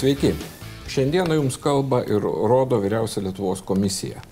Sveiki. 0.00 0.30
Šiandieną 0.88 1.34
jums 1.36 1.58
kalba 1.60 1.98
ir 2.08 2.24
rodo 2.24 2.78
vyriausia 2.80 3.20
Lietuvos 3.20 3.60
komisija. 3.60 4.22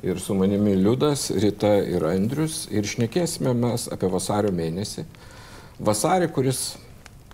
Ir 0.00 0.16
su 0.16 0.32
manimi 0.34 0.72
Liudas, 0.80 1.26
Rita 1.42 1.74
ir 1.84 2.06
Andrius. 2.08 2.62
Ir 2.72 2.86
šnekėsime 2.88 3.52
mes 3.52 3.84
apie 3.92 4.08
vasario 4.08 4.48
mėnesį. 4.56 5.04
Vasarį, 5.76 6.30
kuris 6.32 6.62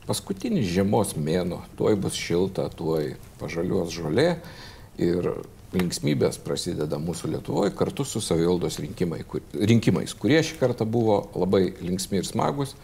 paskutinis 0.08 0.66
žiemos 0.66 1.14
mėno, 1.14 1.60
tuoj 1.78 1.94
bus 2.02 2.18
šilta, 2.18 2.64
tuoj 2.74 3.12
pažaliuos 3.38 3.94
žolė. 3.94 4.32
Ir 4.98 5.28
linksmybės 5.76 6.40
prasideda 6.42 6.98
mūsų 6.98 7.36
Lietuvoje 7.36 7.70
kartu 7.78 8.02
su 8.02 8.18
savivaldos 8.18 8.80
rinkimai, 8.82 9.20
kur, 9.30 9.44
rinkimais, 9.54 10.16
kurie 10.18 10.40
šį 10.42 10.58
kartą 10.58 10.88
buvo 10.90 11.28
labai 11.38 11.68
linksmi 11.86 12.18
ir 12.18 12.26
smagus, 12.26 12.74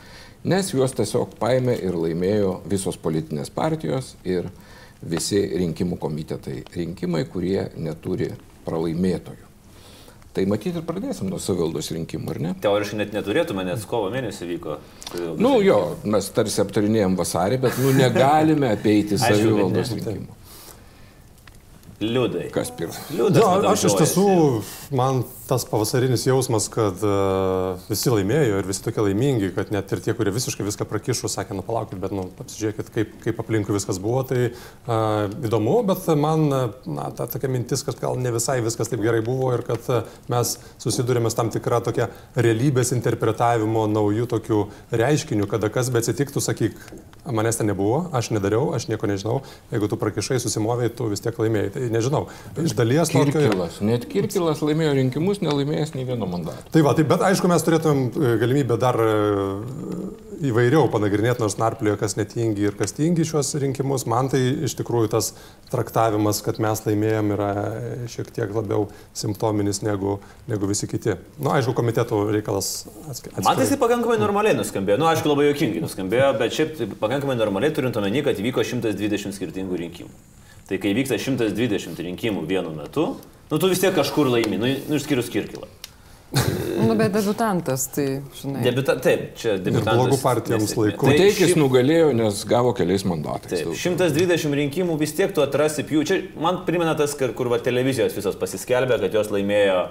nes 0.46 0.70
juos 0.70 0.94
tiesiog 0.94 1.34
paėmė 1.42 1.74
ir 1.88 1.98
laimėjo 1.98 2.60
visos 2.70 3.00
politinės 3.02 3.50
partijos 3.50 4.14
ir 4.22 4.46
visi 5.02 5.40
rinkimų 5.62 5.98
komitetai. 6.00 6.62
Rinkimai, 6.74 7.24
kurie 7.30 7.68
neturi 7.76 8.30
pralaimėtojų. 8.66 9.48
Tai 10.32 10.44
matyti 10.48 10.78
ir 10.80 10.84
pradėsim 10.88 11.28
nuo 11.28 11.36
savivaldos 11.42 11.90
rinkimų, 11.92 12.30
ar 12.32 12.38
ne? 12.40 12.52
Teoriškai 12.64 13.02
net 13.02 13.10
neturėtume, 13.12 13.66
nes 13.68 13.82
kovo 13.88 14.08
mėnesį 14.14 14.46
vyko. 14.54 14.78
Nu 15.36 15.58
jo, 15.60 15.80
mes 16.08 16.30
tarsi 16.32 16.62
aptarinėjom 16.62 17.18
vasarį, 17.18 17.58
bet 17.66 17.76
nu 17.82 17.92
negalime 17.98 18.70
apeiti 18.72 19.18
savivaldos 19.20 19.92
rinkimų. 19.98 20.38
Liudai. 22.02 22.48
Kas 22.50 22.72
pirmas? 22.74 22.98
Liudas. 23.14 23.42
Jo, 23.44 23.50
aš 23.70 23.84
iš 23.90 23.98
tiesų, 24.00 24.24
man 24.98 25.20
tas 25.48 25.64
pavasarinis 25.68 26.24
jausmas, 26.26 26.68
kad 26.72 27.02
uh, 27.06 27.80
visi 27.88 28.12
laimėjo 28.12 28.60
ir 28.60 28.68
visi 28.68 28.84
tokie 28.84 29.04
laimingi, 29.04 29.50
kad 29.56 29.72
net 29.74 29.90
ir 29.92 30.02
tie, 30.04 30.14
kurie 30.16 30.32
visiškai 30.34 30.66
viską 30.66 30.86
prakišo, 30.88 31.30
sakė, 31.30 31.56
nu 31.58 31.64
palaukit, 31.66 31.98
bet 32.02 32.14
nu, 32.14 32.28
apsižiūrėkit, 32.42 32.90
kaip, 32.94 33.14
kaip 33.24 33.42
aplinkui 33.42 33.76
viskas 33.76 34.00
buvo, 34.02 34.22
tai 34.28 34.50
uh, 34.52 35.28
įdomu, 35.44 35.78
bet 35.88 36.08
man, 36.18 36.46
na, 36.86 37.08
ta 37.16 37.28
tokia 37.30 37.50
mintis, 37.52 37.84
kad 37.86 38.00
gal 38.00 38.18
ne 38.20 38.32
visai 38.34 38.60
viskas 38.64 38.92
taip 38.92 39.02
gerai 39.04 39.22
buvo 39.26 39.52
ir 39.56 39.64
kad 39.66 39.88
uh, 39.92 40.08
mes 40.32 40.56
susidurėme 40.82 41.30
su 41.32 41.38
tam 41.38 41.52
tikra 41.52 41.82
tokia 41.84 42.08
realybės 42.36 42.94
interpretavimo 42.96 43.84
naujų 43.90 44.28
tokių 44.32 44.62
reiškinių, 45.02 45.50
kada 45.50 45.72
kas 45.72 45.92
be 45.92 46.02
atsitiktų, 46.02 46.42
sakyk, 46.44 46.78
manęs 47.26 47.60
ten 47.60 47.68
nebuvo, 47.70 48.06
aš 48.14 48.32
nedariau, 48.34 48.72
aš 48.76 48.88
nieko 48.90 49.06
nežinau, 49.10 49.40
jeigu 49.70 49.88
tu 49.90 49.98
prakišai, 50.00 50.40
susimovėjai, 50.42 50.94
tu 50.98 51.06
vis 51.12 51.22
tiek 51.22 51.38
laimėjai. 51.38 51.72
Tai 51.76 51.84
nežinau, 51.94 52.22
iš 52.62 52.74
dalies 52.78 53.12
tokio... 53.12 53.30
Kirkilas. 53.36 53.78
Net 53.84 54.06
Kirkilas 54.10 54.62
laimėjo 54.64 54.96
rinkimus, 54.98 55.41
nelaimėjęs 55.44 55.94
nei 55.96 56.06
vieno 56.08 56.28
mandato. 56.30 56.64
Tai 56.74 56.82
va, 56.86 56.94
tai 56.96 57.04
bet 57.08 57.22
aišku, 57.26 57.50
mes 57.50 57.64
turėtumėm 57.66 58.02
e, 58.08 58.34
galimybę 58.40 58.78
dar 58.80 58.98
e, 59.02 59.10
įvairiau 60.48 60.88
panagrinėti, 60.90 61.42
nors 61.42 61.56
narplioje, 61.60 61.98
kas 62.00 62.16
netingi 62.18 62.66
ir 62.66 62.76
kas 62.78 62.94
tingi 62.96 63.26
šios 63.26 63.52
rinkimus. 63.62 64.06
Man 64.10 64.30
tai 64.32 64.40
iš 64.66 64.74
tikrųjų 64.80 65.12
tas 65.12 65.32
traktavimas, 65.72 66.42
kad 66.44 66.58
mes 66.62 66.82
laimėjom, 66.86 67.32
yra 67.36 67.50
šiek 68.10 68.32
tiek 68.34 68.54
labiau 68.54 68.88
simptominis 69.18 69.82
negu, 69.86 70.18
negu 70.50 70.70
visi 70.70 70.88
kiti. 70.90 71.14
Na, 71.38 71.44
nu, 71.44 71.54
aišku, 71.56 71.76
komiteto 71.78 72.24
reikalas 72.34 72.72
atskiriamas. 73.06 73.46
Man 73.46 73.58
tai 73.58 73.66
jisai 73.68 73.80
pakankamai 73.82 74.18
normaliai 74.22 74.58
nuskambėjo. 74.58 74.98
Na, 74.98 75.06
nu, 75.06 75.10
aišku, 75.12 75.30
labai 75.30 75.50
jokingai 75.50 75.84
nuskambėjo, 75.84 76.32
bet 76.42 76.58
šiaip 76.58 76.76
tai 76.80 76.90
pakankamai 76.94 77.38
normaliai 77.38 77.74
turint 77.76 77.98
omeny, 78.00 78.24
kad 78.26 78.38
įvyko 78.42 78.66
120 78.66 79.38
skirtingų 79.38 79.82
rinkimų. 79.86 80.14
Tai 80.68 80.78
kai 80.80 80.94
vyksta 80.96 81.18
120 81.20 81.98
rinkimų 82.06 82.46
vienu 82.48 82.70
metu, 82.74 83.10
nu 83.52 83.60
tu 83.60 83.68
vis 83.70 83.80
tiek 83.84 83.94
kažkur 83.94 84.32
laimi, 84.32 84.56
nu, 84.58 84.72
nu 84.88 84.98
išskyrus 84.98 85.28
Kirkilą. 85.32 85.68
Nu, 86.82 86.94
bet 86.96 87.12
debutantas, 87.12 87.84
tai, 87.92 88.22
žinai. 88.40 88.62
Debiuta, 88.64 88.94
taip, 89.04 89.34
čia 89.38 89.58
debiutantas. 89.60 89.98
blogų 90.00 90.16
partijoms 90.22 90.72
laiku. 90.78 91.06
Tai 91.10 91.16
Teikis 91.20 91.50
šiaip- 91.52 91.60
nugalėjo, 91.60 92.06
nes 92.16 92.40
gavo 92.48 92.72
keliais 92.74 93.04
mandatais. 93.06 93.52
Taip, 93.52 93.68
Daug. 93.68 93.76
120 93.76 94.56
rinkimų 94.56 94.96
vis 94.98 95.12
tiek 95.14 95.34
tu 95.36 95.44
atrasi 95.44 95.84
jų. 95.84 96.04
Čia 96.08 96.16
man 96.40 96.62
primena 96.66 96.96
tas, 96.98 97.12
kur, 97.14 97.50
va, 97.52 97.58
televizijos 97.62 98.16
visos 98.16 98.38
pasiskelbė, 98.40 98.98
kad 99.04 99.12
jos 99.20 99.28
laimėjo 99.34 99.82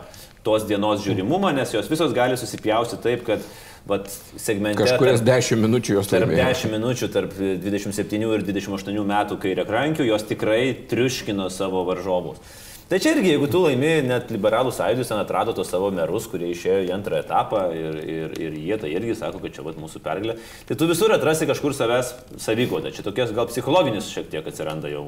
tos 0.43 0.65
dienos 0.65 1.05
žiūrimumą, 1.05 1.53
nes 1.55 1.71
jos 1.77 1.87
visos 1.87 2.11
gali 2.17 2.35
susipjausti 2.41 2.97
taip, 3.05 3.23
kad 3.29 3.45
vat, 3.87 4.09
segmente... 4.41 4.81
Kažkurias 4.81 5.21
tarp- 5.21 5.45
10 5.45 5.61
minučių 5.61 5.99
jos 5.99 6.09
Tarp 6.09 6.25
laimėjo. 6.25 6.49
10 6.49 6.73
minučių, 6.73 7.11
tarp 7.13 7.37
27 7.37 8.25
ir 8.33 8.43
28 8.49 9.05
metų 9.13 9.37
kairė 9.45 9.67
krankių, 9.69 10.09
jos 10.09 10.25
tikrai 10.25 10.73
triuškino 10.89 11.47
savo 11.53 11.85
varžovus. 11.85 12.41
Tai 12.91 12.97
čia 12.99 13.13
irgi, 13.15 13.29
jeigu 13.31 13.47
tu 13.47 13.61
laimėjai, 13.63 13.99
net 14.03 14.31
liberalų 14.35 14.73
sąjūdis 14.75 15.07
ten 15.07 15.19
atrado 15.21 15.53
tos 15.55 15.69
savo 15.71 15.87
merus, 15.95 16.25
kurie 16.27 16.49
išėjo 16.51 16.81
į 16.83 16.89
antrą 16.91 17.21
etapą 17.21 17.61
ir, 17.71 17.93
ir, 18.03 18.33
ir 18.35 18.57
jie 18.59 18.77
tai 18.81 18.89
irgi 18.91 19.13
sako, 19.15 19.39
kad 19.39 19.55
čia 19.55 19.63
vat, 19.63 19.77
mūsų 19.79 20.01
pergalė, 20.03 20.35
tai 20.67 20.75
tu 20.75 20.89
visur 20.89 21.13
atrasi 21.15 21.47
kažkur 21.47 21.71
savęs 21.77 22.09
savygodą. 22.43 22.91
Čia 22.91 23.05
tokias 23.05 23.31
gal 23.37 23.47
psichologinis 23.47 24.11
šiek 24.11 24.27
tiek 24.33 24.49
atsiranda 24.51 24.91
jau 24.91 25.05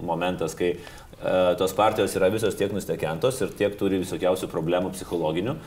momentas, 0.00 0.56
kai 0.56 0.70
e, 0.72 0.80
tos 1.60 1.76
partijos 1.76 2.16
yra 2.16 2.32
visos 2.32 2.56
tiek 2.56 2.72
nustekentos 2.72 3.42
ir 3.44 3.52
tiek 3.60 3.76
turi 3.76 4.00
visokiausių 4.00 4.48
problemų 4.48 4.94
psichologinių, 4.96 5.58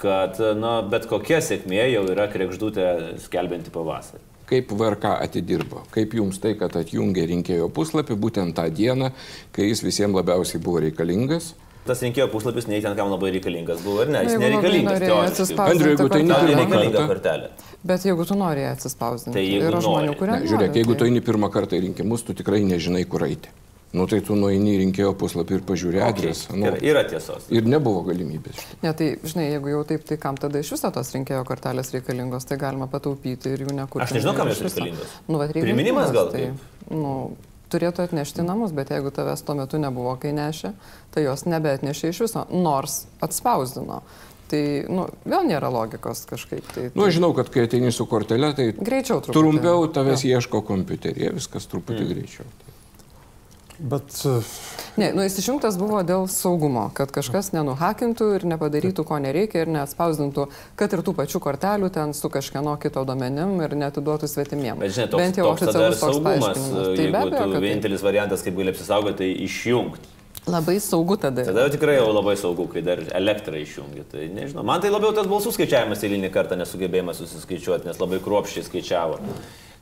kad 0.00 0.40
na, 0.56 0.78
bet 0.80 1.12
kokia 1.12 1.42
sėkmė 1.44 1.90
jau 1.90 2.08
yra 2.08 2.30
krekždutė 2.32 2.88
skelbianti 3.28 3.76
pavasarį. 3.76 4.37
Kaip 4.48 4.70
VRK 4.72 5.04
atidirbo? 5.26 5.82
Kaip 5.92 6.14
jums 6.16 6.38
tai, 6.40 6.54
kad 6.56 6.72
atjungė 6.80 7.26
rinkėjo 7.28 7.66
puslapį 7.76 8.16
būtent 8.16 8.56
tą 8.56 8.64
dieną, 8.72 9.10
kai 9.52 9.66
jis 9.68 9.82
visiems 9.84 10.16
labiausiai 10.16 10.62
buvo 10.64 10.80
reikalingas? 10.86 11.50
Tas 11.88 12.00
rinkėjo 12.04 12.26
puslapis 12.32 12.66
nei 12.68 12.80
ten 12.84 12.96
kam 12.96 13.08
labai 13.12 13.30
reikalingas 13.36 13.80
buvo, 13.84 14.02
ar 14.04 14.10
ne? 14.12 14.22
Jis 14.26 14.40
nereikalingas. 14.40 15.52
Andriu, 15.68 15.92
jeigu 15.94 16.08
tai 16.12 16.22
nereikalinga 16.28 17.04
kortelė. 17.12 17.50
Bet 17.88 18.04
jeigu 18.08 18.24
tu 18.28 18.36
nori 18.36 18.64
atsispausdinti, 18.68 19.36
Tai 19.36 19.44
yra 19.68 19.80
žmonių, 19.84 20.16
kurie... 20.18 20.34
Ne, 20.34 20.48
žiūrėk, 20.50 20.74
jeigu 20.80 20.92
tai- 20.96 20.98
tu 21.04 21.08
eini 21.08 21.22
pirmą 21.24 21.48
kartą 21.54 21.78
į 21.78 21.84
rinkimus, 21.86 22.24
tu 22.26 22.34
tikrai 22.36 22.60
nežinai, 22.66 23.04
kur 23.08 23.24
eiti. 23.28 23.52
Nu 23.92 24.04
tai 24.06 24.18
tu 24.20 24.34
nueini 24.36 24.74
į 24.76 24.78
rinkėjo 24.82 25.14
puslapį 25.16 25.54
ir 25.56 25.62
pažiūrė 25.64 26.02
adresą. 26.04 26.52
Nu, 26.56 26.66
Gerai, 26.66 26.80
Yra 26.90 27.02
tiesos. 27.08 27.46
ir 27.48 27.64
nebuvo 27.64 28.02
galimybės. 28.04 28.58
šito. 28.60 28.76
Ne, 28.84 28.92
tai, 28.92 29.06
žinai, 29.24 29.46
jeigu 29.54 29.70
jau 29.72 29.84
taip, 29.88 30.04
tai 30.04 30.18
kam 30.20 30.36
tada 30.36 30.60
iš 30.60 30.72
viso 30.74 30.90
tos 30.92 31.12
rinkėjo 31.14 31.40
kortelės 31.48 31.92
reikalingos, 31.94 32.44
tai 32.44 32.58
galima 32.60 32.86
pataupyti 32.86 33.48
ir 33.56 33.64
jų 33.64 33.72
nekurti. 33.78 34.04
Aš 34.04 34.12
nežinau, 34.18 34.34
kam 34.36 34.48
jos 34.52 34.60
reikalingos. 34.66 35.14
Nu, 35.28 35.38
vat 35.40 35.52
Priminimas 35.56 36.12
gal 36.12 36.28
tai, 36.34 36.50
nu, 36.92 37.14
turėtų 37.72 38.04
atnešti 38.04 38.44
namus, 38.44 38.72
bet 38.76 38.92
jeigu 38.92 39.08
tavęs 39.10 39.40
tuo 39.44 39.54
metu 39.56 39.80
nebuvo, 39.80 40.18
kai 40.20 40.34
nešė, 40.36 40.74
tai 41.16 41.24
jos 41.24 41.46
nebeatnešė 41.48 42.12
iš 42.12 42.20
viso, 42.26 42.44
nors 42.52 43.06
atspausdino. 43.24 44.02
Tai, 44.48 44.62
nu, 44.88 45.08
vėl 45.28 45.44
nėra 45.48 45.68
logikos 45.72 46.22
kažkaip. 46.28 46.64
Tai, 46.76 46.86
Nu, 46.96 47.04
aš 47.08 47.18
žinau, 47.18 47.34
kad 47.36 47.48
kai 47.52 47.64
ateini 47.66 47.90
su 47.92 48.06
kortelė, 48.08 48.54
tai 48.56 48.70
Greičiau 48.72 49.20
truputį. 49.20 49.32
trumpiau 49.36 49.88
tavęs 49.92 50.24
ieško 50.24 50.62
kompiuteryje, 50.64 51.32
viskas 51.36 51.66
truputį 51.68 52.04
Mm. 52.04 52.12
greičiau. 52.14 52.46
Bet 53.78 54.10
Ne, 54.98 55.12
nu, 55.14 55.22
jis 55.22 55.36
išjungtas 55.38 55.76
buvo 55.78 56.00
dėl 56.02 56.24
saugumo, 56.26 56.88
kad 56.98 57.12
kažkas 57.14 57.52
nenuhakintų 57.54 58.32
ir 58.34 58.46
nepadarytų, 58.50 59.04
ko 59.06 59.18
nereikia 59.22 59.62
ir 59.62 59.70
neatspausdintų, 59.70 60.48
kad 60.80 60.96
ir 60.96 61.02
tų 61.06 61.14
pačių 61.14 61.38
kortelių 61.44 61.90
ten 61.94 62.10
su 62.18 62.26
kažkieno 62.34 62.74
kito 62.82 63.04
domenim 63.06 63.60
ir 63.62 63.76
netiduotų 63.78 64.26
svetimiem. 64.26 64.82
Bet 64.82 64.96
žinai, 64.96 65.06
toks, 65.12 65.22
Bent 65.22 65.38
jau 65.38 65.46
toks 65.52 65.62
oficialus 65.62 66.00
toks 66.02 66.16
saugumas. 66.16 66.42
paaiškinimas. 66.48 66.74
Tai 66.74 66.96
be 66.96 67.04
Jeigu 67.04 67.20
abejo, 67.20 67.44
tu 67.44 67.52
kad 67.54 67.66
vienintelis 67.68 68.02
variantas, 68.08 68.42
kaip 68.42 68.58
gali 68.58 68.74
apsisaugoti, 68.74 69.16
tai 69.22 69.30
išjungti. 69.46 70.14
labai 70.48 70.80
saugu 70.80 71.16
tada. 71.20 71.44
Tada 71.44 71.68
jau 71.68 71.70
tikrai 71.76 71.94
jau 72.00 72.10
labai 72.10 72.34
saugu, 72.40 72.66
kai 72.72 72.82
dar 72.82 72.98
elektrą 73.14 73.62
išjungi. 73.62 74.02
Tai 74.10 74.26
nežinau, 74.34 74.64
man 74.66 74.80
tai 74.82 74.90
labiau 74.90 75.14
tas 75.14 75.30
balsų 75.30 75.54
skaičiavimas 75.54 76.02
eilinį 76.02 76.32
kartą 76.34 76.58
nesugebėjimas 76.58 77.22
susiskaičiuoti, 77.22 77.86
nes 77.86 78.00
labai 78.02 78.18
kruopščiai 78.24 78.66
skaičiavo. 78.66 79.20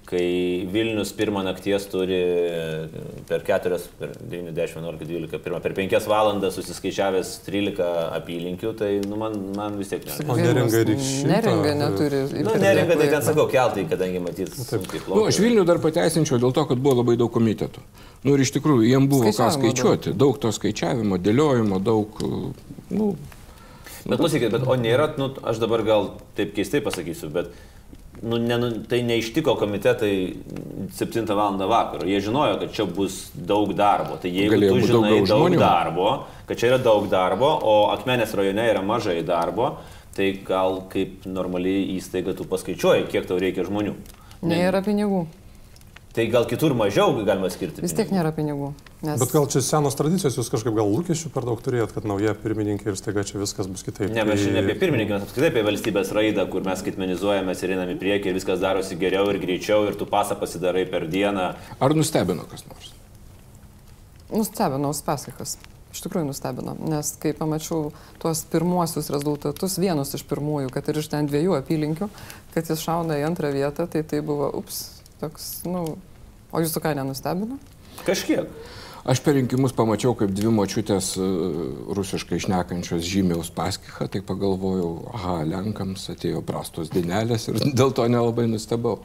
Kai 0.06 0.66
Vilnius 0.70 1.10
pirmą 1.18 1.40
nakties 1.42 1.88
turi 1.90 2.18
per 3.26 3.42
4, 3.42 3.78
per 3.98 4.12
9, 4.30 4.52
10, 4.54 4.76
11, 4.78 5.08
12, 5.08 5.40
pirmą, 5.42 5.58
per 5.64 5.74
5 5.74 6.06
valandas 6.06 6.54
susiskaičiavęs 6.54 7.32
13 7.48 7.88
apylinkių, 8.14 8.70
tai 8.78 8.92
nu, 9.02 9.18
man, 9.18 9.34
man 9.56 9.74
vis 9.80 9.90
tiek 9.90 10.06
ne. 10.06 10.18
O 10.30 10.38
neringa 10.38 10.84
ir 10.84 10.92
iš 10.94 11.10
Neringa 11.26 11.74
neturi. 11.80 12.22
Nu, 12.38 12.54
neringa, 12.62 13.00
tai 13.02 13.10
ten 13.16 13.26
sakau, 13.26 13.48
keltai, 13.50 13.88
kadangi 13.90 14.22
matyt, 14.22 14.54
sunkiai 14.54 15.02
Nu, 15.02 15.06
plaukia. 15.08 15.26
aš 15.34 15.42
Vilnių 15.42 15.66
dar 15.72 15.82
pateisinčiau 15.82 16.38
dėl 16.46 16.54
to, 16.54 16.68
kad 16.70 16.86
buvo 16.86 17.00
labai 17.02 17.18
daug 17.18 17.34
komitetų. 17.34 17.82
Nu 18.22 18.38
ir 18.38 18.46
iš 18.46 18.54
tikrųjų, 18.60 18.86
jiem 18.86 19.10
buvo 19.10 19.34
ką 19.34 19.50
skaičiuoti. 19.58 20.14
Daug 20.14 20.38
to 20.38 20.54
skaičiavimo, 20.54 21.18
dėliojimo, 21.18 21.82
daug... 21.82 22.22
Nu, 22.94 23.16
Bet 24.06 24.20
klausykit, 24.20 24.52
bet 24.54 24.62
o 24.70 24.74
nėra, 24.78 25.08
nu, 25.18 25.32
aš 25.42 25.58
dabar 25.58 25.82
gal 25.82 26.12
taip 26.38 26.52
keistai 26.54 26.78
pasakysiu, 26.84 27.26
bet 27.34 27.50
nu, 28.22 28.38
ne, 28.38 28.58
nu, 28.58 28.70
tai 28.88 29.02
neištiko 29.02 29.54
komitetai 29.60 30.12
7 30.96 31.34
val. 31.36 31.58
vakaro. 31.68 32.06
Jie 32.08 32.20
žinojo, 32.20 32.58
kad 32.60 32.72
čia 32.72 32.84
bus 32.84 33.30
daug 33.34 33.72
darbo. 33.76 34.16
Tai 34.22 34.30
jeigu 34.30 34.56
Galėjo 34.56 34.74
tu 34.74 34.86
žinai 34.86 34.92
daugiau 34.92 35.26
daug 35.26 35.42
žmonių. 35.44 35.60
darbo, 35.60 36.10
kad 36.48 36.60
čia 36.60 36.72
yra 36.72 36.78
daug 36.82 37.08
darbo, 37.12 37.50
o 37.62 37.76
Akmenės 37.94 38.34
rajone 38.34 38.68
yra 38.72 38.82
mažai 38.82 39.22
darbo, 39.26 39.76
tai 40.16 40.32
gal 40.44 40.82
kaip 40.92 41.26
normaliai 41.28 41.96
įstaiga 41.96 42.36
tu 42.36 42.44
paskaičiuoji, 42.48 43.08
kiek 43.12 43.26
tau 43.28 43.40
reikia 43.40 43.66
žmonių. 43.68 43.96
Nėra 44.46 44.82
pinigų. 44.84 45.26
Tai 46.16 46.24
gal 46.32 46.46
kitur 46.48 46.72
mažiau 46.72 47.12
galima 47.26 47.50
skirti. 47.52 47.82
Vis 47.84 47.92
tiek 47.92 48.08
nėra 48.08 48.30
pinigų. 48.32 48.70
Nes... 49.04 49.18
Bet 49.20 49.34
gal 49.34 49.44
čia 49.52 49.60
senos 49.60 49.98
tradicijos, 49.98 50.38
jūs 50.38 50.48
kažkaip 50.48 50.72
gal 50.78 50.88
lūkesčių 50.88 51.28
per 51.34 51.44
daug 51.44 51.60
turėjot, 51.60 51.92
kad 51.92 52.08
nauja 52.08 52.32
pirmininkė 52.40 52.88
ir 52.88 52.96
staiga 52.96 53.24
čia 53.28 53.36
viskas 53.42 53.68
bus 53.68 53.84
kitaip. 53.84 54.08
Ne, 54.14 54.24
mes 54.24 54.38
Tai- 54.38 54.46
šiandien 54.46 54.64
apie 54.64 54.78
pirmininką, 54.80 55.18
mes 55.18 55.26
apskritai 55.28 55.50
apie 55.52 55.66
valstybės 55.66 56.14
raidą, 56.16 56.46
kur 56.48 56.64
mes 56.64 56.80
skaitmenizuojame 56.80 57.52
ir 57.52 57.74
einame 57.76 57.98
į 57.98 58.00
priekį 58.00 58.32
ir 58.32 58.38
viskas 58.40 58.64
darosi 58.64 58.96
geriau 58.96 59.28
ir 59.28 59.42
greičiau 59.44 59.84
ir 59.90 60.00
tu 60.00 60.08
pasą 60.08 60.40
pasidarai 60.40 60.86
per 60.88 61.04
dieną. 61.04 61.50
ar 61.84 61.96
nustebino 62.00 62.48
kas 62.48 62.64
nors? 62.70 62.96
Nustebino 64.32 64.96
Uspaskichas. 64.96 65.58
Iš 65.92 66.02
tikrųjų 66.04 66.30
nustebino, 66.32 66.74
nes 66.92 67.12
kai 67.20 67.36
pamačiau 67.36 67.92
tuos 68.20 68.42
pirmuosius 68.52 69.12
rezultatus, 69.12 69.78
vienus 69.80 70.16
iš 70.16 70.24
pirmųjų, 70.28 70.72
kad 70.72 70.88
ir 70.88 71.00
iš 71.00 71.12
ten 71.12 71.28
dviejų 71.28 71.60
apylinkių, 71.60 72.08
kad 72.52 72.68
jis 72.68 72.82
šauna 72.84 73.16
į 73.20 73.24
antrą 73.30 73.52
vietą, 73.54 73.86
tai 73.88 74.02
tai 74.04 74.20
buvo, 74.20 74.50
ups, 74.60 74.95
toks, 75.20 75.50
nu, 75.68 75.84
o 76.52 76.62
jūsų 76.64 76.82
ką 76.84 76.96
nenustebino? 76.98 77.58
Kažkiek. 78.06 78.50
Aš 79.06 79.20
per 79.22 79.36
rinkimus 79.38 79.70
pamačiau, 79.76 80.16
kaip 80.18 80.32
dvi 80.34 80.50
močiutės 80.50 81.12
e, 81.14 81.26
rusiškai 81.94 82.40
šnekančios 82.42 83.04
žymiaus 83.06 83.52
paskichą, 83.54 84.08
tai 84.10 84.18
pagalvojau, 84.26 84.88
aha, 85.14 85.36
Lenkams 85.46 86.08
atėjo 86.10 86.42
prastos 86.46 86.90
dinelės 86.90 87.46
ir 87.52 87.60
dėl 87.78 87.94
to 87.94 88.08
nelabai 88.10 88.48
nustebau. 88.50 88.98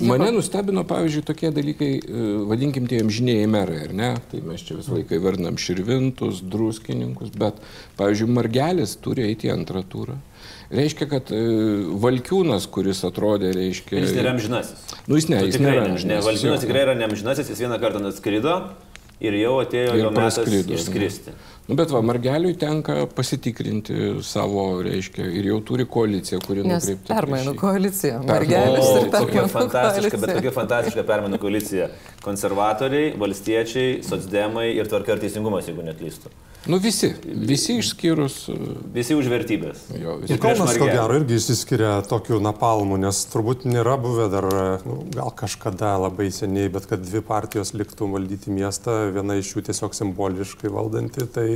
Mane 0.00 0.30
nustebino, 0.34 0.82
pavyzdžiui, 0.88 1.22
tokie 1.28 1.50
dalykai, 1.54 1.90
e, 2.00 2.24
vadinkim 2.48 2.88
tie 2.90 3.02
amžiniai 3.04 3.44
merai, 3.48 3.84
ar 3.86 3.92
ne? 3.96 4.08
Tai 4.32 4.40
mes 4.48 4.64
čia 4.64 4.78
visą 4.80 4.96
laiką 4.96 5.20
vardinam 5.22 5.60
širvintus, 5.60 6.40
druskininkus, 6.52 7.30
bet, 7.38 7.60
pavyzdžiui, 8.00 8.32
Margelis 8.32 8.96
turi 9.04 9.28
eiti 9.28 9.52
antrą 9.52 9.84
turą. 9.84 10.16
Reiškia, 10.70 11.06
kad 11.10 11.30
e, 11.34 11.40
Valkiūnas, 12.02 12.68
kuris 12.70 13.00
atrodė, 13.08 13.50
reiškia... 13.56 14.04
Jis 14.04 14.12
nėra 14.14 14.36
amžinasis. 14.36 14.84
Nu, 15.08 15.16
jis 15.18 15.26
ne, 15.26 15.40
Tu 15.42 15.48
jis 15.50 15.56
tikrai 15.58 15.72
nėra 15.72 15.80
ne, 15.82 15.88
ne, 15.88 15.96
amžinasis, 15.96 16.26
Valdinas 16.28 16.54
jo. 16.54 16.62
tikrai 16.62 16.84
yra 16.86 16.94
neamžinasis, 17.00 17.50
jis 17.50 17.62
vieną 17.64 17.78
kartą 17.82 18.02
atskrido 18.06 18.52
ir 19.20 19.34
jau 19.36 19.56
atėjo 19.64 19.96
Ir 19.96 20.04
jo 20.04 20.12
metas 20.14 20.38
praskrido, 20.38 20.76
išskristi. 20.78 21.34
Nu, 21.70 21.74
bet 21.78 21.90
va, 21.94 22.00
Margeliui 22.02 22.54
tenka 22.58 22.94
pasitikrinti 23.14 23.96
savo, 24.26 24.64
reiškia, 24.86 25.26
ir 25.38 25.50
jau 25.50 25.58
turi 25.66 25.84
koaliciją, 25.90 26.40
kuri 26.46 26.64
Nes 26.66 26.86
nukreipta. 26.86 27.14
permainų 27.18 27.54
koalicija. 27.60 28.22
O, 28.22 28.38
ir 28.38 29.10
permainų 29.12 29.50
fantastiška, 29.52 30.16
bet 30.16 30.20
koalicija. 30.22 30.38
kokia 30.38 30.54
fantastiška 30.56 31.04
permainų 31.10 31.42
koalicija. 31.42 31.90
Konservatoriai, 32.24 33.12
valstiečiai, 33.20 34.00
socdemai 34.06 34.70
ir 34.78 34.90
tvarka 34.90 35.14
ir 35.18 35.22
teisingumas, 35.26 35.68
jeigu 35.70 35.86
neklystu. 35.86 36.32
Nu, 36.68 36.76
visi, 36.76 37.08
visi 37.24 37.78
išskyrus. 37.80 38.34
uh, 38.52 38.56
Visi 38.92 39.14
už 39.16 39.30
vertybės. 39.32 39.78
Jo, 39.96 40.18
Ir 40.18 40.26
visi. 40.26 40.36
prieš 40.36 40.58
Kaunas, 40.60 40.76
ko 40.76 40.88
gero, 40.90 41.14
irgi 41.16 41.38
išsiskiria 41.40 41.92
tokiu 42.04 42.36
napalmu, 42.44 42.98
nes 43.00 43.16
turbūt 43.32 43.64
nėra 43.64 43.94
buvę 43.96 44.26
dar, 44.30 44.44
nu, 44.84 44.98
gal 45.14 45.30
kažkada 45.32 45.94
labai 46.02 46.28
seniai, 46.30 46.68
bet 46.68 46.84
kad 46.90 47.00
dvi 47.00 47.22
partijos 47.24 47.72
liktų 47.72 48.10
valdyti 48.12 48.52
miestą, 48.52 49.08
viena 49.14 49.38
iš 49.40 49.54
jų 49.56 49.62
tiesiog 49.70 49.96
simboliškai 49.96 50.68
valdanti, 50.74 51.24
tai 51.32 51.48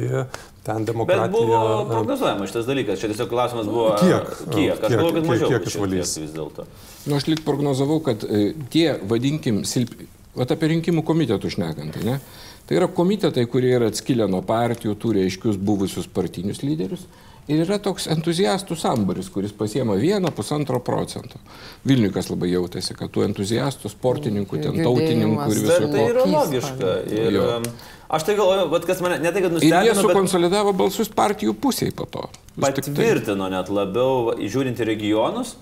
ten 0.65 0.81
Bet 0.81 0.87
demokratija. 0.95 1.29
buvo 1.37 1.85
prognozuojama 1.93 2.49
šitas 2.49 2.65
dalykas, 2.67 2.99
čia 3.05 3.12
tiesiog 3.12 3.29
klausimas 3.29 3.69
buvo. 3.69 3.91
Kiek? 4.01 4.33
Kiek? 4.56 4.81
Aš 4.81 4.89
Kiek- 4.89 4.97
galvoju, 4.97 5.12
kad 5.12 5.23
kiek- 5.23 5.31
mažiau. 5.35 5.49
kiek 5.53 5.69
išvalys? 5.69 6.17
vis 6.25 6.33
dėlto. 6.33 6.65
Nu, 7.05 7.17
aš 7.21 7.27
lik 7.29 7.45
prognozavau, 7.45 8.01
kad 8.01 8.25
e, 8.25 8.55
tie, 8.73 8.97
vadinkim, 9.05 9.65
silp... 9.69 9.93
Vat 10.35 10.51
apie 10.51 10.67
rinkimų 10.67 11.05
komitetų 11.06 11.47
šnekant, 11.53 11.95
ne? 12.03 12.17
Tai 12.64 12.78
yra 12.78 12.88
komitetai, 12.88 13.44
kurie 13.50 13.75
yra 13.76 13.90
atskilę 13.93 14.25
nuo 14.31 14.40
partijų, 14.46 14.94
turi 15.00 15.26
aiškius 15.26 15.58
buvusius 15.61 16.06
partinius 16.08 16.62
lyderius. 16.64 17.05
Ir 17.44 17.61
yra 17.61 17.76
toks 17.76 18.06
entuziastų 18.08 18.72
sambaris, 18.81 19.26
kuris 19.28 19.52
pasiema 19.52 19.99
vieną 20.00 20.31
pusantro 20.32 20.78
procento. 20.81 21.37
Vilniukas 21.84 22.31
labai 22.32 22.49
jautėsi, 22.55 22.94
kad 22.96 23.12
tų 23.12 23.26
entuziastų, 23.26 23.90
sportininkų, 23.93 24.61
ten 24.64 24.78
tautininkų 24.81 25.49
ir 25.52 25.61
viso 25.66 25.90
tai 25.93 26.06
yra 26.08 26.25
logiška. 26.25 26.94
Ir, 27.12 27.37
Jo. 27.37 27.43
um, 27.58 27.66
aš 28.16 28.25
tai 28.31 28.37
galvoju, 28.38 28.70
bet 28.72 28.87
kas 28.88 29.02
mane, 29.05 29.19
ne 29.20 29.28
tai, 29.34 29.43
kad 29.44 29.58
Ir 29.58 29.60
jie 29.60 29.75
nustebino, 29.75 29.93
bet 29.93 30.08
sukonsolidavo 30.08 30.72
balsus 30.81 31.12
partijų 31.12 31.52
pusiai 31.60 31.93
po 31.93 32.08
to. 32.08 32.25
Vis 32.56 32.64
tai- 32.64 32.72
patvirtino 32.81 33.50
net 33.52 33.69
labiau, 33.69 34.32
žiūrint 34.40 34.81
į 34.81 34.88
regionus, 34.94 35.58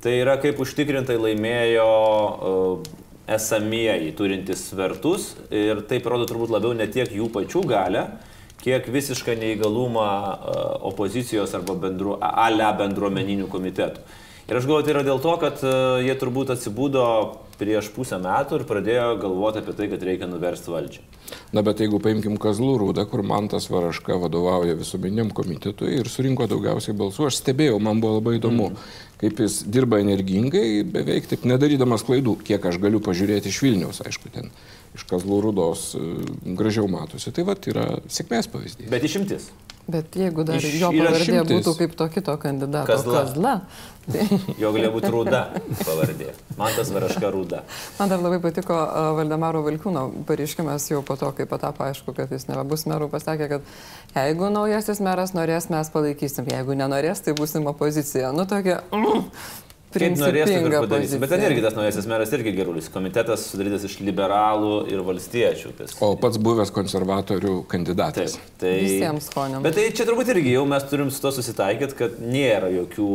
tai 0.00 0.16
yra 0.22 0.38
kaip 0.40 0.64
užtikrintai 0.64 1.18
laimėjo 1.20 1.90
uh, 1.92 2.88
esamieji 3.28 4.14
turintys 4.16 4.64
svertus 4.70 5.34
ir 5.52 5.82
tai 5.88 6.00
parodo 6.04 6.26
turbūt 6.28 6.52
labiau 6.54 6.72
ne 6.76 6.86
tiek 6.90 7.10
jų 7.12 7.28
pačių 7.34 7.64
galę, 7.68 8.06
kiek 8.62 8.88
visišką 8.90 9.36
neįgalumą 9.38 10.06
uh, 10.06 10.62
opozicijos 10.90 11.52
arba 11.58 11.76
bendru, 11.78 12.16
ale 12.20 12.66
bendruomeninių 12.80 13.46
komitetų. 13.52 14.02
Ir 14.48 14.56
aš 14.56 14.64
galvoju, 14.64 14.86
tai 14.86 14.94
yra 14.94 15.04
dėl 15.06 15.20
to, 15.22 15.34
kad 15.42 15.60
uh, 15.62 16.00
jie 16.02 16.14
turbūt 16.18 16.54
atsibūdo 16.56 17.04
prieš 17.60 17.92
pusę 17.94 18.18
metų 18.22 18.60
ir 18.60 18.66
pradėjo 18.68 19.12
galvoti 19.22 19.62
apie 19.62 19.76
tai, 19.76 19.90
kad 19.92 20.08
reikia 20.08 20.30
nuversti 20.30 20.72
valdžią. 20.72 21.04
Na, 21.52 21.62
bet 21.64 21.80
jeigu 21.80 22.00
paimkim 22.02 22.36
Kazlų 22.40 22.74
rūdą, 22.82 23.04
kur 23.10 23.22
Mantas 23.26 23.68
Varaška 23.72 24.18
vadovauja 24.20 24.76
visuomeniam 24.78 25.30
komitetui 25.34 25.94
ir 25.98 26.10
surinko 26.12 26.48
daugiausiai 26.50 26.96
balsų, 26.96 27.28
aš 27.28 27.42
stebėjau, 27.42 27.78
man 27.82 28.02
buvo 28.04 28.18
labai 28.18 28.36
įdomu, 28.38 28.70
mm. 28.72 28.98
kaip 29.22 29.44
jis 29.44 29.60
dirba 29.68 30.02
energingai, 30.04 30.82
beveik 30.88 31.30
taip 31.30 31.46
nedarydamas 31.48 32.04
klaidų, 32.08 32.38
kiek 32.48 32.68
aš 32.72 32.80
galiu 32.82 33.00
pažiūrėti 33.04 33.52
iš 33.52 33.62
Vilniaus, 33.64 34.02
aišku, 34.04 34.32
ten 34.34 34.52
iš 34.96 35.06
Kazlų 35.08 35.40
rūdos 35.48 35.88
e, 35.96 36.04
gražiau 36.58 36.88
matosi. 36.90 37.32
Tai 37.34 37.48
va, 37.48 37.56
yra 37.70 37.88
sėkmės 38.12 38.50
pavyzdys. 38.52 38.88
Bet 38.92 39.08
išimtis. 39.08 39.50
Bet 39.88 40.16
jeigu 40.20 40.44
dar 40.44 40.60
Iš- 40.60 40.74
jo 40.82 40.90
pavardė 40.92 41.24
šimtais. 41.24 41.48
būtų 41.48 41.72
kaip 41.78 41.94
to 41.96 42.06
kito 42.12 42.34
kandidato 42.36 42.92
Kazla. 42.92 43.22
Kazla, 43.22 43.52
tai 44.04 44.26
Jo 44.62 44.72
galėjo 44.74 44.90
būti 44.98 45.12
rūda 45.14 45.40
pavardė. 45.80 46.34
Man 46.58 46.74
tas 46.76 46.90
varaška 46.92 47.30
rūda. 47.32 47.62
man 47.96 48.12
dar 48.12 48.20
labai 48.20 48.36
patiko 48.44 48.76
a, 48.76 49.06
Valdemaro 49.16 49.62
Vilkūno 49.64 50.02
pareiškimas 50.28 50.90
jau 50.92 51.00
po 51.00 51.16
to, 51.20 51.30
kai 51.36 51.46
patapo 51.50 51.84
aišku, 51.86 52.14
kad 52.16 52.32
jis 52.34 52.48
nebebus 52.50 52.86
merų, 52.90 53.10
pasakė, 53.12 53.48
kad 53.52 53.72
jeigu 54.16 54.50
naujasis 54.54 55.02
meras 55.04 55.34
norės, 55.36 55.70
mes 55.72 55.90
palaikysim, 55.94 56.48
jeigu 56.50 56.76
nenorės, 56.78 57.24
tai 57.24 57.36
busim 57.38 57.68
opozicija. 57.70 58.32
Nu 58.36 58.48
tokia... 58.48 58.80
Mm, 58.94 59.26
Kaip 59.88 60.18
norės, 60.20 60.20
taip 60.20 60.28
ir 60.28 60.44
principinga 60.44 60.80
padarysim. 60.84 61.22
Bet 61.22 61.32
ten 61.32 61.44
irgi 61.46 61.62
tas 61.64 61.76
naujasis 61.78 62.08
meras 62.10 62.32
irgi 62.36 62.52
gerulis. 62.56 62.90
Komitetas 62.92 63.46
sudarytas 63.52 63.86
iš 63.88 63.98
liberalų 64.04 64.74
ir 64.92 65.00
valstiečių. 65.06 65.72
Kas... 65.78 65.94
O 66.04 66.12
pats 66.20 66.40
buvęs 66.42 66.72
konservatorių 66.76 67.54
kandidatas. 67.70 68.36
Taip, 68.36 68.50
tai... 68.60 68.74
Visiems 68.84 69.30
skoniams. 69.30 69.64
Bet 69.64 69.78
tai 69.78 69.86
čia 69.96 70.04
turbūt 70.08 70.32
irgi 70.34 70.52
jau 70.58 70.66
mes 70.68 70.84
turim 70.90 71.12
su 71.14 71.22
to 71.24 71.32
susitaikyti, 71.38 71.96
kad 71.98 72.18
nėra 72.20 72.68
jokių 72.74 73.08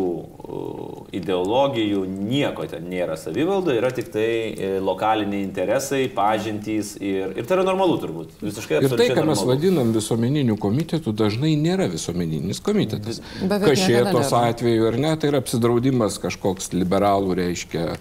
ideologijų, 1.14 2.04
nieko 2.10 2.66
ten 2.70 2.88
nėra 2.90 3.16
savivalda, 3.20 3.76
yra 3.78 3.92
tik 3.94 4.10
tai 4.14 4.28
e, 4.54 4.72
lokaliniai 4.84 5.44
interesai, 5.46 6.08
pažintys 6.14 6.96
ir, 6.98 7.36
ir 7.38 7.48
tai 7.48 7.60
yra 7.60 7.68
normalu 7.68 8.00
turbūt. 8.02 8.34
Visiškai 8.42 8.82
Ir 8.84 8.96
tai, 8.98 9.10
ką 9.14 9.22
mes 9.28 9.38
normalu. 9.38 9.52
vadinam 9.52 9.94
visuomeniniu 9.96 10.58
komitetu, 10.62 11.14
dažnai 11.16 11.54
nėra 11.60 11.88
visuomeninis 11.92 12.62
komitetas. 12.66 13.22
Niekada 13.42 13.70
Kažėtos 13.70 14.34
nėra. 14.34 14.42
atveju 14.50 14.90
ar 14.90 15.00
ne, 15.06 15.14
tai 15.22 15.32
yra 15.32 15.44
apsidraudimas 15.44 16.18
kažkoks 16.24 16.63
liberalų, 16.72 17.36
reiškia, 17.42 17.98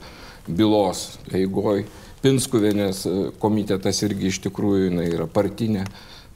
bylos 0.49 1.19
eigoj. 1.35 1.85
Pinskuvienės 2.23 3.03
e, 3.11 3.13
komitetas 3.43 3.99
irgi 4.07 4.29
iš 4.31 4.39
tikrųjų 4.47 4.89
jinai 4.91 5.09
yra 5.11 5.27
partinė. 5.27 5.85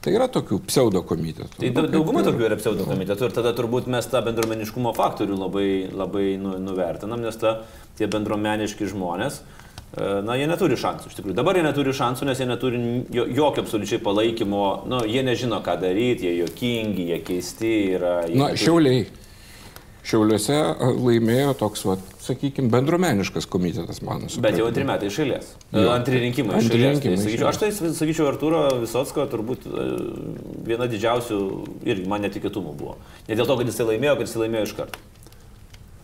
Tai 0.03 0.11
yra 0.13 0.27
tokių 0.31 0.59
pseudo 0.67 1.01
komitetų. 1.07 1.57
Tai 1.57 1.69
daug- 1.73 1.87
dauguma 1.91 2.21
tokių 2.23 2.43
yra 2.49 2.57
pseudo 2.59 2.83
komitetų 2.87 3.29
ir 3.29 3.35
tada 3.35 3.53
turbūt 3.57 3.87
mes 3.91 4.05
tą 4.11 4.19
bendruomeniškumo 4.27 4.91
faktorių 4.95 5.37
labai, 5.39 5.69
labai 5.95 6.25
nu, 6.39 6.57
nuvertinam, 6.61 7.23
nes 7.23 7.35
ta, 7.39 7.61
tie 7.97 8.07
bendruomeniški 8.07 8.87
žmonės, 8.91 9.39
e, 9.97 10.21
na, 10.27 10.35
jie 10.37 10.45
neturi 10.51 10.77
šansų. 10.77 11.09
Iš 11.09 11.17
tikrųjų, 11.17 11.35
dabar 11.39 11.55
jie 11.57 11.63
neturi 11.65 11.95
šansų, 11.97 12.27
nes 12.29 12.39
jie 12.43 12.45
neturi 12.51 12.81
jo- 13.15 13.25
jokio 13.39 13.63
absoliučiai 13.65 13.99
palaikymo, 14.03 14.63
nu, 14.91 15.01
jie 15.07 15.23
nežino, 15.23 15.63
ką 15.65 15.79
daryti, 15.81 16.27
jie 16.29 16.43
jokingi, 16.43 17.07
jie 17.13 17.19
keisti 17.31 17.73
yra. 17.97 18.27
Jie 18.27 18.35
Na, 18.37 18.51
neturi- 18.51 18.63
šiauliai. 18.67 19.07
Šiauliuose 20.07 20.55
a, 20.55 20.87
laimėjo 20.95 21.51
toks, 21.59 21.81
va, 21.83 21.97
sakykime, 22.23 22.69
bendruomeniškas 22.71 23.47
komitetas, 23.51 23.99
mano 24.05 24.29
Bet 24.29 24.31
jau 24.31 24.37
supratimu. 24.37 24.67
antri 24.69 24.85
metai 24.87 25.09
išėlės. 25.11 25.49
Jo. 25.75 25.89
Antri 25.91 26.21
rinkimai 26.23 26.61
išėlės. 26.61 27.01
Tai 27.03 27.17
sakyčiau, 27.25 27.49
aš 27.51 27.59
tai 27.59 27.71
sakyčiau, 27.75 28.29
Arturo 28.31 28.61
Visotsko 28.79 29.25
turbūt 29.31 29.67
e, 29.67 29.85
viena 30.69 30.87
didžiausių 30.87 31.39
irgi 31.91 32.07
man 32.07 32.23
netikėtumų 32.23 32.71
buvo. 32.79 32.95
Ne 33.27 33.35
dėl 33.35 33.49
to, 33.49 33.57
kad 33.59 33.67
jisai 33.67 33.89
laimėjo, 33.91 34.15
kad 34.21 34.29
jisai 34.31 34.45
laimėjo 34.45 34.69
iš 34.69 34.75
karto. 34.79 35.03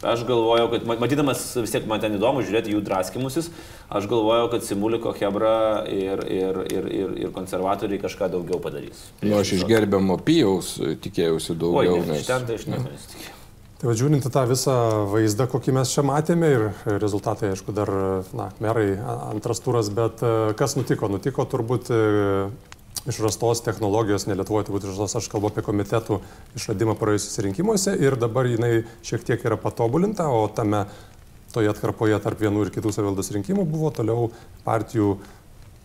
Aš 0.03 0.25
galvojau, 0.27 0.65
kad 0.74 0.83
ma- 0.83 0.98
matydamas 1.00 1.39
vis 1.63 1.72
tiek 1.72 1.86
man 1.88 2.01
ten 2.03 2.17
įdomu 2.17 2.41
žiūrėti 2.43 2.74
jų 2.74 2.81
draskimusis, 2.83 3.48
aš 3.88 4.10
galvojau, 4.12 4.50
kad 4.51 4.65
Simuliko 4.67 5.13
Hebra 5.15 5.53
ir, 5.88 6.19
ir, 6.27 6.60
ir, 6.75 6.89
ir, 6.91 7.13
ir 7.24 7.31
konservatoriai 7.31 8.01
kažką 8.03 8.27
daugiau 8.33 8.60
padarys. 8.60 9.05
Nu, 9.24 9.38
aš 9.39 9.53
iš 9.62 9.63
gerbiamo 9.69 10.17
Pijaus 10.19 10.74
e, 10.83 10.98
tikėjausi 11.00 11.55
daugiau. 11.55 12.01
ne, 12.03 12.17
iš 12.19 12.19
nes- 12.19 12.27
ten 12.33 12.43
tai 12.51 12.60
aš 12.60 12.67
nieko 12.67 12.83
nesitikėjau. 12.89 13.39
Tai 13.84 13.90
va, 13.90 13.98
žiūrint 14.00 14.24
į 14.24 14.30
tą 14.32 14.46
visą 14.48 14.74
vaizdą, 15.12 15.44
kokį 15.52 15.74
mes 15.75 15.90
čia 15.92 16.06
matėme 16.08 16.48
ir 16.54 16.62
rezultatai, 17.04 17.50
aišku, 17.52 17.74
dar, 17.75 17.90
na, 18.32 18.46
merai 18.63 18.94
antras 19.28 19.60
turas, 19.60 19.90
bet 19.92 20.24
e, 20.24 20.30
kas 20.56 20.78
nutiko? 20.78 21.10
Nutiko 21.12 21.44
turbūt 21.52 21.92
e, 21.92 21.98
išrastos 23.12 23.60
technologijos, 23.66 24.24
ne 24.30 24.38
Lietuvoje, 24.40 24.70
turbūt 24.70 24.88
išrastos, 24.88 25.18
aš 25.20 25.28
kalbu 25.34 25.52
apie 25.52 25.66
komitetų 25.68 26.22
išradimą 26.56 26.96
praėjusiuose 27.02 27.44
rinkimuose 27.50 27.98
ir 28.00 28.16
dabar 28.24 28.48
jinai 28.48 28.86
šiek 29.04 29.28
tiek 29.28 29.44
yra 29.44 29.60
patobulinta, 29.60 30.30
o 30.32 30.48
tame 30.48 30.86
toje 31.52 31.75
atkarpoje 31.75 32.24
tarp 32.24 32.40
vienų 32.40 32.63
ir 32.63 32.72
kitų 32.78 32.96
savivaldos 32.96 33.36
rinkimų 33.36 33.68
buvo 33.68 33.92
toliau 34.00 34.32
partijų 34.63 35.18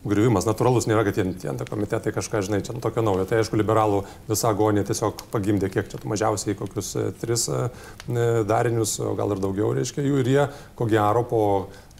griuvimas. 0.06 0.46
Natūralus 0.46 0.86
nėra, 0.88 1.02
kad 1.06 1.18
tie, 1.18 1.54
komitetai 1.68 2.12
kažką, 2.14 2.42
žinai, 2.46 2.60
čia 2.66 2.74
nu, 2.76 2.82
tokio 2.84 3.02
naujo. 3.04 3.26
Tai 3.28 3.40
aišku, 3.42 3.58
liberalų 3.58 4.04
visa 4.28 4.52
agonija 4.52 4.86
tiesiog 4.88 5.26
pagimdė, 5.32 5.70
kiek 5.74 5.90
čia 5.90 6.00
mažiausiai 6.08 6.56
kokius 6.58 6.94
e, 6.98 7.08
tris 7.18 7.48
e, 7.50 7.64
e, 8.08 8.28
darinius, 8.48 8.98
o 9.02 9.14
gal 9.18 9.34
ir 9.34 9.42
daugiau, 9.42 9.72
reiškia 9.76 10.06
jų. 10.06 10.22
Ir 10.22 10.32
jie, 10.34 10.46
ko 10.78 10.88
gero, 10.90 11.24
po 11.28 11.42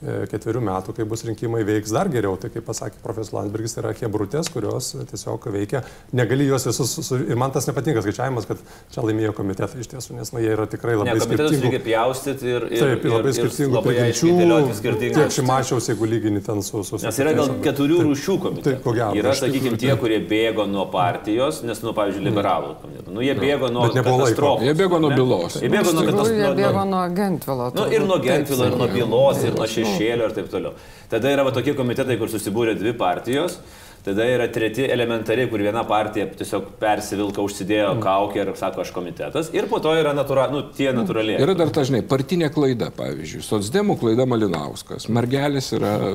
ketverių 0.03 0.61
metų, 0.63 0.95
kai 0.97 1.05
bus 1.09 1.25
rinkimai, 1.27 1.65
veiks 1.67 1.91
dar 1.95 2.09
geriau. 2.13 2.37
Tai 2.39 2.51
kaip 2.55 2.65
pasakė 2.69 3.01
profesorius 3.03 3.35
Landsbergis, 3.35 3.75
tai 3.75 3.83
yra 3.83 3.95
hebrutės, 3.99 4.51
kurios 4.55 4.93
tiesiog 5.11 5.49
veikia. 5.55 5.83
Negali 6.15 6.47
juos 6.49 6.67
visus, 6.69 6.93
su... 7.07 7.19
ir 7.19 7.37
man 7.41 7.51
tas 7.55 7.67
nepatinka 7.69 8.03
skaičiavimas, 8.05 8.47
kad 8.49 8.61
čia 8.95 9.03
laimėjo 9.03 9.33
komitetai 9.37 9.83
iš 9.83 9.91
tiesų, 9.95 10.17
nes 10.21 10.31
na, 10.35 10.43
jie 10.45 10.53
yra 10.55 10.69
tikrai 10.71 10.95
labai 10.99 11.17
Ne, 11.19 11.25
skirtingų. 11.25 11.63
reikia 11.67 11.81
pjaustyti 11.89 12.47
ir, 12.53 12.69
ir, 12.71 12.85
Taip, 12.85 13.05
labai 13.11 13.21
ir, 13.25 13.31
ir 13.33 13.39
skirtingų 13.41 13.83
prigimčių. 13.89 14.99
Tiek 15.19 15.35
šimačiaus, 15.35 15.89
jeigu 15.91 16.09
lygini 16.09 16.43
ten 16.45 16.63
su... 16.63 16.83
su 16.87 17.01
Nes 17.03 17.19
yra 17.23 17.33
gal 17.37 17.51
keturių 17.65 17.99
Taip. 17.99 18.09
rūšių 18.09 18.37
komitetų. 18.45 18.67
Taip, 18.69 18.83
ko 18.85 18.95
gero, 18.97 19.11
Yra, 19.19 19.35
sakykime, 19.39 19.79
tie, 19.81 19.91
kurie 20.01 20.19
bėgo 20.31 20.67
nuo 20.71 20.87
partijos, 20.93 21.63
nes, 21.67 21.81
nu, 21.85 21.93
pavyzdžiui, 21.97 22.25
liberalų 22.29 22.75
komitetų. 22.83 23.15
Nu, 23.17 23.25
jie 23.25 23.35
bėgo 23.39 23.71
nuo 23.73 23.87
Bet 23.89 23.99
nebuvo 23.99 24.19
laiko. 24.23 24.29
katastrofos. 24.29 24.67
Jie 24.69 24.75
bėgo 24.79 25.01
nuo 25.03 25.11
bylos. 25.17 25.59
Jie 25.63 25.71
bėgo 25.73 25.95
nuo 25.97 26.05
Iš 26.05 26.11
tikrųjų, 26.11 26.37
jie 26.39 26.49
bėgo 26.49 26.55
katastrofos. 26.55 26.91
nuo 26.93 27.03
Gentvilo. 27.19 27.69
Nu, 27.79 27.87
ir 27.99 28.07
nuo 28.09 28.19
Gentvilo, 28.23 28.69
ir 28.69 28.77
nuo 28.83 28.89
bylos, 28.93 29.43
ir 29.49 29.57
nuo 29.59 29.67
šešėlio, 29.89 30.29
ir 30.31 30.39
taip 30.39 30.49
toliau. 30.53 30.73
Tada 31.11 31.35
yra 31.35 31.45
va, 31.47 31.53
tokie 31.57 31.75
komitetai, 31.79 32.19
kur 32.21 32.29
susibūrė 32.33 32.77
dvi 32.79 32.93
partijos. 32.99 33.59
Tada 34.05 34.25
yra 34.25 34.47
treti 34.49 34.85
elementariai, 34.89 35.49
kur 35.51 35.61
viena 35.61 35.83
partija 35.85 36.29
tiesiog 36.31 36.69
persivilka, 36.81 37.43
užsidėjo 37.45 37.91
Mm. 37.97 38.01
kaukę 38.05 38.41
ir 38.41 38.53
sako, 38.57 38.81
aš 38.87 38.93
komitetas. 38.95 39.51
Ir 39.53 39.67
po 39.69 39.81
to 39.85 39.91
yra 39.99 40.15
natūra, 40.17 40.47
nu, 40.53 40.63
tie 40.73 40.93
natūraliai. 40.95 41.41
Yra 41.43 41.57
dar 41.59 41.69
dažnai 41.75 42.01
partinė 42.07 42.49
klaida, 42.55 42.89
pavyzdžiui, 42.95 43.43
Sotsdemų 43.45 43.99
klaida 44.01 44.25
Malinauskas, 44.25 45.09
Margelis 45.09 45.73
yra, 45.77 46.15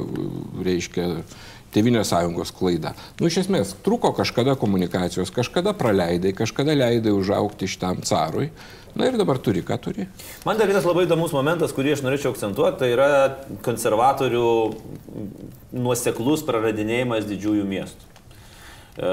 reiškia, 0.63 1.23
Tevinės 1.73 2.11
sąjungos 2.13 2.51
klaida. 2.53 2.91
Nu, 3.19 3.25
iš 3.25 3.39
esmės, 3.47 3.71
truko 3.81 4.11
kažkada 4.13 4.53
komunikacijos, 4.61 5.31
kažkada 5.33 5.73
praleidai, 5.73 6.29
kažkada 6.37 6.75
leidai 6.77 7.09
užaukti 7.17 7.65
šitam 7.65 8.03
carui. 8.05 8.51
Na 8.95 9.07
ir 9.09 9.17
dabar 9.17 9.39
turi, 9.41 9.63
ką 9.65 9.77
turi. 9.81 10.05
Man 10.45 10.57
dar 10.59 10.67
vienas 10.69 10.85
labai 10.85 11.07
įdomus 11.07 11.33
momentas, 11.33 11.71
kurį 11.73 11.95
aš 11.95 12.03
norėčiau 12.05 12.33
akcentuoti, 12.35 12.77
tai 12.83 12.91
yra 12.93 13.07
konservatorių 13.65 14.43
nuoseklus 15.73 16.43
praradinėjimas 16.45 17.25
didžiųjų 17.29 17.65
miestų. 17.69 18.11
E, 19.01 19.11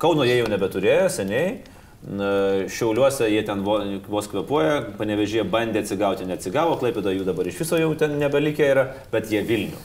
Kauno 0.00 0.24
jie 0.26 0.40
jau 0.40 0.48
nebeturėjo 0.50 1.06
seniai, 1.12 1.58
Šiauliuose 2.04 3.30
jie 3.32 3.40
ten 3.48 3.62
vo- 3.64 3.78
vos 4.12 4.26
kvepuoja, 4.28 4.90
panevežė 4.98 5.40
bandė 5.48 5.80
atsigauti, 5.80 6.26
neatsigavo, 6.28 6.74
klaipėda 6.76 7.14
jų 7.16 7.24
dabar 7.24 7.48
iš 7.48 7.62
viso 7.62 7.78
jau 7.80 7.94
ten 7.96 8.18
nebelikė 8.20 8.66
yra, 8.74 8.82
bet 9.12 9.30
jie 9.32 9.40
Vilnių. 9.40 9.78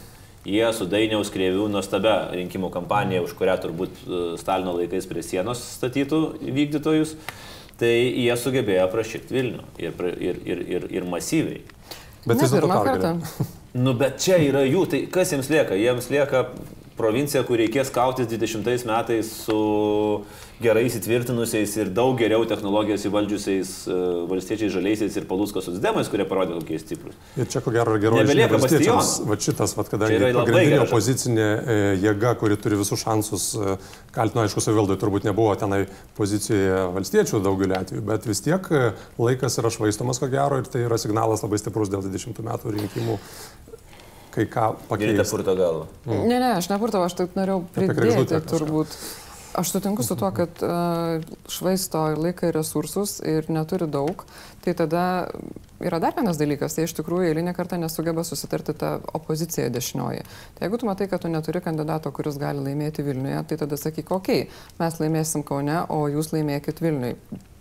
Jie 0.50 0.66
su 0.76 0.84
Dainiaus 0.90 1.32
Krievių 1.32 1.70
nuostabia 1.72 2.18
rinkimų 2.36 2.72
kampanija, 2.76 3.22
už 3.24 3.36
kurią 3.40 3.56
turbūt 3.64 4.02
e, 4.04 4.20
Stalino 4.42 4.74
laikais 4.76 5.08
prie 5.08 5.24
sienos 5.24 5.62
statytų 5.78 6.20
vykdytojus, 6.44 7.16
tai 7.80 7.94
jie 7.94 8.36
sugebėjo 8.40 8.88
aprašyti 8.88 9.36
Vilnių 9.36 9.64
ir, 9.82 10.04
ir, 10.20 10.42
ir, 10.46 10.66
ir, 10.76 10.90
ir 11.00 11.08
masyviai. 11.10 11.64
Bet 12.26 12.44
vis 12.44 12.52
dėlto 12.52 12.70
pergalė. 12.74 13.16
Nu, 13.78 13.94
bet 13.94 14.18
čia 14.18 14.40
yra 14.42 14.64
jų, 14.66 14.88
tai 14.90 15.00
kas 15.14 15.30
jiems 15.30 15.52
lieka? 15.54 15.76
Jiems 15.78 16.08
lieka 16.10 16.48
provincija, 16.98 17.44
kur 17.48 17.60
reikės 17.62 17.92
kautis 17.94 18.28
20 18.32 18.88
metais 18.90 19.30
su 19.46 19.60
gerai 20.60 20.84
įsitvirtinusiais 20.90 21.74
ir 21.80 21.90
daug 21.96 22.18
geriau 22.20 22.44
technologijas 22.48 23.06
įvaldžiusiais 23.08 23.70
uh, 23.88 24.00
valstiečiais 24.30 24.74
žaliaisiais 24.74 25.16
ir 25.16 25.28
paluskos 25.30 25.70
sudemais, 25.70 26.10
kurie 26.12 26.26
parodė, 26.28 26.58
kokie 26.60 26.80
stiprus. 26.82 27.16
Ir 27.40 27.48
čia 27.52 27.62
ko 27.64 27.72
gero 27.76 27.96
geroji 28.02 28.28
žinia 28.28 28.50
valstiečiams. 28.52 29.12
Va 29.30 29.38
šitas, 29.40 29.76
va, 29.78 29.86
kadangi 29.88 30.18
Čia 30.18 30.20
yra 30.20 30.32
labai 30.34 30.52
pagrindinė 30.52 30.82
opozicinė 30.84 31.46
e, 31.46 31.78
jėga, 32.04 32.34
kuri 32.42 32.60
turi 32.60 32.80
visus 32.82 33.04
šansus, 33.06 33.46
e, 33.56 33.78
kaltino, 34.16 34.44
aišku, 34.44 34.64
savivaldai 34.64 35.00
turbūt 35.00 35.30
nebuvo 35.30 35.54
tenai 35.60 35.86
pozicijoje 36.20 36.84
valstiečių 36.98 37.42
daugeliu 37.46 37.80
atveju, 37.80 38.04
bet 38.12 38.28
vis 38.28 38.44
tiek 38.44 38.68
e, 38.76 38.84
laikas 39.22 39.58
yra 39.64 39.72
švaistomas, 39.72 40.20
ko 40.20 40.28
gero, 40.34 40.60
ir 40.60 40.68
tai 40.68 40.84
yra 40.90 41.00
signalas 41.00 41.46
labai 41.46 41.62
stiprus 41.62 41.92
dėl 41.94 42.04
20 42.04 42.44
metų 42.50 42.76
rinkimų, 42.76 43.16
kai 44.36 44.44
ką 44.52 44.74
pakeisti. 44.92 45.24
purto 45.32 45.56
galvą. 45.56 45.88
Ne, 46.10 46.36
ne, 46.36 46.54
aš 46.60 46.68
nepurtau, 46.74 47.08
aš 47.08 47.16
taip 47.24 47.40
norėjau 47.40 47.64
pridėti 47.72 48.00
kregždutę 48.04 48.44
kažką. 48.44 48.86
Aš 49.60 49.72
sutinku 49.72 50.04
su 50.04 50.16
tuo, 50.16 50.32
kad 50.32 50.50
uh, 50.64 51.24
švaisto 51.52 52.06
ir 52.14 52.22
laiką 52.24 52.48
ir 52.48 52.56
resursus 52.56 53.18
ir 53.28 53.50
neturi 53.52 53.90
daug. 53.92 54.24
Tai 54.64 54.74
tada 54.74 55.02
yra 55.84 56.00
dar 56.00 56.16
vienas 56.16 56.40
dalykas, 56.40 56.78
tai 56.78 56.86
iš 56.88 56.94
tikrųjų 56.96 57.28
eilinį 57.28 57.52
kartą 57.58 57.76
nesugeba 57.82 58.24
susitarti 58.24 58.78
ta 58.80 58.94
opozicija 59.20 59.68
dešinioji. 59.76 60.24
Tai 60.56 60.64
jeigu 60.64 60.80
tu 60.80 60.88
matai, 60.88 61.10
kad 61.12 61.26
tu 61.26 61.32
neturi 61.34 61.60
kandidato, 61.66 62.12
kuris 62.16 62.40
gali 62.40 62.64
laimėti 62.64 63.04
Vilniuje, 63.04 63.44
tai 63.52 63.60
tada 63.60 63.80
sakyk, 63.80 64.16
okei, 64.16 64.46
okay, 64.48 64.64
mes 64.80 65.00
laimėsim 65.04 65.44
Kaune, 65.44 65.82
o 65.92 66.06
jūs 66.08 66.32
laimėkit 66.38 66.80
Vilniui. 66.80 67.18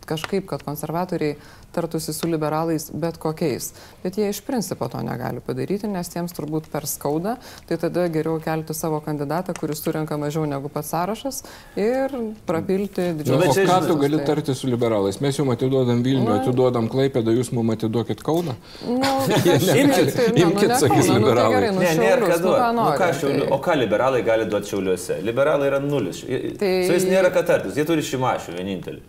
Kažkaip, 0.09 0.47
kad 0.49 0.62
konservatoriai 0.65 1.37
tartusi 1.77 2.15
su 2.17 2.27
liberalais 2.27 2.87
bet 2.97 3.19
kokiais. 3.21 3.73
Bet 4.03 4.17
jie 4.17 4.31
iš 4.33 4.41
principo 4.47 4.88
to 4.88 5.03
negali 5.05 5.41
padaryti, 5.45 5.87
nes 5.91 6.09
jiems 6.15 6.33
turbūt 6.33 6.71
per 6.73 6.87
skauda. 6.88 7.35
Tai 7.69 7.77
tada 7.77 8.07
geriau 8.09 8.38
kelti 8.41 8.73
savo 8.75 9.03
kandidatą, 9.05 9.53
kuris 9.59 9.83
surenka 9.85 10.17
mažiau 10.17 10.47
negu 10.49 10.71
pats 10.73 10.88
sąrašas 10.95 11.43
ir 11.77 12.15
prapilti 12.49 13.11
Nu, 13.12 13.37
bet 13.38 13.50
o 13.50 13.55
čia, 13.55 13.67
ką 13.69 13.79
tu 13.87 13.97
gali 14.00 14.17
tai- 14.17 14.27
tarti 14.31 14.55
su 14.55 14.67
liberalais? 14.73 15.21
Mes 15.21 15.37
jums 15.37 15.53
atiduodam 15.53 16.00
Vilnių, 16.03 16.25
Na. 16.29 16.38
atiduodam 16.41 16.88
Klaipėdą, 16.88 17.35
jūs 17.37 17.53
mums 17.53 17.77
atiduokit 17.77 18.23
Kauną. 18.25 18.55
Nu, 18.88 18.97
negali. 19.29 20.12
tai, 20.12 20.29
ne, 20.33 20.45
nu, 20.45 20.50
Imkit, 20.50 20.69
ne 20.69 20.75
sakys 20.81 21.07
nu, 21.07 21.12
tai 21.12 21.19
liberalai. 21.21 21.53
gerai, 21.55 21.71
nu, 21.75 21.81
Ne, 21.85 21.93
nėra 22.00 22.25
Šiaulius, 22.25 22.33
ką 22.33 22.41
nu, 22.41 22.49
duoti. 22.49 22.62
ką 22.62 22.73
Nu, 22.73 22.83
nori, 22.83 22.99
ką 22.99 23.11
šiauliu, 23.21 23.45
tai- 23.45 23.53
o 23.53 23.59
ką 23.69 23.77
liberalai 23.85 24.23
gali 24.25 24.45
duoti 24.50 24.73
šiauliuose? 24.73 25.21
Liberalai 25.23 25.69
yra 25.69 25.79
nulis. 25.85 26.25
Tai... 26.25 26.41
Tai- 26.59 26.87
Su 26.88 26.93
jais 26.97 27.05
nėra 27.12 27.31
ką 27.37 27.45
tartis, 27.47 27.77
jie 27.77 27.85
turi 27.85 28.00
šimašių 28.03 28.57
vienintelį. 28.57 29.00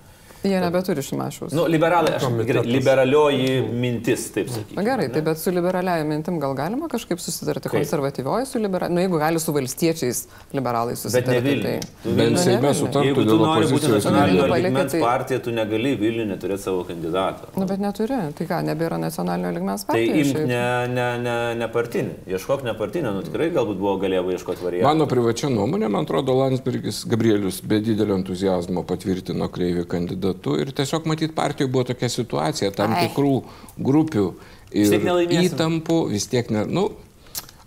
Jie 0.43 0.59
nebeturi 0.63 1.01
šimašiaus. 1.03 1.51
Nu, 1.51 1.65
liberalai, 1.67 2.13
aš, 2.15 2.23
gerai, 2.47 2.61
liberalioji 2.63 3.61
mintis, 3.75 4.29
taip 4.31 4.47
sakyti. 4.49 4.75
Na 4.77 4.83
gerai, 4.87 5.09
tai 5.11 5.21
bet 5.25 5.37
su 5.41 5.51
liberaliaja 5.51 6.05
mintim 6.07 6.39
gal 6.39 6.53
galima 6.55 6.87
kažkaip 6.87 7.19
susitarti, 7.19 7.67
Kaip? 7.67 7.81
konservatyvioji 7.81 8.45
su 8.47 8.59
liberalais, 8.59 8.93
nu 8.95 9.01
jeigu 9.03 9.17
gali 9.19 9.39
su 9.39 9.51
valstiečiais 9.53 10.21
liberalais 10.53 11.03
Bet 11.03 11.11
susitarti. 11.11 11.31
ne 11.31 11.41
Vilniuje. 11.49 11.79
tai- 11.79 11.89
Tu 12.03 12.09
Bent 12.15 12.29
Nu, 12.29 12.37
ne 12.37 12.43
Seime 12.43 12.71
sutartų 12.73 13.03
Jeigu 13.09 13.23
tu 13.23 13.29
dėl 13.29 13.37
nori 13.43 13.65
būti 13.65 13.73
opozicijos. 13.73 13.95
nacionalinio 14.05 14.45
lygmens 14.47 14.91
tai- 14.91 15.01
partija, 15.01 15.39
tu 15.43 15.51
negali 15.51 15.95
Vilniuje 15.99 16.25
neturėti 16.31 16.59
savo 16.59 16.83
kandidato. 16.83 17.47
Nu, 17.57 17.65
bet 17.65 17.79
neturi. 17.79 18.17
Tai 18.35 18.45
ką, 18.47 18.63
nebėra 18.63 18.97
nacionalinio 18.99 19.51
ligmens 19.51 19.83
Tai 19.85 19.95
partijos? 20.07 20.27
imk 20.27 20.47
ne, 20.47 20.87
ne, 20.87 21.17
ne, 21.19 21.55
ne 21.55 21.67
partinį, 21.67 22.13
ieškok 22.27 22.63
ne 22.63 22.73
partinį, 22.73 23.13
nu 23.13 23.21
tikrai 23.23 23.51
galbūt 23.51 23.77
buvo 23.77 23.97
galėjo 23.99 24.31
ieškoti 24.37 24.63
variantų. 24.63 24.83
Mano 24.83 25.05
privačia 25.05 25.49
nuomonė, 25.49 25.89
man 25.91 26.05
atrodo, 26.05 26.31
Landsbergis 26.33 27.03
Gabrielius 27.05 27.59
be 27.61 27.81
didelio 27.81 28.15
entuzijazmo 28.15 28.83
patvirtino 28.85 29.49
Kreivį 29.49 29.85
kandidatu 30.33 30.59
ir 30.61 30.71
tiesiog 30.71 31.05
matyt 31.05 31.35
partijoje 31.35 31.71
buvo 31.71 31.83
tokia 31.83 32.09
situacija, 32.09 32.71
tam 32.71 32.93
Ai. 32.93 33.07
tikrų 33.07 33.43
grupių 33.79 34.33
Vis 34.73 34.91
ir 34.91 35.01
nelaimėsim. 35.03 35.53
įtampų, 35.55 36.09
vis 36.11 36.27
tiek 36.27 36.49
ne. 36.49 36.65
Nu, 36.65 36.91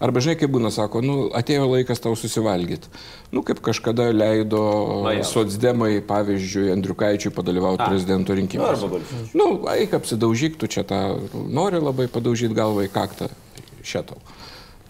Arba 0.03 0.19
žinai, 0.19 0.35
kaip 0.35 0.51
būna, 0.51 0.67
sako, 0.75 0.99
nu, 1.01 1.31
atėjo 1.31 1.69
laikas 1.71 2.01
tau 2.03 2.17
susivalgyti. 2.19 2.89
Nu, 3.31 3.45
kaip 3.47 3.61
kažkada 3.63 4.09
leido 4.11 4.59
socdemai, 5.23 6.01
pavyzdžiui, 6.03 6.73
Andriukaičiui 6.75 7.31
padalyvauti 7.31 7.85
A. 7.85 7.87
prezidento 7.87 8.33
Nu, 8.35 8.39
rinkimuose. 8.41 8.89
balčius. 8.91 9.31
Nu, 9.33 9.63
eik 9.71 9.95
apsidaužyk, 9.95 10.57
tu 10.59 10.67
čia 10.67 10.83
tą 10.83 11.21
nori 11.55 11.79
labai 11.79 12.09
padaužyti 12.11 12.51
galvą 12.53 12.83
į 12.89 12.91
kaktą 12.91 13.29
šitau. 13.87 14.19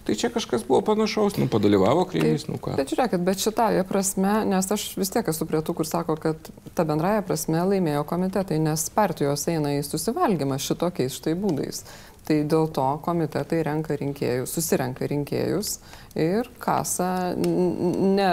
Tai 0.03 0.15
čia 0.19 0.33
kažkas 0.35 0.65
buvo 0.67 0.81
panašaus, 0.83 1.37
nu, 1.39 1.47
padalyvavo 1.47 2.03
kreivys, 2.11 2.49
nu 2.51 2.57
ką. 2.59 2.75
Bet 2.79 2.91
žiūrėkit, 2.91 3.23
bet 3.23 3.43
šitąją 3.43 3.85
prasme, 3.87 4.33
nes 4.51 4.67
aš 4.75 4.89
vis 4.99 5.13
tiek 5.15 5.29
esu 5.31 5.47
prie 5.47 5.61
tų, 5.63 5.77
kur 5.79 5.87
sako, 5.87 6.17
kad 6.19 6.49
ta 6.75 6.83
bendraja 6.89 7.23
prasme 7.27 7.63
laimėjo 7.71 8.03
komitetai, 8.11 8.59
nes 8.63 8.89
partijos 8.95 9.47
eina 9.53 9.77
į 9.77 9.85
susivalgymą 9.87 10.59
šitokiais 10.59 11.21
štai 11.21 11.37
būdais. 11.39 11.85
Tai 12.27 12.39
dėl 12.51 12.67
to 12.75 12.87
komitetai 13.03 13.61
renka 13.67 13.95
rinkėjus, 13.99 14.51
susirenka 14.57 15.07
rinkėjus 15.11 15.77
ir 16.19 16.51
kasa 16.63 17.35
ne 17.39 18.33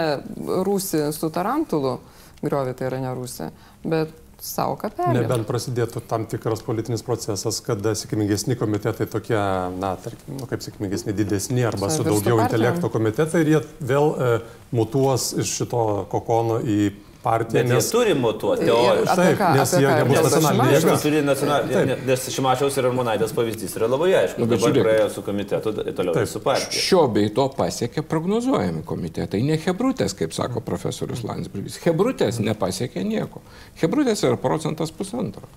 rūsi 0.66 1.06
su 1.14 1.30
tarantulu, 1.34 2.00
griovi 2.42 2.74
tai 2.74 2.90
yra 2.90 3.00
ne 3.02 3.14
rūsi, 3.14 3.50
bet 3.86 4.14
savo 4.44 4.76
kapelį. 4.80 5.20
Nebent 5.20 5.46
prasidėtų 5.48 6.02
tam 6.10 6.24
tikras 6.30 6.62
politinis 6.64 7.04
procesas, 7.06 7.60
kada 7.64 7.92
sėkmingesni 7.98 8.56
komitetai 8.60 9.06
tokie, 9.10 9.38
na, 9.80 9.94
tarkim, 10.00 10.38
nu, 10.40 10.48
kaip 10.50 10.64
sėkmingesni, 10.64 11.14
didesni 11.16 11.66
arba 11.68 11.90
su 11.92 12.04
Virstų 12.04 12.24
daugiau 12.24 12.40
intelekto 12.44 12.90
komitetai 12.92 13.44
ir 13.44 13.52
jie 13.54 13.62
vėl 13.92 14.10
e, 14.10 14.32
mutuos 14.76 15.30
iš 15.40 15.54
šito 15.60 15.84
kokono 16.12 16.60
į 16.64 16.92
partiją. 17.22 17.62
Bet 17.62 17.72
jie 17.72 17.90
turi 17.92 18.14
mutuoti 18.18 18.66
teoriją. 18.68 19.04
Taip, 19.18 19.42
nes 19.56 19.72
jie 19.76 19.94
nebus 20.00 20.20
nacionalinė 20.26 20.74
jėga. 20.74 20.96
Turi 21.04 21.22
nacionalinį, 21.26 21.96
nes 22.08 22.26
Šimašiaus 22.34 22.78
ir 22.80 22.88
Armonaitės 22.90 23.34
pavyzdys 23.36 23.76
yra 23.78 23.88
labai 23.90 24.10
aiškus. 24.22 24.42
Bet 24.44 24.52
Dabar 24.54 24.62
žiūrėk. 24.66 24.86
praėjo 24.86 25.08
su 25.14 25.24
komitetu, 25.26 25.74
toliau 26.00 26.16
Taip. 26.16 26.30
su 26.32 26.42
partija. 26.44 26.84
Šio 26.90 27.06
bei 27.12 27.32
to 27.36 27.48
pasiekė 27.56 28.04
prognozuojami 28.10 28.84
komitetai, 28.88 29.42
ne 29.46 29.58
Hebrutės, 29.60 30.16
kaip 30.18 30.36
sako 30.36 30.64
profesorius 30.64 31.24
Landsbergis. 31.26 31.80
Hebrutės 31.84 32.40
nepasiekė 32.42 33.04
nieko. 33.04 33.44
Hebrutės 33.82 34.24
yra 34.24 34.40
procentas 34.40 34.92
pusantro. 34.94 35.48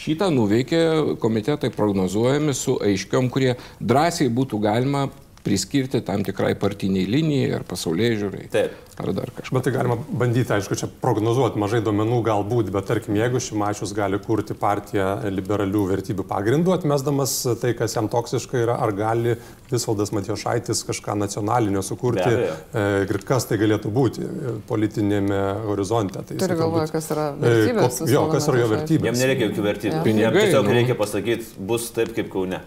Šitą 0.00 0.30
nuveikė 0.32 1.16
komitetai 1.20 1.68
prognozuojami 1.74 2.54
su 2.56 2.78
aiškiom, 2.80 3.28
kurie 3.28 3.56
drąsiai 3.84 4.30
būtų 4.32 4.60
galima 4.64 5.10
priskirti 5.44 6.00
tam 6.04 6.22
tikrai 6.26 6.54
partiniai 6.60 7.06
linijai 7.08 7.54
ar 7.56 7.62
pasaulyje 7.68 8.16
žiūrai. 8.22 8.46
Taip. 8.52 8.78
Ar 9.00 9.14
dar 9.16 9.30
kažką. 9.32 9.54
Bet 9.56 9.64
tai 9.64 9.70
galima 9.72 9.94
bandyti, 9.96 10.52
aišku, 10.52 10.76
čia 10.76 10.84
prognozuoti, 11.00 11.56
mažai 11.62 11.78
duomenų 11.80 12.18
galbūt, 12.26 12.68
bet 12.74 12.84
tarkim, 12.90 13.14
jeigu 13.16 13.40
Šimašius 13.40 13.94
gali 13.96 14.18
kurti 14.20 14.52
partiją 14.52 15.06
liberalių 15.32 15.86
vertybių 15.94 16.26
pagrindų, 16.28 16.74
atmesdamas 16.74 17.32
tai, 17.62 17.70
kas 17.78 17.94
jam 17.96 18.10
toksiška 18.12 18.60
yra, 18.60 18.74
ar 18.84 18.92
gali 18.92 19.38
Visvaldas 19.70 20.12
Matijošaitis 20.12 20.82
kažką 20.84 21.14
nacionalinio 21.16 21.80
sukurti 21.86 22.28
e, 22.28 22.84
ir 23.08 23.20
kas 23.24 23.48
tai 23.48 23.56
galėtų 23.62 23.88
būti 23.94 24.26
e, 24.26 24.52
politinėme 24.68 25.40
horizonte. 25.70 26.20
Tai 26.20 26.36
jisai 26.36 26.44
Turi 26.44 26.58
galvoje, 26.60 26.84
galbūt- 26.84 26.92
kas 26.98 27.08
yra 27.14 27.28
E, 27.30 27.40
vertybės. 27.46 27.98
ko- 28.02 28.10
Jo, 28.12 28.26
kas 28.34 28.50
yra 28.52 28.60
jo 28.60 28.68
vertybės. 28.74 29.08
Jam 29.14 29.22
nereikia 29.22 29.48
jokių 29.48 29.64
vertybių. 29.70 30.14
Jam 30.26 30.36
tiesiog 30.36 30.68
nu. 30.68 30.76
reikia 30.76 30.98
pasakyti, 31.00 31.48
bus 31.72 31.88
taip 31.96 32.12
kaip 32.18 32.28
Kaune. 32.36 32.60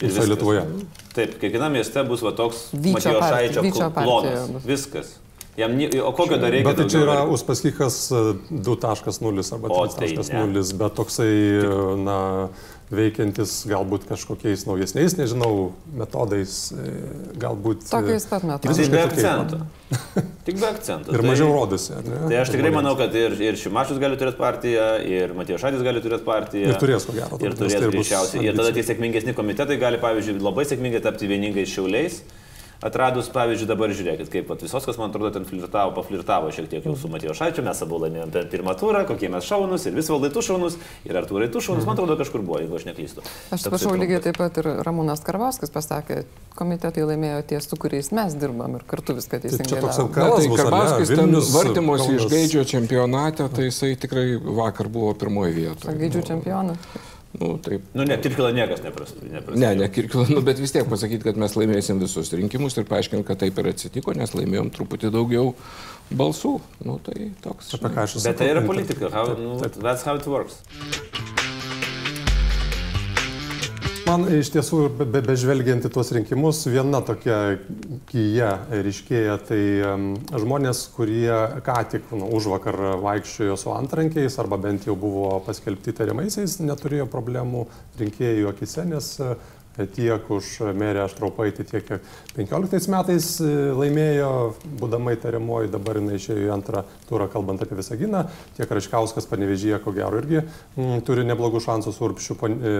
Ir 0.00 0.08
Visoje. 0.08 0.28
Lietuvoje. 0.32 0.62
Taip, 1.14 1.34
kiekviename 1.40 1.80
mieste 1.80 2.04
bus 2.08 2.22
va 2.24 2.32
toks 2.32 2.70
Vyčio 2.72 3.16
Matijošaičio 3.18 3.90
klonas. 3.96 4.48
bus. 4.54 4.64
Viskas. 4.64 5.10
Jam, 5.58 5.74
o 6.04 6.12
kokio 6.16 6.38
dar 6.38 6.52
reikia? 6.54 6.68
Bet 6.70 6.78
tai 6.80 6.86
čia 6.88 7.00
yra 7.02 7.16
vertybių? 7.18 7.34
Uspaskikas 7.36 7.96
e, 8.14 8.20
2.0 8.64 9.54
arba 9.56 9.72
O, 9.74 9.86
tai 9.92 10.08
3.0, 10.14 10.62
bet 10.80 10.94
toksai, 10.96 11.32
e, 11.60 11.72
na, 12.00 12.16
veikiantis 12.90 13.52
galbūt 13.70 14.06
kažkokiais 14.08 14.64
naujesniais, 14.66 15.14
nežinau, 15.18 15.70
metodais, 15.94 16.72
e, 16.74 16.94
galbūt. 17.38 17.84
e, 17.86 17.90
Tokiais 17.92 18.26
pat 18.30 18.42
metais. 18.48 18.80
Tik 18.80 18.90
be 18.90 19.02
akcento. 19.04 19.60
Tik 20.46 20.58
be 20.58 20.66
akcento. 20.66 21.14
Ir 21.14 21.22
Tai- 21.22 21.28
mažiau 21.30 21.52
rodosi? 21.54 21.94
Tai 22.02 22.36
aš 22.40 22.50
tikrai 22.50 22.72
manau, 22.74 22.96
kad 22.98 23.14
ir, 23.14 23.36
ir 23.42 23.54
Šimašius 23.60 24.00
gali 24.02 24.18
turėti 24.18 24.38
partiją, 24.42 24.88
ir 25.06 25.34
Matijošaitis 25.38 25.82
gali 25.86 26.02
turėti 26.02 26.26
partiją. 26.26 26.68
Ir 26.74 26.80
turės, 26.82 27.06
ko 27.06 27.14
gero, 27.14 27.38
Ir 27.38 27.54
turės 27.54 27.78
tai 27.78 27.86
bus 27.86 27.94
greičiausiai. 27.94 28.44
Ir 28.50 28.58
tada 28.58 28.74
tie 28.74 28.82
sėkmingesni 28.86 29.34
komitetai 29.38 29.78
gali, 29.78 29.98
pavyzdžiui, 30.02 30.40
labai 30.42 30.66
sėkmingai 30.66 31.02
tapti 31.06 31.30
vieningais 31.30 31.70
šiauliais. 31.70 32.22
Atradus, 32.80 33.26
pavyzdžiui, 33.28 33.66
dabar 33.68 33.92
žiūrėkit, 33.92 34.30
kaip 34.32 34.46
pat 34.48 34.62
Visoskas, 34.64 34.96
man 34.96 35.10
atrodo, 35.12 35.28
ten 35.34 35.44
flirtavo, 35.44 35.92
paflirtavo 35.98 36.48
šiek 36.48 36.64
tiek 36.72 36.86
jau 36.88 36.94
su 36.96 37.10
Matijošaičiu, 37.12 37.60
mes 37.66 37.82
abu 37.84 37.98
laimėjome 38.00 38.32
per 38.32 38.46
pirmą 38.48 38.72
turą, 38.80 39.02
kokie 39.04 39.28
mes 39.28 39.44
šaunus, 39.44 39.84
ir 39.84 39.92
Visvaldai 39.98 40.30
tu 40.32 40.40
šaunus, 40.46 40.78
ir 41.04 41.18
Artūrai 41.20 41.50
tu 41.52 41.60
šaunus, 41.60 41.84
man 41.84 41.98
atrodo, 41.98 42.16
kažkur 42.22 42.40
buvo, 42.40 42.62
jeigu 42.62 42.78
aš 42.80 42.86
neklystu. 42.88 43.20
Aš 43.52 43.66
atsiprašau, 43.66 43.92
lygiai 44.00 44.22
taip 44.24 44.40
pat 44.40 44.62
ir 44.62 44.70
Ramūnas 44.88 45.20
Karvauskas 45.26 45.74
pasakė, 45.74 46.22
komitetai 46.56 47.04
laimėjo 47.04 47.42
tie, 47.52 47.60
su 47.60 47.76
kuriais 47.76 48.08
mes 48.16 48.38
dirbam 48.40 48.80
ir 48.80 48.86
kartu 48.88 49.18
viską 49.20 49.42
teisingai. 49.44 49.68
čia 49.74 49.82
toks 49.84 50.00
darom. 50.00 50.08
ant- 50.08 50.16
Na, 50.16 50.24
Kalas 50.24 50.48
tai? 50.48 50.56
Karbauskis 50.64 51.14
ten 51.20 51.36
vartymosi 51.60 52.16
iš 52.16 52.26
gaidžio 52.32 52.64
čempionate, 52.64 53.48
tai 53.52 53.68
jisai 53.68 53.92
tikrai 54.00 54.26
vakar 54.40 54.88
buvo 54.88 55.12
pirmoje 55.20 55.52
vietoje. 55.52 55.98
Gaidžių 56.00 56.24
čempionas. 56.32 56.80
Nu, 57.30 57.52
taip. 57.62 57.84
Nu, 57.94 58.02
ne, 58.02 58.16
Kirkila 58.18 58.50
niekas 58.54 58.82
neprastų. 58.82 59.28
Ne, 59.54 59.68
ne 59.78 59.86
Kirkilo, 59.92 60.24
nu, 60.32 60.42
bet 60.46 60.58
vis 60.58 60.74
tiek 60.74 60.88
pasakyti, 60.90 61.22
kad 61.28 61.38
mes 61.38 61.54
laimėsim 61.54 62.02
visus 62.02 62.32
rinkimus 62.34 62.74
ir 62.80 62.88
paaiškinti, 62.90 63.26
kad 63.28 63.38
taip 63.44 63.60
ir 63.62 63.70
atsitiko, 63.70 64.16
nes 64.18 64.34
laimėjom 64.34 64.72
truputį 64.74 65.12
daugiau 65.14 65.52
balsų. 66.10 66.56
Nu, 66.82 66.98
tai 67.06 67.30
toks. 67.44 67.70
Apie 67.78 67.92
ką 67.94 68.08
aš 68.08 68.18
esu. 68.18 68.26
Bet 68.26 68.42
tai 68.42 68.50
yra 68.56 68.66
politika. 68.66 69.12
How, 69.14 69.30
nu, 69.38 69.54
that's 69.62 70.02
how 70.02 70.18
it 70.18 70.26
works. 70.26 70.58
Man 74.06 74.24
iš 74.32 74.48
tiesų, 74.54 74.78
be, 74.96 75.04
be, 75.06 75.20
bežvelgiant 75.22 75.84
į 75.86 75.90
tuos 75.92 76.08
rinkimus, 76.14 76.62
viena 76.72 76.98
tokia 77.04 77.36
kyja 78.10 78.48
ryškėja, 78.72 79.36
tai 79.46 79.60
um, 79.86 80.06
žmonės, 80.32 80.80
kurie 80.96 81.30
ką 81.66 81.76
tik 81.92 82.08
nu, 82.16 82.26
už 82.38 82.48
vakar 82.54 82.78
vaikščiojo 83.04 83.58
su 83.60 83.70
antrankiais 83.74 84.38
arba 84.42 84.58
bent 84.62 84.88
jau 84.88 84.96
buvo 84.98 85.36
paskelbti 85.46 85.94
tariamaisiais, 86.00 86.58
neturėjo 86.64 87.06
problemų 87.12 87.66
rinkėjų 88.00 88.50
akise, 88.50 88.86
nes 88.90 89.12
e, 89.22 89.30
tiek 89.94 90.26
už 90.32 90.50
merę 90.80 91.04
Aštraupaitį, 91.06 91.68
tiek 91.70 91.86
kiek 91.92 92.10
15 92.40 92.90
metais 92.96 93.30
e, 93.44 93.52
laimėjo, 93.78 94.32
būdama 94.82 95.14
įtariamoji, 95.18 95.70
dabar 95.76 96.00
jinai 96.02 96.18
išėjo 96.18 96.48
į 96.48 96.52
antrą 96.56 96.82
turą, 97.10 97.30
kalbant 97.30 97.62
apie 97.62 97.78
Visaginą, 97.78 98.24
tiek 98.58 98.74
Raškauskas 98.80 99.28
panevežyje, 99.30 99.78
ko 99.84 99.94
gero, 99.94 100.18
irgi 100.24 100.42
m, 100.42 100.98
turi 101.06 101.26
neblogų 101.30 101.62
šansų 101.68 101.94
su 101.94 102.08
Urpšiu. 102.10 102.40
pan- 102.42 102.58
e, 102.64 102.78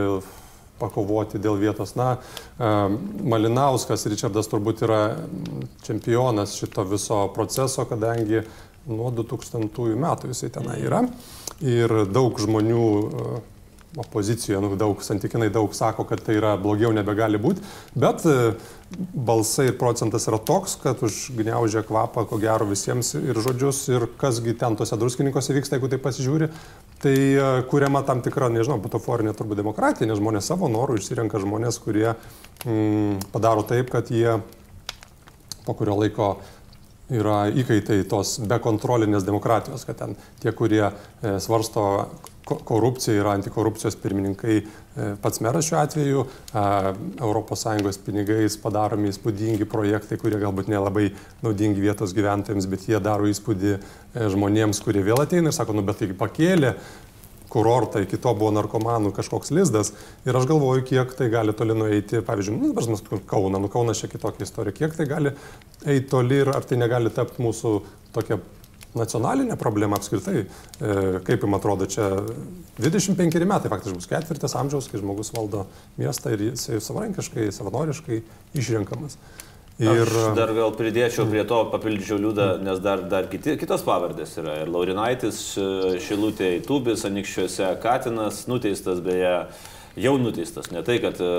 pakovoti 0.80 1.40
dėl 1.42 1.58
vietos. 1.60 1.94
Na, 1.98 2.14
Malinauskas, 2.58 4.06
Richardas 4.10 4.50
turbūt 4.50 4.84
yra 4.86 5.02
mm, 5.14 5.68
čempionas 5.86 6.56
šito 6.58 6.84
viso 6.88 7.22
proceso, 7.36 7.86
kadangi 7.90 8.42
nuo 8.90 9.12
2000 9.14 9.94
metų 10.00 10.32
jisai 10.32 10.52
tenai 10.56 10.80
yra. 10.82 11.04
Ir 11.60 11.92
daug 12.08 12.38
žmonių 12.40 12.84
opozicijoje, 13.98 14.60
nu, 14.62 14.76
daug, 14.78 15.00
santykinai 15.02 15.48
daug 15.50 15.72
sako, 15.74 16.04
kad 16.06 16.22
tai 16.22 16.36
yra 16.38 16.52
blogiau 16.60 16.92
nebegali 16.94 17.40
būti, 17.42 17.64
bet 17.98 18.22
e, 18.28 18.52
balsai 19.14 19.70
ir 19.70 19.78
procentas 19.80 20.28
yra 20.30 20.38
toks, 20.38 20.76
kad 20.82 21.02
užgniaužia 21.06 21.82
kvapą, 21.88 22.24
ko 22.30 22.38
gero 22.42 22.68
visiems 22.70 23.16
ir 23.18 23.40
žodžius, 23.42 23.82
ir 23.90 24.06
kasgi 24.20 24.54
ten 24.60 24.78
tose 24.78 24.98
druskininkose 25.00 25.56
vyksta, 25.56 25.78
jeigu 25.78 25.90
tai 25.90 25.98
pasižiūri, 26.04 26.50
tai 27.02 27.16
e, 27.16 27.50
kuriama 27.72 28.04
tam 28.06 28.22
tikra, 28.22 28.52
nežinau, 28.54 28.78
butaforinė 28.84 29.34
turbūt 29.34 29.62
demokratija, 29.62 30.06
nes 30.10 30.22
žmonės 30.22 30.52
savo 30.52 30.70
norų 30.70 31.00
išsirenka 31.00 31.42
žmonės, 31.42 31.82
kurie 31.82 32.08
mm, 32.12 33.30
padaro 33.34 33.66
taip, 33.66 33.90
kad 33.90 34.14
jie 34.14 34.38
po 35.66 35.74
kurio 35.78 35.98
laiko 35.98 36.34
yra 37.10 37.48
įkaitai 37.50 38.04
tos 38.10 38.38
bekontrolinės 38.46 39.26
demokratijos, 39.26 39.84
kad 39.86 39.98
ten 39.98 40.16
tie, 40.42 40.52
kurie 40.54 40.84
e, 40.86 41.38
svarsto 41.42 42.06
ko- 42.44 42.60
korupciją, 42.64 43.20
yra 43.22 43.34
antikorupcijos 43.38 43.96
pirmininkai, 44.00 44.56
e, 44.60 45.10
pats 45.22 45.40
meras 45.40 45.68
šiuo 45.68 45.80
atveju, 45.80 46.24
ES 47.90 48.00
pinigais 48.06 48.56
padaromi 48.62 49.10
įspūdingi 49.12 49.68
projektai, 49.70 50.18
kurie 50.18 50.38
galbūt 50.40 50.68
nelabai 50.68 51.10
naudingi 51.42 51.80
vietos 51.80 52.14
gyventojams, 52.16 52.66
bet 52.70 52.88
jie 52.88 53.00
daro 53.00 53.28
įspūdį 53.30 53.76
e, 53.76 53.80
žmonėms, 54.32 54.82
kurie 54.84 55.02
vėl 55.06 55.22
ateina 55.22 55.50
ir 55.50 55.56
sako, 55.56 55.76
nu 55.76 55.82
bet 55.86 56.02
taigi 56.02 56.16
pakėlė 56.18 56.74
kurortą, 57.50 58.04
iki 58.04 58.18
to 58.22 58.32
buvo 58.38 58.52
narkomanų 58.54 59.10
kažkoks 59.16 59.50
lizdas. 59.50 59.92
Ir 60.28 60.36
aš 60.38 60.46
galvoju, 60.46 60.84
kiek 60.86 61.10
tai 61.18 61.26
gali 61.32 61.54
toli 61.56 61.74
nueiti, 61.74 62.22
pavyzdžiui, 62.22 62.60
nu, 62.60 62.70
mes 62.78 63.02
Kauną, 63.26 63.58
nu 63.58 63.68
Kaunas 63.72 63.98
čia 63.98 64.10
kitokia 64.12 64.46
istorija, 64.46 64.76
kiek 64.76 64.94
tai 64.94 65.08
gali 65.10 65.34
eiti 65.84 66.08
toli 66.12 66.40
ir 66.44 66.52
ar 66.54 66.62
tai 66.62 66.78
negali 66.78 67.10
tapti 67.10 67.42
mūsų 67.42 67.74
tokia 68.14 68.38
nacionalinė 68.98 69.56
problema 69.60 69.98
apskritai. 70.00 70.44
E, 70.44 70.96
kaip 71.26 71.44
jums 71.46 71.58
atrodo, 71.60 71.86
čia 71.90 72.08
25 72.80 73.44
metai 73.46 73.70
faktiškai 73.72 73.98
bus 73.98 74.10
ketvirtas 74.10 74.56
amžiaus, 74.58 74.88
kai 74.90 75.02
žmogus 75.02 75.32
valdo 75.36 75.66
miestą 76.00 76.34
ir 76.34 76.50
jis 76.50 76.66
savarankiškai, 76.86 77.50
savanoriškai 77.54 78.22
išrenkamas. 78.58 79.18
Ir 79.80 80.04
aš 80.04 80.34
dar 80.36 80.50
gal 80.52 80.74
pridėčiau 80.76 81.24
prie 81.30 81.40
to, 81.48 81.62
papildyčiau 81.72 82.18
liūdą, 82.20 82.48
nes 82.60 82.82
dar, 82.84 83.00
dar 83.08 83.30
kiti, 83.32 83.54
kitos 83.60 83.80
pavardės 83.86 84.34
yra. 84.42 84.58
Ir 84.60 84.72
Laurinaitis, 84.72 85.38
Šilutė, 86.04 86.50
Tubis, 86.66 87.06
Anikščiuose, 87.08 87.70
Katinas, 87.80 88.42
nuteistas 88.50 89.00
beje, 89.04 89.32
jau 89.98 90.12
nuteistas. 90.18 90.70
Ne 90.70 90.82
tai, 90.86 90.98
kad 91.02 91.18
e, 91.20 91.30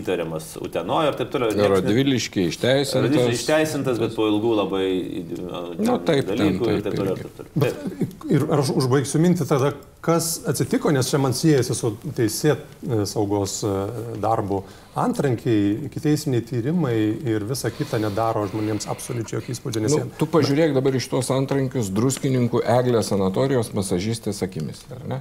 įtariamas 0.00 0.56
Utenoje 0.62 1.12
ir 1.12 1.18
taip 1.20 1.30
toliau. 1.34 1.52
Ne- 1.56 1.68
Radviliškiai 1.74 2.48
išteisintas. 2.50 3.28
išteisintas, 3.36 4.00
bet 4.02 4.16
po 4.18 4.26
ilgų 4.30 4.54
labai 4.58 4.88
Nu, 5.78 5.98
taip, 6.04 6.26
ten, 6.26 6.34
dalykų 6.36 6.72
ir 6.74 6.82
taip, 6.82 6.90
taip 6.90 6.98
toliau. 6.98 7.16
ir 7.16 7.22
Taip, 7.24 7.52
toliau. 7.54 7.78
taip. 8.00 8.26
Ir 8.30 8.44
aš 8.58 8.70
užbaigsiu 8.78 9.18
mintį 9.22 9.46
tada, 9.50 9.72
kas 10.04 10.40
atsitiko, 10.48 10.92
nes 10.94 11.08
čia 11.10 11.18
man 11.18 11.32
siejasi 11.34 11.74
su 11.74 11.92
teisėt 12.16 12.60
e, 12.86 13.00
saugos 13.10 13.60
e, 13.66 13.72
darbu. 14.22 14.62
Antrankiai, 15.00 15.88
kiteisminiai 15.94 16.42
tyrimai 16.46 16.96
ir 17.30 17.44
visa 17.46 17.70
kita 17.70 17.98
nedaro 18.02 18.42
žmonėms 18.50 18.88
absoliučiai 18.90 19.38
jokio 19.40 19.54
įspūdžio, 19.54 19.82
Nu, 19.90 20.00
tu 20.18 20.26
pažiūrėk 20.26 20.74
dabar 20.74 20.94
iš 20.98 21.06
tos 21.12 21.30
antrankius 21.34 21.90
druskininkų 21.94 22.62
eglės 22.66 23.10
sanatorijos 23.12 23.70
masažistės 23.76 24.42
akimis, 24.46 24.82
ar 24.90 25.06
ne? 25.08 25.20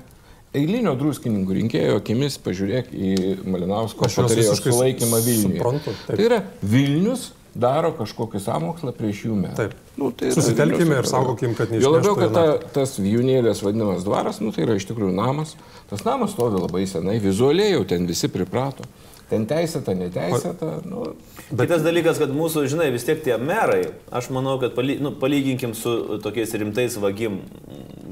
Eilinio 0.57 0.95
druskininkų 0.97 1.57
rinkėjo 1.59 1.97
akimis 1.99 2.39
pažiūrėk 2.41 2.87
į 2.89 3.09
Malinausko 3.45 4.07
patarėjo 4.09 4.55
sulaikymą 4.57 5.19
Vilniuje. 5.21 5.59
suprantu, 5.59 5.93
taip. 6.07 6.15
Tai 6.15 6.25
yra 6.25 6.39
Vilnius 6.65 7.27
daro 7.53 7.91
kažkokį 7.97 8.41
samokslą 8.41 8.93
prieš 8.97 9.23
jų 9.27 9.35
metą. 9.37 9.67
Taip. 9.67 9.75
Nu, 9.99 10.09
tai 10.15 10.31
Susitelkime 10.33 10.97
ir 11.01 11.09
saugokim, 11.09 11.53
kad 11.57 11.69
Jo 11.73 11.91
labiau, 11.93 12.15
kad 12.17 12.33
ta, 12.33 12.45
tas 12.73 12.95
vijūnėlės 13.01 13.61
vadinamas 13.65 14.05
dvaras, 14.07 14.39
nu, 14.41 14.53
tai 14.55 14.65
yra 14.65 14.77
iš 14.79 14.87
tikrųjų 14.89 15.13
namas. 15.17 15.53
Tas 15.91 16.05
namas 16.07 16.33
stovi 16.33 16.61
labai 16.61 16.85
senai, 16.89 17.19
vizualiai 17.21 17.75
jau 17.75 17.83
ten 17.89 18.09
visi 18.09 18.29
priprato. 18.31 18.87
Ten 19.29 19.45
teisėta, 19.49 19.93
neteisėta. 19.93 20.79
Nu, 20.89 21.11
Bet... 21.49 21.65
Kitas 21.65 21.81
dalykas, 21.81 22.19
kad 22.21 22.29
mūsų, 22.33 22.67
žinai, 22.69 22.91
vis 22.93 23.05
tiek 23.07 23.23
tie 23.25 23.33
merai, 23.41 23.87
aš 24.13 24.27
manau, 24.33 24.59
kad 24.61 24.75
paly, 24.77 24.99
nu, 25.01 25.09
palyginkim 25.17 25.71
su 25.77 26.19
tokiais 26.21 26.53
rimtais 26.61 26.97
vagim 27.01 27.39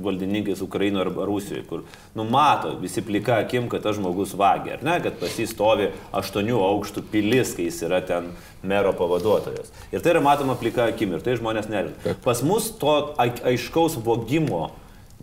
valdininkais 0.01 0.62
Ukrainoje 0.65 1.06
arba 1.06 1.25
Rusijoje, 1.30 1.63
kur 1.69 1.84
numato 2.17 2.75
visi 2.82 3.03
plika 3.06 3.38
akim, 3.43 3.67
kad 3.69 3.86
tas 3.86 3.97
žmogus 3.97 4.34
vagia, 4.38 4.77
ar 4.77 4.86
ne, 4.86 4.97
kad 5.06 5.19
pas 5.21 5.38
jį 5.38 5.45
stovi 5.49 5.91
aštuonių 6.17 6.58
aukštų 6.69 7.06
pilis, 7.12 7.53
kai 7.58 7.67
jis 7.69 7.82
yra 7.86 8.01
ten 8.06 8.32
mero 8.65 8.93
pavaduotojas. 8.97 9.69
Ir 9.93 10.01
tai 10.01 10.15
yra 10.15 10.23
matoma 10.25 10.58
plika 10.58 10.88
akim 10.89 11.13
ir 11.13 11.25
tai 11.25 11.38
žmonės 11.38 11.69
nervina. 11.69 12.17
Pas 12.25 12.41
mus 12.45 12.71
to 12.82 12.97
ai- 13.21 13.34
aiškaus 13.53 13.99
vogimo 14.06 14.71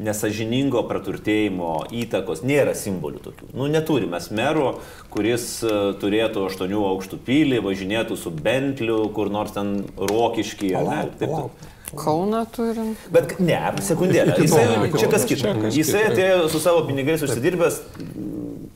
nesažiningo 0.01 0.83
praturtėjimo 0.89 1.85
įtakos, 1.95 2.43
nėra 2.47 2.75
simbolių 2.79 3.21
tokių. 3.25 3.51
Nu, 3.55 3.69
neturime 3.71 4.17
mes 4.17 4.27
merų, 4.35 4.73
kuris 5.15 5.47
e, 5.63 5.77
turėtų 6.01 6.49
aštuonių 6.49 6.83
aukštų 6.91 7.21
pilį, 7.27 7.61
važinėtų 7.65 8.19
su 8.19 8.33
Bentliu, 8.35 9.05
kur 9.15 9.31
nors 9.33 9.55
ten 9.55 9.77
rokišky. 9.99 10.73
Ne, 10.75 10.83
Palauk, 10.83 11.15
taip, 11.21 11.31
palauk. 11.31 11.71
Kauną 11.95 12.43
turim. 12.51 12.95
Bet 13.15 13.37
ne, 13.39 13.59
sekundėlę. 13.87 14.35
Jisai, 14.43 14.67
čia 14.99 15.11
kas 15.13 15.27
kita. 15.31 15.55
Jisai 15.71 16.09
atėjo 16.09 16.49
su 16.51 16.63
savo 16.63 16.83
pinigais 16.89 17.23
užsidirbęs, 17.23 17.79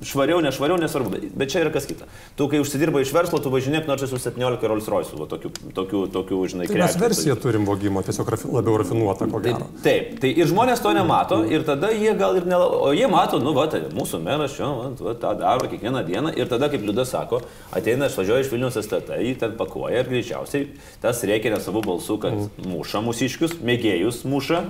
švariau, 0.02 0.38
nešvariau, 0.44 0.78
nesvarbu, 0.78 1.10
bet- 1.10 1.32
bet 1.34 1.50
čia 1.50 1.60
yra 1.64 1.72
kas 1.74 1.86
kita. 1.86 2.06
Tu, 2.38 2.46
kai 2.48 2.60
užsidirbai 2.62 3.02
iš 3.02 3.10
verslo, 3.12 3.40
tu 3.42 3.50
važinėk 3.50 3.86
nors 3.88 4.04
su 4.06 4.18
17 4.18 4.62
Rolls 4.70 4.86
Royce, 4.88 5.16
va, 5.18 5.26
tokių, 5.26 5.50
tokių, 5.74 6.02
tokių, 6.14 6.38
žinai, 6.52 6.66
Tai 6.70 6.76
mes 6.78 6.94
krekių. 6.94 7.02
versiją 7.02 7.36
turim 7.42 7.64
vogimo, 7.66 8.02
tiesiog 8.06 8.28
rafi, 8.30 8.48
labiau 8.52 8.76
rafinuotą, 8.78 9.26
ko 9.30 9.40
Taip, 9.42 9.56
gero. 9.58 9.66
taip, 9.82 10.20
tai 10.22 10.30
ir 10.38 10.46
žmonės 10.46 10.82
to 10.82 10.92
nemato 10.94 11.40
ir 11.50 11.64
tada 11.66 11.90
jie 11.90 12.14
gal 12.18 12.36
ir 12.36 12.46
nela... 12.46 12.66
O 12.68 12.92
jie 12.94 13.08
mato, 13.10 13.38
nu, 13.42 13.52
va, 13.52 13.66
tai 13.66 13.80
mūsų 13.90 14.22
meras 14.22 14.54
čia, 14.54 14.66
va, 14.70 14.90
va, 15.00 15.14
tą 15.18 15.34
daro 15.38 15.66
kiekvieną 15.68 16.04
dieną 16.06 16.34
ir 16.38 16.46
tada, 16.46 16.68
kaip 16.70 16.82
Liudas 16.86 17.10
sako, 17.10 17.42
ateina, 17.74 18.06
išvažiuoja 18.06 18.46
iš 18.46 18.52
Vilnius 18.52 18.78
STT, 18.78 19.18
jį 19.18 19.34
ten 19.38 19.56
pakuoja 19.58 20.00
ir 20.04 20.08
greičiausiai 20.08 20.68
tas 21.02 21.22
reikia 21.26 21.50
ne 21.50 21.60
savo 21.60 21.82
balsų, 21.82 22.18
kad 22.22 22.32
muša 22.66 23.02
mūsiškius, 23.02 23.58
mėgėjus 23.66 24.22
muša. 24.30 24.62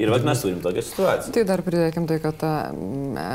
Ir 0.00 0.10
vat 0.12 0.24
mes 0.24 0.40
turim 0.40 0.60
tokią 0.64 0.84
situaciją. 0.84 1.34
Tai 1.36 1.44
dar 1.48 1.62
pridėkim 1.66 2.06
tai, 2.08 2.16
kad 2.22 2.38
ta 2.40 2.52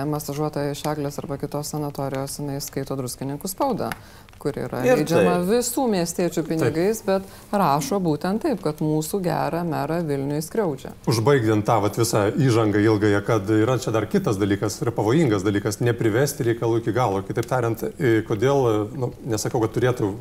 masažuotoja 0.10 0.74
iš 0.74 0.82
Eglės 0.90 1.20
arba 1.22 1.38
kitos 1.42 1.70
sanatorijos, 1.76 2.40
jinai 2.42 2.58
skaito 2.64 2.98
druskininkų 3.00 3.52
spaudą, 3.52 3.92
kur 4.40 4.56
yra 4.58 4.82
Ir 4.88 5.02
leidžiama 5.02 5.36
taip. 5.38 5.50
visų 5.50 5.86
miestiečių 5.92 6.44
pinigais, 6.48 7.02
bet 7.06 7.28
rašo 7.52 8.00
būtent 8.04 8.46
taip, 8.46 8.62
kad 8.64 8.82
mūsų 8.84 9.22
gerą 9.26 9.64
merą 9.68 10.00
Vilniui 10.08 10.42
skriaudžia. 10.46 10.94
Užbaigiant 11.10 11.66
tą 11.68 11.80
vat, 11.84 12.00
visą 12.00 12.26
įžangą 12.32 12.82
ilgąją, 12.86 13.22
kad 13.28 13.52
yra 13.60 13.78
čia 13.84 13.94
dar 13.96 14.08
kitas 14.10 14.40
dalykas, 14.40 14.80
yra 14.84 14.94
pavojingas 14.96 15.46
dalykas, 15.46 15.82
neprivesti 15.84 16.48
reikalų 16.48 16.82
iki 16.84 16.96
galo. 16.96 17.22
Kitaip 17.28 17.50
tariant, 17.50 17.84
e, 18.00 18.20
kodėl, 18.28 18.88
nu, 18.96 19.12
nesakau, 19.30 19.62
kad 19.66 19.76
turėtų 19.76 20.12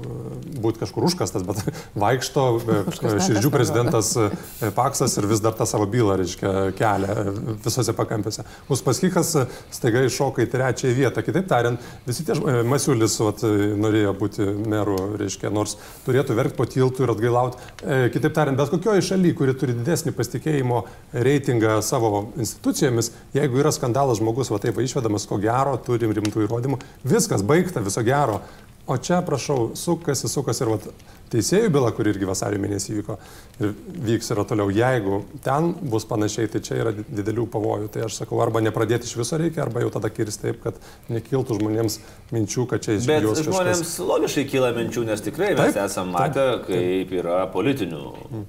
būti 0.59 0.83
kažkur 0.83 1.07
užkastas, 1.09 1.47
bet 1.47 1.63
vaikšto 2.05 2.47
e, 2.59 2.79
Kažkas 2.89 3.29
širdžių 3.29 3.51
prezidentas 3.53 4.13
e, 4.19 4.29
Paksas 4.75 5.17
ir 5.21 5.27
vis 5.31 5.43
dar 5.45 5.55
tą 5.59 5.67
savo 5.69 5.87
bylą, 5.91 6.17
reiškia, 6.21 6.53
kelia 6.79 7.15
e, 7.23 7.35
visose 7.65 7.95
pakampiuose. 7.97 8.45
Uspaskikas 8.73 9.35
e, 9.39 9.45
staiga 9.75 10.03
iššoka 10.07 10.45
į 10.45 10.51
trečiąją 10.53 10.97
vietą. 10.97 11.25
Kitaip 11.27 11.49
tariant, 11.51 11.89
visi 12.07 12.27
tie 12.27 12.37
Masiulis 12.69 13.19
vat, 13.23 13.45
e, 13.47 13.71
norėjo 14.09 14.17
būti 14.19 14.69
meru, 14.69 14.97
reiškia, 15.19 15.51
nors 15.53 15.77
turėtų 16.07 16.37
verkti 16.37 16.57
po 16.57 16.67
tiltų 16.67 17.05
ir 17.05 17.13
atgailauti. 17.13 17.59
E, 17.83 18.11
Kitaip 18.13 18.35
tariant, 18.35 18.59
bet 18.59 18.71
kokioje 18.73 19.03
šalyje, 19.03 19.37
kuri 19.37 19.55
turi 19.55 19.77
didesnį 19.77 20.15
pasitikėjimo 20.17 20.85
reitingą 21.13 21.81
savo 21.83 22.29
institucijomis, 22.39 23.13
jeigu 23.35 23.61
yra 23.61 23.73
skandalas 23.73 24.21
žmogus, 24.21 24.51
va 24.51 24.61
taip 24.63 24.77
va, 24.77 24.85
išvedamas, 24.85 25.27
ko 25.29 25.39
gero, 25.43 25.77
turim 25.85 26.15
rimtų 26.17 26.47
įrodymų, 26.47 26.81
viskas 27.05 27.45
baigta, 27.45 27.85
viso 27.85 28.03
gero. 28.07 28.43
O 28.89 28.97
čia, 28.97 29.21
prašau, 29.21 29.75
sukasi, 29.77 30.29
sukasi 30.33 30.63
ir 30.65 30.71
vat, 30.73 30.87
teisėjų 31.29 31.69
byla, 31.75 31.91
kuri 31.93 32.15
irgi 32.15 32.25
vasario 32.25 32.57
mėnesį 32.63 32.95
vyko 33.03 33.19
ir 33.61 33.75
vyks 34.07 34.31
yra 34.33 34.47
toliau. 34.49 34.71
Jeigu 34.73 35.19
ten 35.45 35.75
bus 35.93 36.07
panašiai, 36.09 36.49
tai 36.49 36.63
čia 36.65 36.79
yra 36.81 36.95
di- 36.97 37.05
didelių 37.21 37.45
pavojų. 37.53 37.91
Tai 37.93 38.07
aš 38.07 38.17
sakau, 38.23 38.41
arba 38.41 38.63
nepradėti 38.65 39.05
iš 39.05 39.13
viso 39.21 39.37
reikia, 39.37 39.67
arba 39.67 39.83
jau 39.85 39.91
tada 39.93 40.09
kirsti 40.09 40.47
taip, 40.47 40.63
kad 40.65 40.81
nekiltų 41.13 41.59
žmonėms 41.61 41.99
minčių, 42.33 42.65
kad 42.73 42.81
čia 42.87 42.97
Bet 42.97 43.21
išgyvos 43.21 43.45
žmonėms 43.45 43.95
logiškai 44.09 44.47
kyla 44.55 44.73
minčių, 44.81 45.05
nes 45.11 45.21
tikrai 45.29 45.53
mes 45.53 45.75
Taip, 45.77 45.85
esame 45.85 46.17
matę, 46.17 46.49
kaip 46.65 47.13
yra 47.21 47.43
politinių, 47.53 48.05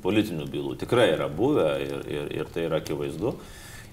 politinių 0.08 0.48
bylų. 0.56 0.78
Tikrai 0.86 1.12
yra 1.18 1.28
buvę 1.28 1.68
ir, 1.84 2.00
ir, 2.08 2.32
ir 2.40 2.54
tai 2.56 2.70
yra 2.72 2.80
akivaizdu. 2.80 3.36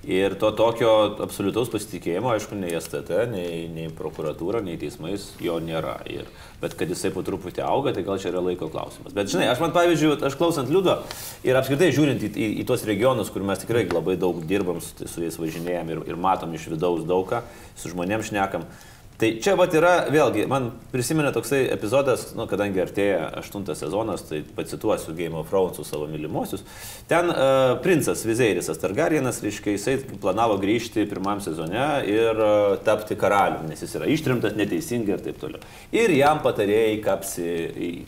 Ir 0.06 0.36
to 0.38 0.52
tokio 0.54 0.90
absoliutaus 1.24 1.66
pasitikėjimo, 1.72 2.30
aišku, 2.30 2.54
nei 2.54 2.76
STT, 2.78 3.24
nei, 3.26 3.64
nei 3.66 3.88
prokuratūra, 3.90 4.60
nei 4.62 4.76
teismais 4.78 5.32
jo 5.42 5.56
nėra. 5.58 5.96
Ir, 6.06 6.28
bet 6.62 6.76
kad 6.78 6.92
jisai 6.92 7.10
po 7.10 7.24
truputį 7.26 7.64
auga, 7.66 7.90
tai 7.96 8.04
gal 8.06 8.20
čia 8.22 8.30
yra 8.30 8.44
laiko 8.46 8.68
klausimas. 8.70 9.16
Bet 9.16 9.32
žinai, 9.32 9.48
aš 9.50 9.64
man 9.64 9.74
pavyzdžiui, 9.74 10.12
aš 10.28 10.38
klausant 10.38 10.70
Liudo 10.70 11.00
ir 11.42 11.58
apskritai 11.58 11.90
žiūrint 11.96 12.22
į, 12.22 12.30
į, 12.30 12.50
į 12.62 12.66
tuos 12.70 12.86
regionus, 12.86 13.32
kur 13.34 13.42
mes 13.42 13.58
tikrai 13.64 13.82
labai 13.90 14.14
daug 14.20 14.38
dirbam, 14.46 14.78
su, 14.84 15.10
su 15.10 15.26
jais 15.26 15.40
važinėjom 15.42 15.90
ir, 15.90 16.04
ir 16.12 16.20
matom 16.22 16.54
iš 16.54 16.68
vidaus 16.76 17.02
daugą, 17.08 17.42
su 17.74 17.90
žmonėms 17.90 18.30
šnekam. 18.30 18.70
Tai 19.16 19.30
čia 19.40 19.54
vat 19.56 19.72
yra, 19.72 19.92
vėlgi, 20.12 20.42
man 20.50 20.66
prisiminė 20.92 21.30
toksai 21.32 21.62
epizodas, 21.72 22.26
nu, 22.36 22.44
kadangi 22.50 22.82
artėja 22.82 23.30
aštuntas 23.40 23.80
sezonas, 23.80 24.26
tai 24.28 24.42
pacituosiu 24.58 25.14
Game 25.16 25.38
of 25.40 25.48
Thrones 25.48 25.80
savo 25.88 26.04
mylimosius. 26.10 26.66
Ten 27.08 27.32
uh, 27.32 27.78
princas 27.80 28.26
Vizeiris 28.28 28.68
Astargarienas, 28.68 29.40
reiškia, 29.40 29.72
jisai 29.78 29.96
planavo 30.20 30.58
grįžti 30.60 31.06
pirmam 31.08 31.40
sezone 31.40 31.86
ir 32.12 32.36
uh, 32.36 32.76
tapti 32.84 33.16
karaliumi, 33.16 33.70
nes 33.72 33.86
jis 33.86 33.96
yra 33.96 34.10
ištrimtas 34.12 34.58
neteisingai 34.58 35.16
ir 35.16 35.24
taip 35.24 35.40
toliau. 35.40 35.64
Ir 35.96 36.12
jam 36.12 36.42
patarėjai 36.44 36.98
kapsi, 37.06 37.54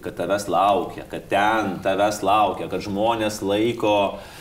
kad 0.04 0.18
tavęs 0.20 0.44
laukia, 0.52 1.08
kad 1.08 1.24
ten 1.32 1.78
tavęs 1.88 2.20
laukia, 2.20 2.68
kad 2.68 2.84
žmonės 2.84 3.40
laiko 3.48 3.96
uh, 4.10 4.36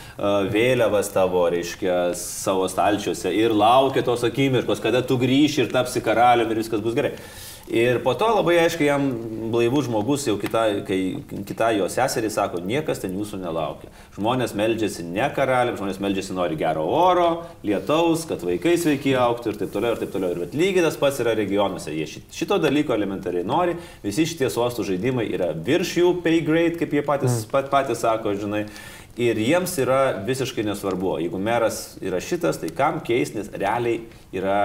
vėliavas 0.52 1.12
tavo, 1.14 1.44
reiškia, 1.52 1.98
savo 2.18 2.66
stalčiuose 2.70 3.30
ir 3.34 3.54
laukia 3.54 4.02
tos 4.06 4.24
akimirkos, 4.26 4.80
kada 4.82 5.02
tu 5.06 5.18
grįši 5.20 5.64
ir 5.66 5.70
tapsi 5.74 6.02
karaliumi 6.04 6.56
ir 6.56 6.62
viskas 6.64 6.82
bus 6.84 6.96
gerai. 6.98 7.14
Ir 7.68 7.98
po 8.00 8.14
to 8.16 8.24
labai 8.32 8.54
aiškiai 8.62 8.86
jam 8.88 9.02
blaivus 9.52 9.84
žmogus, 9.90 10.22
jau 10.24 10.38
kita, 10.40 10.62
kai 10.88 11.20
kita 11.44 11.66
jo 11.76 11.84
seserį 11.92 12.30
sako, 12.32 12.62
niekas 12.64 13.02
ten 13.02 13.12
jūsų 13.12 13.42
nelaukia. 13.42 13.90
Žmonės 14.16 14.54
meldžiasi 14.56 15.04
ne 15.04 15.26
karaliam, 15.36 15.76
žmonės 15.76 16.00
meldžiasi 16.00 16.32
nori 16.32 16.56
gero 16.56 16.86
oro, 16.88 17.26
lietaus, 17.60 18.24
kad 18.30 18.40
vaikai 18.40 18.72
sveiki 18.80 19.12
auktų 19.20 19.52
ir 19.52 19.60
taip 19.60 19.74
toliau 19.76 19.92
ir 19.92 20.00
taip 20.00 20.14
toliau. 20.16 20.32
Ir 20.32 20.40
vat 20.46 20.56
lygiai 20.56 20.86
tas 20.88 20.96
pats 20.96 21.20
yra 21.20 21.36
regionuose. 21.36 21.92
Jie 21.92 22.08
ši- 22.08 22.24
šito 22.40 22.56
dalyko 22.64 22.96
elementariai 22.96 23.44
nori, 23.44 23.76
visi 24.00 24.24
šitie 24.32 24.48
sostų 24.48 24.88
žaidimai 24.94 25.28
yra 25.28 25.52
virš 25.52 25.92
jų 26.00 26.14
pay 26.24 26.40
grade, 26.40 26.80
kaip 26.80 26.96
jie 26.96 27.04
patys, 27.04 27.42
pat, 27.52 27.68
patys 27.68 28.00
sako, 28.00 28.32
žinai. 28.32 28.64
Ir 29.18 29.38
jiems 29.42 29.72
yra 29.82 30.02
visiškai 30.22 30.62
nesvarbu, 30.62 31.16
jeigu 31.24 31.40
meras 31.42 31.96
yra 31.98 32.20
šitas, 32.22 32.60
tai 32.62 32.70
kam 32.70 33.00
keis, 33.02 33.34
nes 33.34 33.50
realiai 33.50 34.04
yra... 34.36 34.60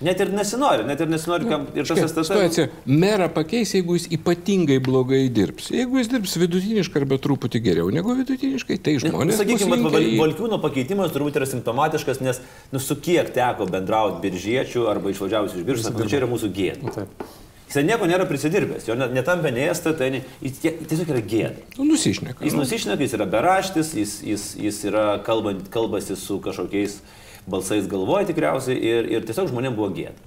Net 0.00 0.20
ir 0.22 0.30
nesinori, 0.32 0.86
net 0.88 1.02
ir 1.04 1.10
nesinori, 1.10 1.44
kam 1.50 1.66
ir 1.76 1.84
tas 1.84 1.98
STT. 2.06 2.22
Situacija. 2.30 2.68
Merą 2.88 3.26
pakeis, 3.34 3.74
jeigu 3.76 3.98
jis 3.98 4.06
ypatingai 4.16 4.78
blogai 4.80 5.26
dirbs. 5.28 5.68
Jeigu 5.74 5.98
jis 6.00 6.08
dirbs 6.08 6.38
vidutiniškai 6.40 7.02
arba 7.02 7.18
truputį 7.20 7.60
geriau 7.66 7.90
negu 7.92 8.14
vidutiniškai, 8.22 8.78
tai 8.80 8.96
žmonės. 9.02 9.42
Sakykime, 9.42 9.82
Valkiūno 10.22 10.62
pakeitimas 10.62 11.12
turbūt 11.12 11.36
yra 11.42 11.50
simptomatiškas, 11.50 12.22
nes 12.24 12.40
nu, 12.72 12.80
su 12.80 12.96
kiek 13.02 13.34
teko 13.36 13.68
bendrauti 13.68 14.22
biržiečių 14.24 14.86
arba 14.88 15.12
išvažiavus 15.12 15.58
iš 15.58 15.68
biržos, 15.68 15.90
sako, 15.90 16.06
"Nu, 16.06 16.08
čia 16.14 16.22
yra 16.22 16.30
mūsų 16.30 16.54
gėda. 16.56 16.96
Taip. 16.96 17.28
Jis 17.70 17.84
nieko 17.86 18.06
nėra 18.10 18.26
prisidirbęs, 18.26 18.88
jo 18.88 18.96
net- 18.98 19.12
netampa 19.14 19.50
nei 19.54 19.68
STT, 19.70 20.08
nei- 20.10 20.24
jis 20.42 20.58
tie- 20.58 20.72
tiesiog 20.90 21.12
yra 21.14 21.20
gėda. 21.22 21.54
Nu, 21.78 21.84
nusišneka. 21.92 22.42
Jis 22.44 22.54
nusišneka, 22.58 23.00
jis 23.06 23.14
yra 23.14 23.26
beraštis, 23.30 23.92
jis, 23.94 24.16
jis, 24.26 24.48
jis 24.58 24.80
yra 24.90 25.22
kalbant, 25.22 25.68
kalbasi 25.70 26.16
su 26.16 26.40
kažkokiais 26.42 26.98
balsais 27.46 27.86
galvoje 27.86 28.26
tikriausiai 28.32 28.74
ir, 28.76 29.06
ir 29.12 29.22
tiesiog 29.22 29.48
žmonėms 29.52 29.76
buvo 29.78 29.90
gėda. 29.94 30.18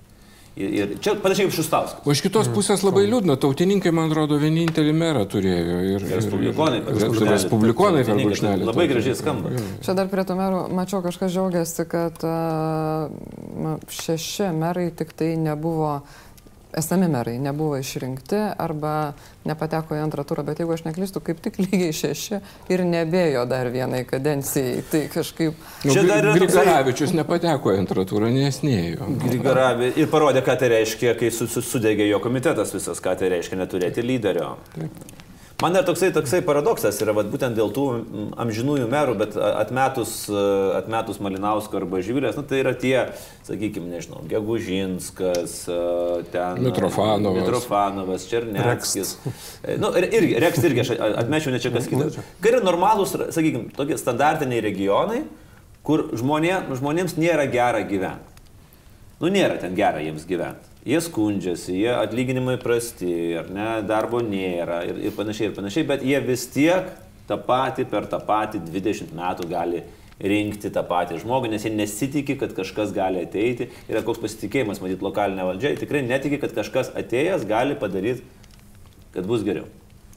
Ir, 0.56 0.70
ir 0.78 0.92
čia 1.02 1.16
panašiai 1.18 1.48
kaip 1.48 1.56
Šustauskas. 1.56 2.06
O 2.06 2.12
iš 2.14 2.20
kitos 2.22 2.46
pusės 2.54 2.84
labai 2.86 3.08
liūdna, 3.10 3.40
tautininkai, 3.42 3.90
man 3.92 4.12
atrodo, 4.12 4.38
vienintelį 4.38 4.92
merą 4.94 5.24
turėjo. 5.26 5.78
Ir, 5.96 6.04
Respublikonai, 6.14 6.84
per 6.86 6.94
ir, 6.94 7.00
brūkšnelį. 7.02 7.26
ir 7.26 7.32
Respublikonai 7.34 8.04
Tautininkai, 8.06 8.28
brūkšnelį. 8.30 8.68
Labai 8.70 8.86
gražiai 8.92 9.16
skamba. 9.18 9.50
Čia 9.82 9.96
dar 9.98 10.08
prie 10.14 10.24
to 10.30 10.36
merų, 10.38 10.60
mačiau, 10.70 11.02
kažkas 11.02 11.34
džiaugiasi, 11.34 11.88
kad 11.90 12.22
na, 12.22 13.78
šeši 13.90 14.52
merai 14.54 14.92
tik 14.96 15.14
tai 15.18 15.34
nebuvo, 15.42 16.04
esami 16.78 17.08
merai 17.12 17.38
nebuvo 17.42 17.78
išrinkti 17.80 18.40
arba 18.58 19.14
nepateko 19.48 19.98
į 19.98 20.02
antrą 20.04 20.24
turą, 20.28 20.46
bet 20.48 20.62
jeigu 20.62 20.76
aš 20.76 20.86
neklystu, 20.88 21.22
kaip 21.24 21.42
tik 21.44 21.60
lygiai 21.62 21.94
šeši 21.96 22.40
ir 22.74 22.86
nebėjo 22.88 23.44
dar 23.50 23.70
vienai 23.74 24.04
kadencijai, 24.08 24.84
tai 24.92 25.04
kažkaip 25.14 25.60
Nu, 25.84 25.92
Čia 25.92 26.06
dar 26.08 26.30
Grigaravičius 26.38 27.12
nepateko 27.18 27.74
į 27.74 27.82
antrą 27.84 28.06
turą, 28.08 28.30
nes 28.34 28.62
neėjo. 28.64 29.10
Grigarabė 29.26 29.92
ir 30.00 30.08
parodė, 30.12 30.44
ką 30.46 30.56
tai 30.60 30.72
reiškia, 30.78 31.18
kai 31.20 31.32
su, 31.36 31.50
su, 31.52 31.64
sudegė 31.66 32.08
jo 32.08 32.22
komitetas 32.24 32.74
visas, 32.76 33.04
ką 33.04 33.18
tai 33.20 33.34
reiškia 33.36 33.60
neturėti 33.60 34.06
lyderio. 34.06 34.56
Man 35.62 35.72
dar 35.72 35.86
toksai, 35.88 36.10
toksai 36.12 36.42
paradoksas 36.44 36.98
yra 37.04 37.14
vat, 37.16 37.28
būtent 37.32 37.56
dėl 37.56 37.70
tų 37.72 37.84
amžinųjų 38.42 38.88
merų, 38.92 39.14
bet 39.22 39.36
atmetus, 39.38 40.26
a, 40.28 40.42
atmetus 40.82 41.22
Malinausko 41.24 41.78
arba 41.80 42.02
Žyvilės, 42.04 42.36
nu, 42.36 42.44
tai 42.50 42.60
yra 42.64 42.74
tie, 42.76 42.96
sakykime, 43.48 43.86
nežinau, 43.94 44.24
Gegužinskas, 44.32 45.54
a, 45.72 45.78
ten 46.34 46.66
Mitrofanovas. 46.66 47.38
Mitrofanovas, 47.38 48.28
Černeckis. 48.32 49.14
E, 49.64 49.78
Nu, 49.80 49.94
ir, 50.00 50.10
irgi, 50.10 50.36
Reks 50.44 50.68
irgi 50.68 50.84
aš 50.84 50.92
atmečiau 50.98 51.54
ne 51.54 51.62
čia 51.64 51.72
kas 51.72 51.88
kitas. 51.92 52.20
Kai 52.44 52.52
yra 52.52 52.60
normalūs, 52.66 53.16
sakykime, 53.32 53.70
tokie 53.78 53.96
standartiniai 54.02 54.66
regionai, 54.66 55.24
kur 55.86 56.10
žmonė, 56.18 56.64
žmonėms 56.76 57.16
nėra 57.22 57.48
gera 57.54 57.86
gyventi. 57.88 58.46
Nu, 59.22 59.32
nėra 59.32 59.62
ten 59.62 59.78
gera 59.80 60.04
jiems 60.04 60.28
gyventi. 60.28 60.73
Jie 60.84 61.00
skundžiasi, 61.00 61.78
jie 61.80 61.92
atlyginimai 61.96 62.58
prasti, 62.60 63.08
ar 63.40 63.48
ne, 63.56 63.68
darbo 63.88 64.20
nėra 64.20 64.82
ir, 64.84 64.98
ir 65.08 65.14
panašiai, 65.16 65.48
ir 65.48 65.54
panašiai, 65.56 65.86
bet 65.88 66.04
jie 66.04 66.20
vis 66.26 66.44
tiek 66.52 66.90
tą 67.30 67.38
patį 67.40 67.86
per 67.92 68.10
tą 68.12 68.20
patį 68.28 68.60
20 68.68 69.14
metų 69.16 69.48
gali 69.48 69.80
rinkti 70.20 70.72
tą 70.76 70.84
patį 70.88 71.22
žmogų, 71.24 71.54
nes 71.54 71.64
jie 71.64 71.72
nesitikė, 71.72 72.36
kad 72.42 72.52
kažkas 72.58 72.92
gali 72.96 73.24
ateiti. 73.24 73.70
Yra 73.88 74.04
koks 74.04 74.20
pasitikėjimas, 74.26 74.84
matyt, 74.84 75.06
lokalinė 75.06 75.48
valdžia, 75.48 75.74
tikrai 75.80 76.04
netiki, 76.04 76.42
kad 76.44 76.52
kažkas 76.60 76.92
atėjęs 77.00 77.48
gali 77.48 77.80
padaryti, 77.80 78.28
kad 79.16 79.30
bus 79.30 79.48
geriau. 79.48 79.70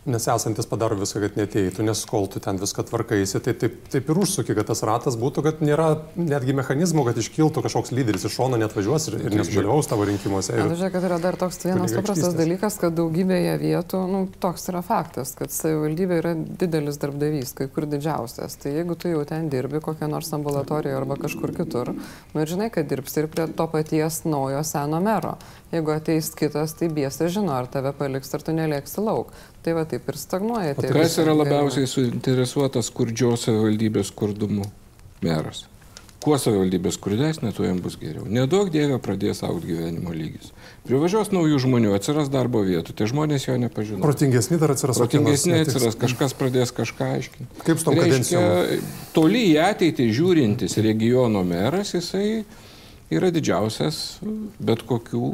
Nes 0.07 0.27
esantis 0.31 0.69
padaro 0.71 0.95
viską, 1.01 1.21
kad 1.25 1.39
neteitų, 1.39 1.83
nes 1.87 2.05
kol 2.07 2.29
tu 2.31 2.39
ten 2.43 2.61
viską 2.63 2.85
tvarkaisi, 2.87 3.41
tai 3.43 3.57
taip, 3.59 3.81
taip 3.91 4.11
ir 4.13 4.21
užsuki, 4.23 4.55
kad 4.55 4.69
tas 4.69 4.85
ratas 4.87 5.17
būtų, 5.19 5.43
kad 5.43 5.63
nėra 5.65 5.89
netgi 6.15 6.55
mechanizmų, 6.55 7.09
kad 7.09 7.19
iškiltų 7.19 7.65
kažkoks 7.65 7.91
lyderis 7.97 8.27
iš 8.29 8.37
šono 8.39 8.61
net 8.61 8.77
važiuos 8.77 9.09
ir, 9.11 9.19
ir 9.27 9.35
nesudalyvaus 9.35 9.91
tavo 9.91 10.07
rinkimuose. 10.07 10.55
Na, 10.55 10.69
Ir, 10.69 10.77
žiūrėk, 10.79 10.95
kad 10.95 11.09
yra 11.09 11.19
dar 11.23 11.39
toks 11.41 11.59
vienas 11.65 11.95
paprastas 11.97 12.37
dalykas, 12.39 12.79
kad 12.83 12.95
daugybėje 12.95 13.57
vietų, 13.65 14.05
nu, 14.13 14.23
toks 14.43 14.71
yra 14.71 14.85
faktas, 14.87 15.35
kad 15.39 15.51
savivaldybė 15.55 16.21
yra 16.23 16.35
didelis 16.37 17.01
darbdavys, 17.03 17.57
kai 17.59 17.67
kur 17.73 17.89
didžiausias. 17.91 18.59
Tai 18.63 18.77
jeigu 18.77 18.95
tu 18.95 19.11
jau 19.11 19.25
ten 19.27 19.51
dirbi 19.51 19.83
kokią 19.83 20.11
nors 20.13 20.31
ambulatoriją 20.39 21.03
arba 21.03 21.19
kažkur 21.27 21.55
kitur, 21.57 21.97
nu 22.33 22.45
ir 22.45 22.55
žinai, 22.55 22.71
kad 22.75 22.87
dirbsi 22.87 23.25
ir 23.25 23.31
prie 23.33 23.51
to 23.51 23.67
paties 23.75 24.23
naujo 24.29 24.63
seno 24.67 25.03
mero. 25.03 25.37
Jeigu 25.77 25.93
ateis 25.93 26.31
kitas, 26.33 26.73
tai 26.79 26.89
biesa 26.89 27.29
žino, 27.29 27.53
ar 27.53 27.67
tave 27.69 27.93
paliks, 27.97 28.33
ar 28.33 28.45
tu 28.45 28.55
nelieksi 28.57 29.03
lauk. 29.05 29.33
Tai 29.65 29.77
va 29.77 29.85
taip 29.89 30.09
ir 30.09 30.17
stagnuoja. 30.17 30.77
Tai 30.79 30.93
Kas 30.95 31.19
yra 31.21 31.35
labiausiai 31.37 31.89
suinteresuotas 31.91 32.89
skurdžios 32.89 33.45
savivaldybės 33.49 34.13
skurdumu? 34.15 34.65
Meras. 35.27 35.67
Kuo 36.25 36.39
savivaldybė 36.41 36.91
skurdesnė, 36.95 37.53
tuo 37.55 37.67
jam 37.67 37.77
bus 37.85 37.99
geriau. 38.01 38.25
Nedaug 38.25 38.71
dievė 38.73 38.97
pradės 39.05 39.45
aukti 39.47 39.75
gyvenimo 39.75 40.15
lygis. 40.17 40.49
Privažiuos 40.89 41.29
naujų 41.35 41.61
žmonių, 41.67 41.93
atsiras 41.95 42.31
darbo 42.33 42.63
vietų, 42.67 42.95
tie 42.97 43.07
žmonės 43.11 43.45
jo 43.47 43.59
nepažino. 43.61 44.01
protingesni 44.03 44.59
dar 44.59 44.73
atsiras. 44.75 44.99
Nors, 44.99 45.45
atsiras, 45.61 45.99
kažkas 46.01 46.35
pradės 46.39 46.73
kažką 46.75 47.11
aiškinti. 47.19 47.61
Kaip 47.67 47.83
su 47.83 47.87
tom 47.87 48.01
kadencijom? 48.01 48.81
Toli 49.15 49.45
į 49.53 49.61
ateitį 49.69 50.09
žiūrintis 50.19 50.79
regiono 50.89 51.45
meras, 51.47 51.93
jisai 51.95 52.47
yra 53.13 53.31
didžiausias 53.31 54.19
bet 54.59 54.83
kokių 54.89 55.31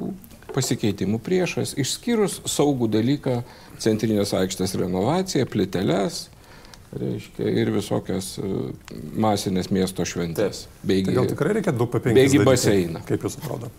pasikeitimų 0.54 1.20
priešas, 1.24 1.74
išskyrus 1.80 2.40
saugų 2.50 2.90
dalyką 2.92 3.40
centrinės 3.82 4.34
aikštės 4.38 4.76
renovaciją, 4.80 5.48
pliteles. 5.50 6.26
Reiškia, 6.92 7.46
ir 7.56 7.70
visokias 7.72 8.34
e, 8.36 8.48
masinės 9.16 9.70
miesto 9.72 10.04
šventės. 10.04 10.66
Tai 10.66 10.88
Beigi, 10.90 11.14
gal 11.16 11.30
tikrai 11.30 11.54
reikia 11.56 11.72
2 11.72 11.86
po 11.88 12.00
5. 12.04 12.18
Bėgi 12.18 12.42
baseiną. 12.44 13.00
Kaip 13.08 13.24
jūs 13.24 13.38
atrodo? 13.40 13.70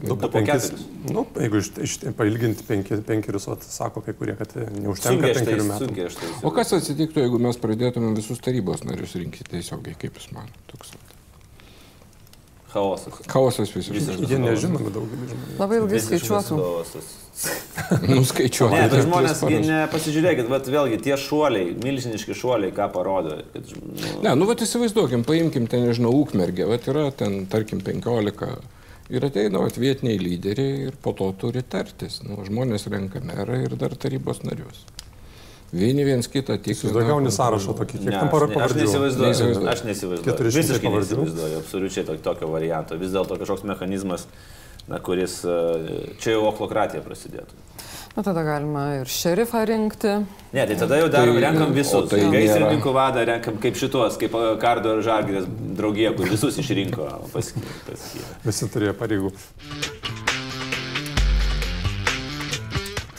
Du 0.00 0.16
po 0.16 0.30
keturis. 0.30 0.86
Nu, 1.12 1.26
jeigu 1.36 1.60
iš, 1.60 1.72
iš, 1.84 1.96
pailginti 2.16 2.64
penki, 2.64 2.96
penkerius, 3.04 3.48
vat, 3.50 3.66
sako 3.66 4.00
kai 4.06 4.14
kurie, 4.16 4.36
kad 4.38 4.54
neužtenka 4.56 5.28
aš 5.28 5.34
tai, 5.34 5.42
penkerių 5.42 5.66
metų. 5.68 5.88
sunkiai 5.90 6.06
aš 6.08 6.20
tai. 6.22 6.30
o 6.46 6.52
kas 6.56 6.72
atsitiktų, 6.78 7.24
jeigu 7.26 7.40
mes 7.42 7.60
pradėtumėm 7.60 8.16
visus 8.16 8.40
tarybos 8.46 8.86
narius 8.88 9.18
rinkti 9.18 9.44
tiesiogiai, 9.50 9.98
kaip 10.00 10.16
jūs 10.16 10.30
manote? 10.32 11.19
Chaosas. 12.70 13.22
Chaosas 13.26 13.72
visiškai. 13.74 14.26
Jie 14.30 14.38
nežinomi 14.38 14.92
daugelį 14.94 15.30
žmonių. 15.32 15.56
Labai 15.58 15.80
ilgai 15.80 16.00
chaosas. 16.22 17.08
Nuskaičiuoti. 18.10 18.74
Ne, 18.74 18.82
tai 18.84 18.98
per 18.98 19.06
žmonės, 19.06 19.40
ne, 19.64 19.78
pasižiūrėkit, 19.90 20.50
bet 20.50 20.68
vėlgi 20.70 20.98
tie 21.06 21.16
šuoliai, 21.18 21.72
milžiniški 21.82 22.36
šuoliai, 22.36 22.74
ką 22.76 22.90
parodo. 22.94 23.38
Kad, 23.54 23.72
nu, 23.74 24.12
Ne, 24.26 24.34
nu, 24.36 24.46
vat 24.50 24.62
įsivaizduokim, 24.66 25.24
paimkim 25.26 25.66
ten, 25.70 25.86
nežinau, 25.88 26.12
Ukmergė, 26.20 26.68
vat 26.68 26.86
yra 26.92 27.08
ten, 27.16 27.44
tarkim, 27.50 27.80
15 27.86 28.60
ir 29.10 29.26
ateina 29.26 29.62
vietiniai 29.66 30.20
lyderiai 30.22 30.88
ir 30.90 30.98
po 31.02 31.14
to 31.16 31.30
turi 31.40 31.62
tartis. 31.66 32.20
Nu, 32.26 32.38
žmonės 32.46 32.86
renka 32.92 33.22
merą 33.24 33.58
ir 33.64 33.76
dar 33.80 33.96
tarybos 33.98 34.44
narius. 34.46 34.84
Vieni 35.72 36.02
viens 36.04 36.26
kitą 36.26 36.56
tik. 36.58 36.74
Jūs 36.74 36.90
daugiau 36.90 37.12
gauni 37.14 37.30
sąrašą 37.30 37.74
tokį, 37.78 37.98
kiek 38.02 38.08
ne, 38.10 38.22
para 38.32 38.46
ne, 38.46 38.52
aš 38.52 38.56
pavardžių. 38.56 38.80
neįsivaizduoju. 38.80 39.66
Aš 39.70 39.82
neįsivaizduoju. 39.86 40.32
400 40.34 40.56
Visiškai 40.58 40.88
pavardžių. 40.90 41.18
neįsivaizduoju 41.20 41.58
absoliučiai 41.62 42.04
to, 42.08 42.16
tokio 42.24 42.48
varianto. 42.50 42.98
Vis 42.98 43.12
dėlto 43.14 43.38
kažkoks 43.38 43.62
mechanizmas, 43.70 44.24
na, 44.90 44.98
kuris 44.98 45.36
e, 45.46 45.54
čia 46.18 46.34
jau 46.34 46.48
oklokratija 46.50 47.04
prasidėtų. 47.06 47.54
Na 48.16 48.24
tada 48.26 48.42
galima 48.42 48.84
ir 48.98 49.06
šerifą 49.06 49.60
rinkti. 49.70 50.16
Ne, 50.50 50.64
tai 50.66 50.74
tada 50.80 50.96
jau 50.98 51.06
darom, 51.12 51.36
Tai- 51.38 51.44
renkam 51.46 51.70
visus. 51.76 52.08
tai 52.10 52.24
Gaisrininkų 52.34 52.94
vadą 52.96 53.22
renkam 53.28 53.60
kaip 53.62 53.78
šitos, 53.78 54.18
kaip 54.18 54.34
e, 54.34 54.48
Kardo 54.58 54.96
ir 54.98 55.04
Žalgirės 55.06 55.46
draugija, 55.78 56.10
kur 56.18 56.26
visus 56.34 56.58
išrinko 56.58 57.06
paskyrė. 57.30 57.76
paskyrė. 57.86 58.26
Visi 58.48 58.66
turėjo 58.74 58.96
pareigų. 58.98 59.30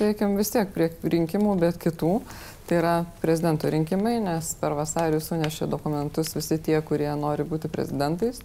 Eikim 0.09 0.37
vis 0.39 0.51
tiek 0.53 0.69
prie 0.73 0.89
rinkimų, 1.03 1.55
bet 1.61 1.79
kitų. 1.81 2.15
Tai 2.69 2.77
yra 2.79 2.93
prezidento 3.19 3.67
rinkimai, 3.67 4.15
nes 4.23 4.53
per 4.61 4.75
vasarį 4.77 5.19
sunešė 5.19 5.67
dokumentus 5.67 6.31
visi 6.37 6.55
tie, 6.63 6.77
kurie 6.87 7.09
nori 7.19 7.43
būti 7.47 7.71
prezidentais. 7.71 8.39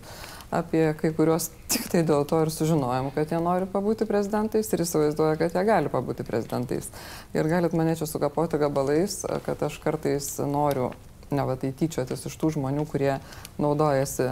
Apie 0.51 0.83
kai 0.99 1.13
kuriuos 1.15 1.49
tik 1.71 1.89
tai 1.93 2.03
dėl 2.07 2.27
to 2.27 2.41
ir 2.43 2.51
sužinojom, 2.55 3.13
kad 3.15 3.31
jie 3.31 3.39
nori 3.43 3.69
pabūti 3.71 4.07
prezidentais 4.07 4.71
ir 4.73 4.83
įsivaizduoja, 4.83 5.39
kad 5.41 5.55
jie 5.55 5.67
gali 5.67 5.93
pabūti 5.93 6.27
prezidentais. 6.27 6.91
Ir 7.35 7.51
galit 7.51 7.75
mane 7.79 7.95
čia 7.99 8.11
sukapoti 8.11 8.59
gabalais, 8.63 9.21
kad 9.47 9.63
aš 9.67 9.79
kartais 9.83 10.33
noriu 10.43 10.91
ne 11.31 11.47
va 11.49 11.57
tai 11.61 11.73
tyčiotis 11.77 12.27
iš 12.29 12.37
tų 12.41 12.53
žmonių, 12.57 12.85
kurie 12.91 13.17
naudojasi 13.63 14.29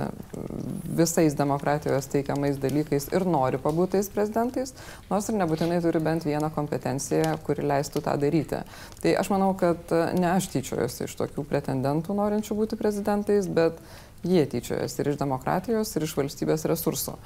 visais 0.99 1.37
demokratijos 1.39 2.09
teikiamais 2.13 2.61
dalykais 2.63 3.11
ir 3.13 3.27
nori 3.27 3.61
pabūti 3.63 3.99
tais 3.99 4.11
prezidentais, 4.13 4.75
nors 5.11 5.29
ir 5.29 5.39
nebūtinai 5.41 5.81
turi 5.85 6.03
bent 6.05 6.27
vieną 6.29 6.51
kompetenciją, 6.55 7.37
kuri 7.47 7.67
leistų 7.67 8.05
tą 8.07 8.17
daryti. 8.21 8.63
Tai 9.03 9.19
aš 9.21 9.31
manau, 9.35 9.53
kad 9.59 9.93
ne 10.19 10.33
aš 10.37 10.51
tyčiojuosi 10.55 11.09
iš 11.09 11.19
tokių 11.21 11.47
pretendentų 11.51 12.17
norinčių 12.17 12.59
būti 12.59 12.81
prezidentais, 12.81 13.51
bet 13.51 13.79
jie 14.25 14.47
tyčiojasi 14.49 15.01
ir 15.03 15.11
iš 15.13 15.19
demokratijos, 15.21 15.93
ir 15.97 16.07
iš 16.07 16.15
valstybės 16.17 16.65
resursų. 16.69 17.17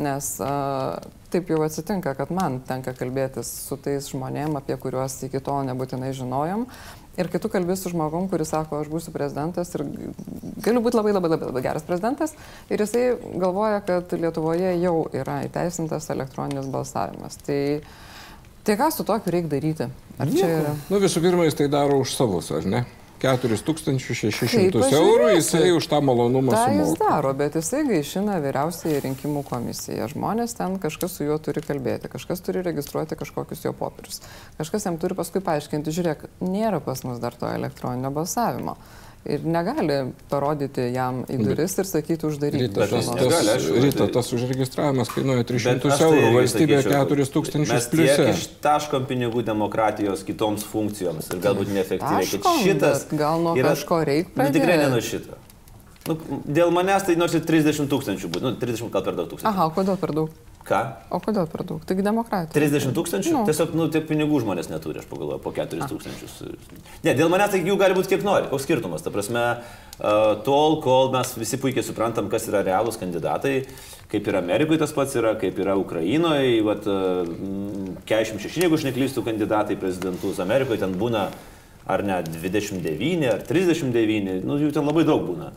Nes 0.00 0.30
a, 0.44 0.50
taip 1.32 1.50
jau 1.52 1.60
atsitinka, 1.66 2.14
kad 2.16 2.32
man 2.34 2.60
tenka 2.66 2.94
kalbėtis 2.96 3.50
su 3.68 3.76
tais 3.80 4.08
žmonėm, 4.12 4.56
apie 4.58 4.78
kuriuos 4.80 5.18
iki 5.28 5.42
tol 5.44 5.66
nebūtinai 5.68 6.14
žinojom. 6.16 6.66
Ir 7.16 7.30
kai 7.32 7.40
tu 7.40 7.48
kalbė 7.52 7.76
su 7.80 7.88
žmogum, 7.92 8.26
kuris 8.28 8.50
sako, 8.52 8.82
aš 8.82 8.90
būsiu 8.92 9.12
prezidentas 9.14 9.70
ir 9.72 9.86
galiu 10.64 10.82
būti 10.84 10.98
labai 10.98 11.14
labai 11.16 11.30
labai, 11.32 11.48
labai 11.48 11.62
geras 11.64 11.86
prezidentas, 11.86 12.34
ir 12.68 12.82
jisai 12.84 13.06
galvoja, 13.40 13.80
kad 13.86 14.12
Lietuvoje 14.20 14.74
jau 14.82 14.98
yra 15.16 15.38
įteisintas 15.46 16.10
elektroninis 16.12 16.68
balsavimas. 16.72 17.38
Tai, 17.46 17.60
tai 18.68 18.76
ką 18.76 18.90
su 18.92 19.06
tokiu 19.08 19.32
reikia 19.32 19.52
daryti? 19.56 19.88
Ar 20.20 20.32
čia 20.32 20.52
yra? 20.60 20.76
Nu, 20.92 21.00
visų 21.00 21.24
pirma, 21.24 21.48
jis 21.48 21.56
tai 21.56 21.70
daro 21.72 22.02
už 22.04 22.12
savus, 22.18 22.52
ar 22.56 22.68
ne? 22.68 22.84
4600 23.22 24.76
Kaip 24.76 24.96
eurų 24.98 25.30
jisai 25.36 25.70
už 25.76 25.86
tą 25.88 26.00
malonumą 26.04 26.52
Ta 26.52 26.66
jis 26.72 26.90
sumoka. 26.92 27.08
daro, 27.08 27.32
bet 27.38 27.56
jisai 27.56 27.82
gaišina 27.88 28.36
vyriausiai 28.44 29.00
rinkimų 29.04 29.42
komisiją. 29.48 30.08
Žmonės 30.12 30.56
ten 30.58 30.76
kažkas 30.82 31.16
su 31.16 31.24
juo 31.24 31.38
turi 31.40 31.62
kalbėti, 31.64 32.10
kažkas 32.12 32.44
turi 32.44 32.64
registruoti 32.66 33.16
kažkokius 33.16 33.64
jo 33.64 33.72
popierius. 33.76 34.20
Kažkas 34.60 34.86
jam 34.88 35.00
turi 35.00 35.16
paskui 35.16 35.40
paaiškinti, 35.44 35.94
žiūrėk, 35.96 36.28
nėra 36.44 36.82
pas 36.84 37.02
mus 37.08 37.18
dar 37.22 37.34
to 37.34 37.48
elektroninio 37.48 38.12
balsavimo. 38.12 38.76
Ir 39.26 39.42
negali 39.42 39.94
parodyti 40.30 40.84
jam 40.94 41.24
į 41.26 41.38
duris 41.42 41.72
ir 41.82 41.88
sakyti 41.88 42.28
uždaryti. 42.28 42.68
Ryta, 42.68 42.80
Bet 42.84 42.90
tas, 42.90 43.06
tas, 43.10 43.64
ryta, 43.74 43.98
tai- 44.04 44.12
tas 44.14 44.28
užregistravimas 44.36 45.08
kainuoja 45.10 45.42
Bet 45.42 45.50
300 45.50 45.90
aš 45.90 45.98
tai 45.98 46.10
eurų, 46.10 46.28
valstybė 46.36 46.78
sakyčiau, 46.82 47.16
4000 47.16 47.58
Mes 47.72 47.88
tiek 47.88 47.90
pliuse. 47.90 48.28
ištaškom 48.36 49.06
pinigų 49.10 49.42
demokratijos 49.48 50.22
kitoms 50.28 50.62
funkcijoms 50.64 51.32
ir 51.34 51.42
galbūt 51.42 51.72
neefektyviai. 51.74 52.22
Taškom, 52.30 52.62
Šitas 52.62 53.06
gal 53.12 53.42
nuo 53.42 53.56
kažko 53.56 54.04
reik 54.06 54.30
Nu, 54.36 54.44
tikrai 54.52 54.78
ne 54.78 54.88
nuo 54.94 55.00
šito. 55.02 55.34
Nu, 56.06 56.14
dėl 56.46 56.70
manęs 56.70 57.02
tai 57.06 57.16
nors 57.18 57.34
ir 57.34 57.40
30 57.42 57.88
tūkstančių 57.90 58.28
būtų. 58.30 58.42
Nu, 58.42 58.52
30 58.54 58.90
gal 58.94 59.02
per 59.02 59.14
daug 59.18 59.26
tūkstančių. 59.32 59.50
Aha, 59.50 59.70
kodėl 59.74 59.96
per 59.98 60.12
daug? 60.14 60.30
Ką? 60.66 60.80
O 61.14 61.20
kodėl 61.22 61.46
per 61.46 61.62
daug? 61.66 61.82
Taigi 61.86 62.02
demokratija. 62.02 62.50
30 62.56 62.94
tūkstančių? 62.96 63.32
Nu. 63.36 63.42
Tiesiog, 63.46 63.74
nu, 63.78 63.86
tiek 63.92 64.02
pinigų 64.08 64.40
žmonės 64.42 64.66
neturi, 64.66 64.98
aš 64.98 65.06
pagalvoju, 65.06 65.38
po 65.44 65.52
4 65.54 65.86
tūkstančius. 65.92 66.40
Ne, 67.04 67.12
dėl 67.14 67.30
manęs 67.30 67.52
tai 67.54 67.60
jų 67.62 67.76
gali 67.78 67.94
būti 67.94 68.10
kiek 68.10 68.24
nori. 68.26 68.48
Koks 68.50 68.66
skirtumas? 68.66 69.04
Ta 69.04 69.12
prasme, 69.14 69.44
uh, 69.60 70.32
tol, 70.46 70.80
kol 70.82 71.12
mes 71.14 71.30
visi 71.38 71.60
puikiai 71.62 71.86
suprantam, 71.86 72.26
kas 72.32 72.48
yra 72.50 72.64
realūs 72.66 72.98
kandidatai, 72.98 73.60
kaip 74.10 74.26
ir 74.26 74.40
Amerikoje 74.40 74.82
tas 74.82 74.94
pats 74.96 75.14
yra, 75.20 75.36
kaip 75.38 75.62
yra 75.62 75.78
Ukrainoje, 75.78 76.58
vat, 76.66 76.90
uh, 76.90 78.02
46, 78.10 78.58
jeigu 78.64 78.74
aš 78.74 78.88
neklystu, 78.88 79.22
kandidatai 79.26 79.78
prezidentus, 79.78 80.42
Amerikoje 80.42 80.82
ten 80.82 80.98
būna 80.98 81.28
ar 81.86 82.02
ne 82.02 82.18
29, 82.26 83.30
ar 83.30 83.46
39, 83.46 84.42
nu, 84.42 84.58
jų 84.58 84.74
ten 84.74 84.90
labai 84.90 85.06
daug 85.06 85.22
būna. 85.30 85.54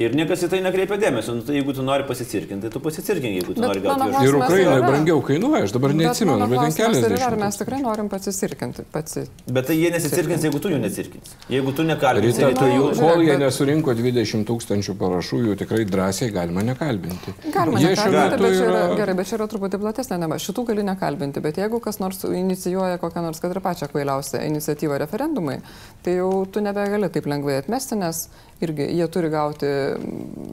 Ir 0.00 0.14
niekas 0.16 0.40
į 0.46 0.48
tai 0.48 0.58
nekreipia 0.64 0.96
dėmesio. 0.96 1.34
Nu, 1.36 1.42
tai 1.44 1.58
jeigu 1.58 1.74
tu 1.76 1.82
nori 1.84 2.06
pasicirkinti, 2.08 2.64
tai 2.64 2.70
tu 2.72 2.80
pasicirkink, 2.80 3.34
jeigu 3.42 3.52
tu 3.52 3.60
Bet 3.60 3.66
nori 3.66 3.80
gauti 3.84 3.98
klausimas 4.00 4.24
Ir. 4.24 4.36
Ukrainoje 4.38 4.78
yra- 4.78 4.86
brangiau 4.88 5.18
kainuoja, 5.26 5.66
aš 5.66 5.74
dabar 5.76 5.92
neatsimenu, 5.98 6.46
bet 6.48 6.76
ten 6.78 6.94
yra, 6.96 7.26
ar 7.26 7.36
mes 7.42 7.58
tikrai 7.60 7.80
norim 7.84 8.08
pasisirkinti. 8.08 8.86
Pasi... 8.94 9.26
Bet 9.52 9.66
tai 9.68 9.76
jie 9.76 9.90
nesicirkins, 9.92 10.46
jeigu 10.48 10.60
tu 10.64 10.70
jų 10.72 10.78
necirkins. 10.80 11.34
Jeigu 11.52 11.74
tu 11.76 11.84
nekalbinsi, 11.84 12.40
Ryta, 12.40 12.48
tai 12.48 12.54
tai 12.62 12.70
jų... 12.72 12.86
kol 13.02 13.20
jie 13.26 13.34
bet- 13.34 13.42
nesurinko 13.44 13.94
20 14.00 14.46
tūkstančių 14.48 14.94
parašų, 15.02 15.40
jų 15.50 15.56
tikrai 15.60 15.84
drąsiai 15.92 16.30
galima 16.32 16.64
nekalbinti. 16.70 17.34
Galima 17.52 17.82
Jie 17.84 17.92
šiuo 17.92 18.08
nekalbinti, 18.14 18.32
metu 18.32 18.48
bet 18.48 18.56
čia 18.56 18.64
yra, 18.70 18.80
yra- 18.86 18.96
gerai, 19.02 19.16
bet 19.20 19.28
čia 19.28 19.36
yra 19.42 19.48
truputį 19.52 19.82
platesnė 19.84 20.20
tema. 20.24 20.40
Šitų 20.46 20.64
gali 20.72 20.86
nekalbinti, 20.88 21.44
bet 21.44 21.60
jeigu 21.60 21.82
kas 21.84 22.00
nors 22.00 22.24
inicijuoja 22.32 22.96
kokią 23.02 23.26
nors, 23.28 23.42
kad 23.44 23.52
ir 23.52 23.60
pačią 23.60 23.90
kvailiausią 23.92 24.40
iniciatyvą 24.48 25.02
referendumai, 25.04 25.58
tai 26.02 26.16
jau 26.16 26.32
tu 26.48 26.64
nebegali 26.64 27.12
taip 27.12 27.28
lengvai 27.28 27.60
atmesti, 27.60 28.00
nes 28.00 28.24
irgi 28.62 28.86
jie 28.96 29.06
turi 29.12 29.30
gauti 29.32 29.68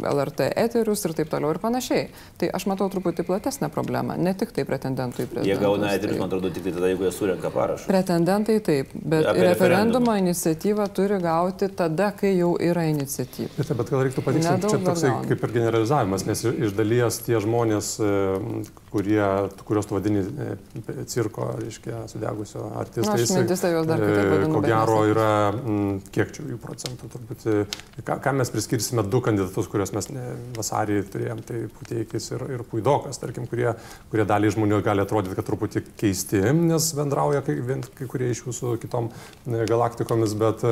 LRT 0.10 0.50
eterius 0.56 1.06
ir 1.06 1.13
taip 1.17 1.30
toliau 1.32 1.54
ir 1.54 1.60
panašiai. 1.62 2.08
Tai 2.39 2.50
aš 2.60 2.65
matau 2.72 2.89
truputį 2.91 3.26
platesnę 3.28 3.69
problemą, 3.74 4.17
ne 4.17 4.34
tik 4.38 4.54
tai 4.56 4.65
pretendentų 4.67 5.26
į 5.26 5.28
prezidentus. 5.32 5.50
Jie 5.52 5.58
gauna 5.62 5.93
eterius, 5.95 6.15
tai- 6.17 6.19
man 6.24 6.30
atrodo, 6.30 6.52
tik 6.54 6.63
tai 6.63 6.74
tada, 6.78 6.91
jeigu 6.91 7.08
jie 7.08 7.12
surenka 7.15 7.52
parašus. 7.54 7.88
Pretendentai 7.89 8.60
taip, 8.60 8.93
bet 8.93 9.26
Apie 9.26 9.48
referendumo 9.48 10.15
iniciatyvą 10.19 10.88
turi 10.93 11.19
gauti 11.22 11.69
tada, 11.76 12.12
kai 12.12 12.34
jau 12.38 12.56
yra 12.60 12.84
iniciatyva. 12.89 13.50
Bet, 13.58 13.74
bet 13.78 13.89
gal 13.89 14.04
reiktų 14.08 14.24
patikslinti, 14.26 14.69
čia 14.74 14.82
toksai 14.86 15.13
kaip 15.28 15.43
ir 15.43 15.56
generalizavimas, 15.60 16.26
nes 16.26 16.43
iš 16.43 16.74
dalies 16.78 17.19
tie 17.26 17.39
žmonės, 17.39 18.00
e, 18.00 18.63
kurie, 18.91 19.21
kuriuos 19.65 19.88
tu 19.89 19.95
vadini 19.95 20.21
e, 20.21 21.06
cirko, 21.10 21.45
reiškia, 21.60 22.04
sudegusio 22.10 22.63
artistais, 22.80 23.06
Nu, 23.10 23.15
aš 23.15 23.34
mintyse 23.38 23.71
juos 23.73 23.88
dar 23.89 24.02
kitaip 24.02 24.21
e, 24.23 24.32
vadinu, 24.34 24.56
ko 24.56 24.62
gero 24.65 24.97
yra, 25.10 25.28
mm, 25.54 25.99
kiek 26.15 26.34
čia 26.36 26.45
jų 26.49 26.58
procentų, 26.63 27.10
turbūt, 27.13 27.45
e, 27.52 28.02
ką, 28.08 28.17
ką 28.25 28.34
mes 28.39 28.52
priskirsime 28.54 29.06
du 29.06 29.21
kandidatus, 29.25 29.69
kuriuos 29.71 29.93
mes 29.97 30.10
ne, 30.13 30.25
vasarį 30.58 31.04
turėjom, 31.13 31.43
tai 31.45 31.62
Puteikis 31.75 32.32
ir, 32.34 32.45
ir 32.58 32.65
Puidokas, 32.71 33.21
tarkim, 33.21 33.45
kurie, 33.52 33.69
kurie 34.12 34.25
daliai 34.30 34.56
žmonių 34.56 34.82
gali 34.86 35.06
atrodyti, 35.06 35.38
kad 35.38 35.47
truputį 35.49 35.86
keisti, 35.99 36.41
nes 36.58 36.89
bendrauja 36.97 37.43
kai, 37.45 37.60
kai 37.99 38.10
kurie 38.10 38.32
iš 38.34 38.43
jų 38.47 38.56
su 38.56 38.73
kitom 38.82 39.12
galaktikomis, 39.45 40.34
bet 40.39 40.65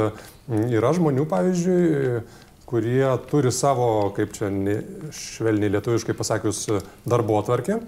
yra 0.48 0.94
žmonių, 0.98 1.28
pavyzdžiui, 1.30 2.26
kurie 2.68 3.06
turi 3.30 3.54
savo, 3.56 4.10
kaip 4.18 4.34
čia 4.36 4.50
švelniai 5.16 5.72
lietuviškai 5.78 6.18
pasakius, 6.18 6.66
darbo 7.08 7.40
atvarkę. 7.40 7.80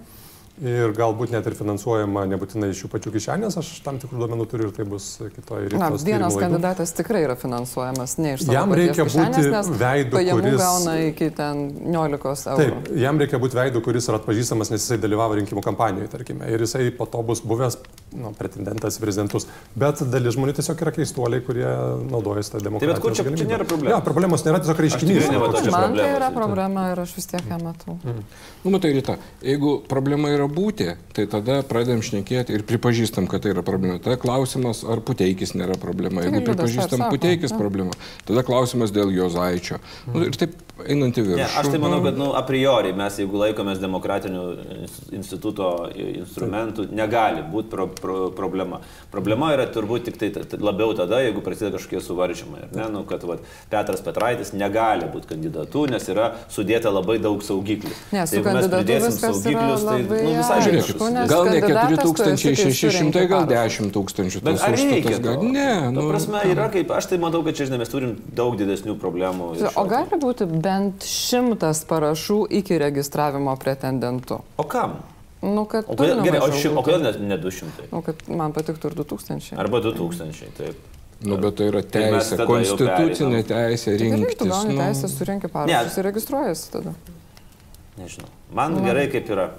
Ir 0.60 0.92
galbūt 0.92 1.32
net 1.32 1.46
ir 1.48 1.54
finansuojama 1.56 2.26
nebūtinai 2.34 2.68
iš 2.74 2.82
jų 2.84 2.90
pačių 2.92 3.14
kišenės, 3.14 3.56
aš 3.62 3.68
tam 3.86 3.96
tikrų 4.02 4.18
duomenų 4.26 4.48
turiu 4.52 4.66
ir 4.68 4.74
tai 4.76 4.84
bus 4.84 5.06
kitoje 5.32 5.70
Na, 5.72 5.88
rytos. 5.88 6.04
vienas 6.04 6.36
kandidatas 6.36 6.92
tikrai 6.98 7.22
yra 7.24 7.38
finansuojamas 7.40 8.18
ne 8.20 8.34
iš 8.36 8.44
savo 8.44 8.58
Jam 8.58 8.74
reikia 8.76 9.06
kišenės, 9.08 9.70
būti 9.70 9.80
veidu, 9.80 10.20
kuris- 10.20 10.60
gauna 10.60 10.98
iki 11.06 11.30
ten 11.38 11.62
19 11.88 12.52
eurų. 12.52 12.60
Taip, 12.60 12.92
jam 13.00 13.22
reikia 13.24 13.40
būti 13.40 13.56
veidu, 13.56 13.82
kuris 13.86 14.10
yra 14.12 14.20
atpažįstamas, 14.20 14.74
nes 14.76 14.84
jisai 14.84 15.00
dalyvavo 15.00 15.40
rinkimų 15.40 15.64
kampanijoje, 15.64 16.12
tarkime, 16.12 16.52
ir 16.52 16.60
jisai 16.68 16.90
po 16.92 17.06
to 17.08 17.24
bus 17.24 17.40
buvęs 17.40 17.80
nu, 18.14 18.32
pretendentas 18.38 18.98
į 18.98 19.04
prezidentus. 19.04 19.46
Bet 19.76 20.02
dalis 20.10 20.36
žmonių 20.38 20.54
tiesiog 20.58 20.82
yra 20.82 20.92
keistuoliai, 20.96 21.44
kurie 21.46 21.68
naudojasi 22.10 22.52
tą 22.56 22.62
demokratiją. 22.64 22.94
bet 22.94 23.02
kur 23.04 23.12
čia- 23.12 23.26
čia 23.38 23.46
nėra 23.46 23.66
problemos? 23.68 23.96
Ne, 23.96 24.02
problemos 24.06 24.44
nėra 24.46 24.60
tiesiog 24.64 24.80
reiškinys. 24.80 25.20
tikrai 25.20 25.36
nematau 25.36 25.62
čia 25.64 25.72
Man 25.72 25.96
tai 25.96 26.08
yra 26.16 26.30
tai- 26.30 26.36
problema 26.36 26.92
ir 26.92 27.00
aš 27.00 27.14
vis 27.16 27.26
tiek 27.28 27.42
ją 27.50 27.60
matau. 27.64 27.98
Nu, 28.64 28.72
matai, 28.72 28.92
Rita, 28.94 29.18
jeigu 29.42 29.82
problema 29.88 30.28
yra 30.30 30.48
būti, 30.48 30.96
tai 31.14 31.26
tada 31.28 31.62
pradedam 31.64 32.02
šnekėti 32.02 32.50
ir 32.50 32.64
pripažįstam, 32.64 33.28
kad 33.30 33.42
tai 33.44 33.52
yra 33.54 33.62
problema. 33.64 34.00
Tada 34.00 34.18
klausimas, 34.18 34.84
ar 34.84 35.00
puteikis 35.00 35.54
nėra 35.54 35.78
problema. 35.80 36.22
Jeigu 36.22 36.44
Tai 36.44 36.56
pripažįstam 36.56 37.10
puteikis 37.10 37.52
problema, 37.58 37.92
tada 38.26 38.44
klausimas 38.44 38.92
dėl 38.92 39.14
jo 39.14 39.30
zaičio. 39.30 39.80
Nu, 40.14 40.24
ir 40.26 40.32
taip 40.32 40.56
einant 40.88 41.16
į 41.16 41.24
Ne, 41.28 41.36
viršų. 41.36 41.60
aš 41.60 41.68
tai 41.72 41.78
manau, 41.80 42.02
kad 42.04 42.18
nu, 42.18 42.32
a 42.34 42.42
priori 42.44 42.94
mes, 42.94 43.18
jeigu 43.18 43.36
laikomės 43.36 43.80
demokratinių 43.80 44.44
ins- 44.84 45.12
instituto 45.12 45.90
instrumentų, 45.94 46.90
negali 46.92 47.44
būti 47.52 47.70
pro, 47.70 47.88
pro, 48.02 48.30
problema. 48.36 48.82
Problema 49.14 49.52
yra 49.56 49.68
turbūt 49.70 50.10
tik 50.10 50.20
tai 50.22 50.32
labiau 50.60 50.94
tada, 50.98 51.22
jeigu 51.26 51.44
prasideda 51.46 51.78
kažkokie 51.78 52.02
suvaržymai. 52.04 52.66
ar 52.66 52.76
Ne, 52.76 52.88
nu, 52.94 53.04
kad 53.10 53.24
vat, 53.28 53.44
Petras 53.72 54.04
Petraitis 54.06 54.54
negali 54.54 55.08
būti 55.12 55.34
kandidatu, 55.34 55.86
nes 55.92 56.08
yra 56.12 56.32
sudėta 56.52 56.92
labai 56.94 57.20
daug 57.22 57.44
saugiklių. 57.46 57.94
Ne, 58.16 58.26
Tai 58.26 58.40
jeigu 58.40 58.56
mes 58.56 58.70
pridėsim 58.74 59.18
saugiklius, 59.20 59.86
tai 59.88 60.00
nu, 60.08 60.34
visai 60.40 60.60
žiūrėkit. 60.66 61.06
nes 61.16 61.30
Gal 61.30 61.50
ne 61.50 61.62
kandidatas 61.64 62.04
tu 62.04 62.26
esi, 62.30 62.54
kai 62.54 62.56
4600, 62.56 62.80
surenki 62.80 63.26
gal 63.30 63.46
parašus. 63.46 63.80
10 63.80 63.94
tūkstančių. 63.98 64.44
Bet 64.46 64.64
ar 64.66 64.78
reikia? 64.80 65.20
gal-? 65.24 65.44
Ne, 65.44 65.70
nu, 65.94 66.08
prasme, 66.10 66.42
yra 66.54 66.70
kaip, 66.74 66.92
aš 66.96 67.10
tai 67.12 67.20
matau, 67.22 67.44
kad 67.46 67.58
čia, 67.58 67.70
žinai, 67.70 67.82
mes 67.84 67.92
turim 67.92 68.16
daug 68.36 68.58
didesnių 68.60 68.98
problemų. 69.02 69.52
ir 69.60 69.70
O 69.80 69.86
gali 69.90 70.20
būti 70.22 70.48
bent 70.50 71.06
šimtas 71.08 71.84
parašų 71.90 72.42
iki 72.62 72.80
registravimo 72.82 73.56
pretendentu. 73.62 74.42
O 74.58 74.68
kam? 74.70 75.00
Nu, 75.42 75.64
kad 75.72 75.88
O 75.88 75.96
kodėl, 75.96 76.20
gerai, 76.26 76.40
o, 76.44 76.50
ši, 76.52 76.72
o 76.76 76.82
kodėl 76.84 77.04
ne, 77.06 77.12
ne 77.32 77.38
200? 77.40 77.86
Nu, 77.94 78.02
kad 78.04 78.26
man 78.28 78.52
patiktų 78.56 78.92
ir 78.92 78.98
2000. 79.00 79.56
Arba 79.62 79.80
2000, 79.86 80.50
taip. 80.58 80.82
Nu, 81.24 81.38
bet 81.40 81.56
tai 81.60 81.70
yra 81.72 81.82
Tai 81.84 82.02
teisė, 82.04 82.36
jau 82.40 82.48
konstitucinė 82.48 83.40
teisė 83.48 83.94
Tai 83.94 83.96
gerai, 84.00 84.20
tu 84.20 84.26
rinktis. 84.26 84.52
gauni 84.52 84.76
nu. 84.76 84.82
teisę 84.84 85.10
surinkti 85.12 85.52
parašus 85.52 85.98
ir 86.00 86.08
registruojasi 86.10 86.70
tada. 86.76 86.94
Nežinau. 88.00 88.30
Man 88.56 88.78
gerai 88.84 89.08
kaip 89.12 89.32
yra. 89.36 89.50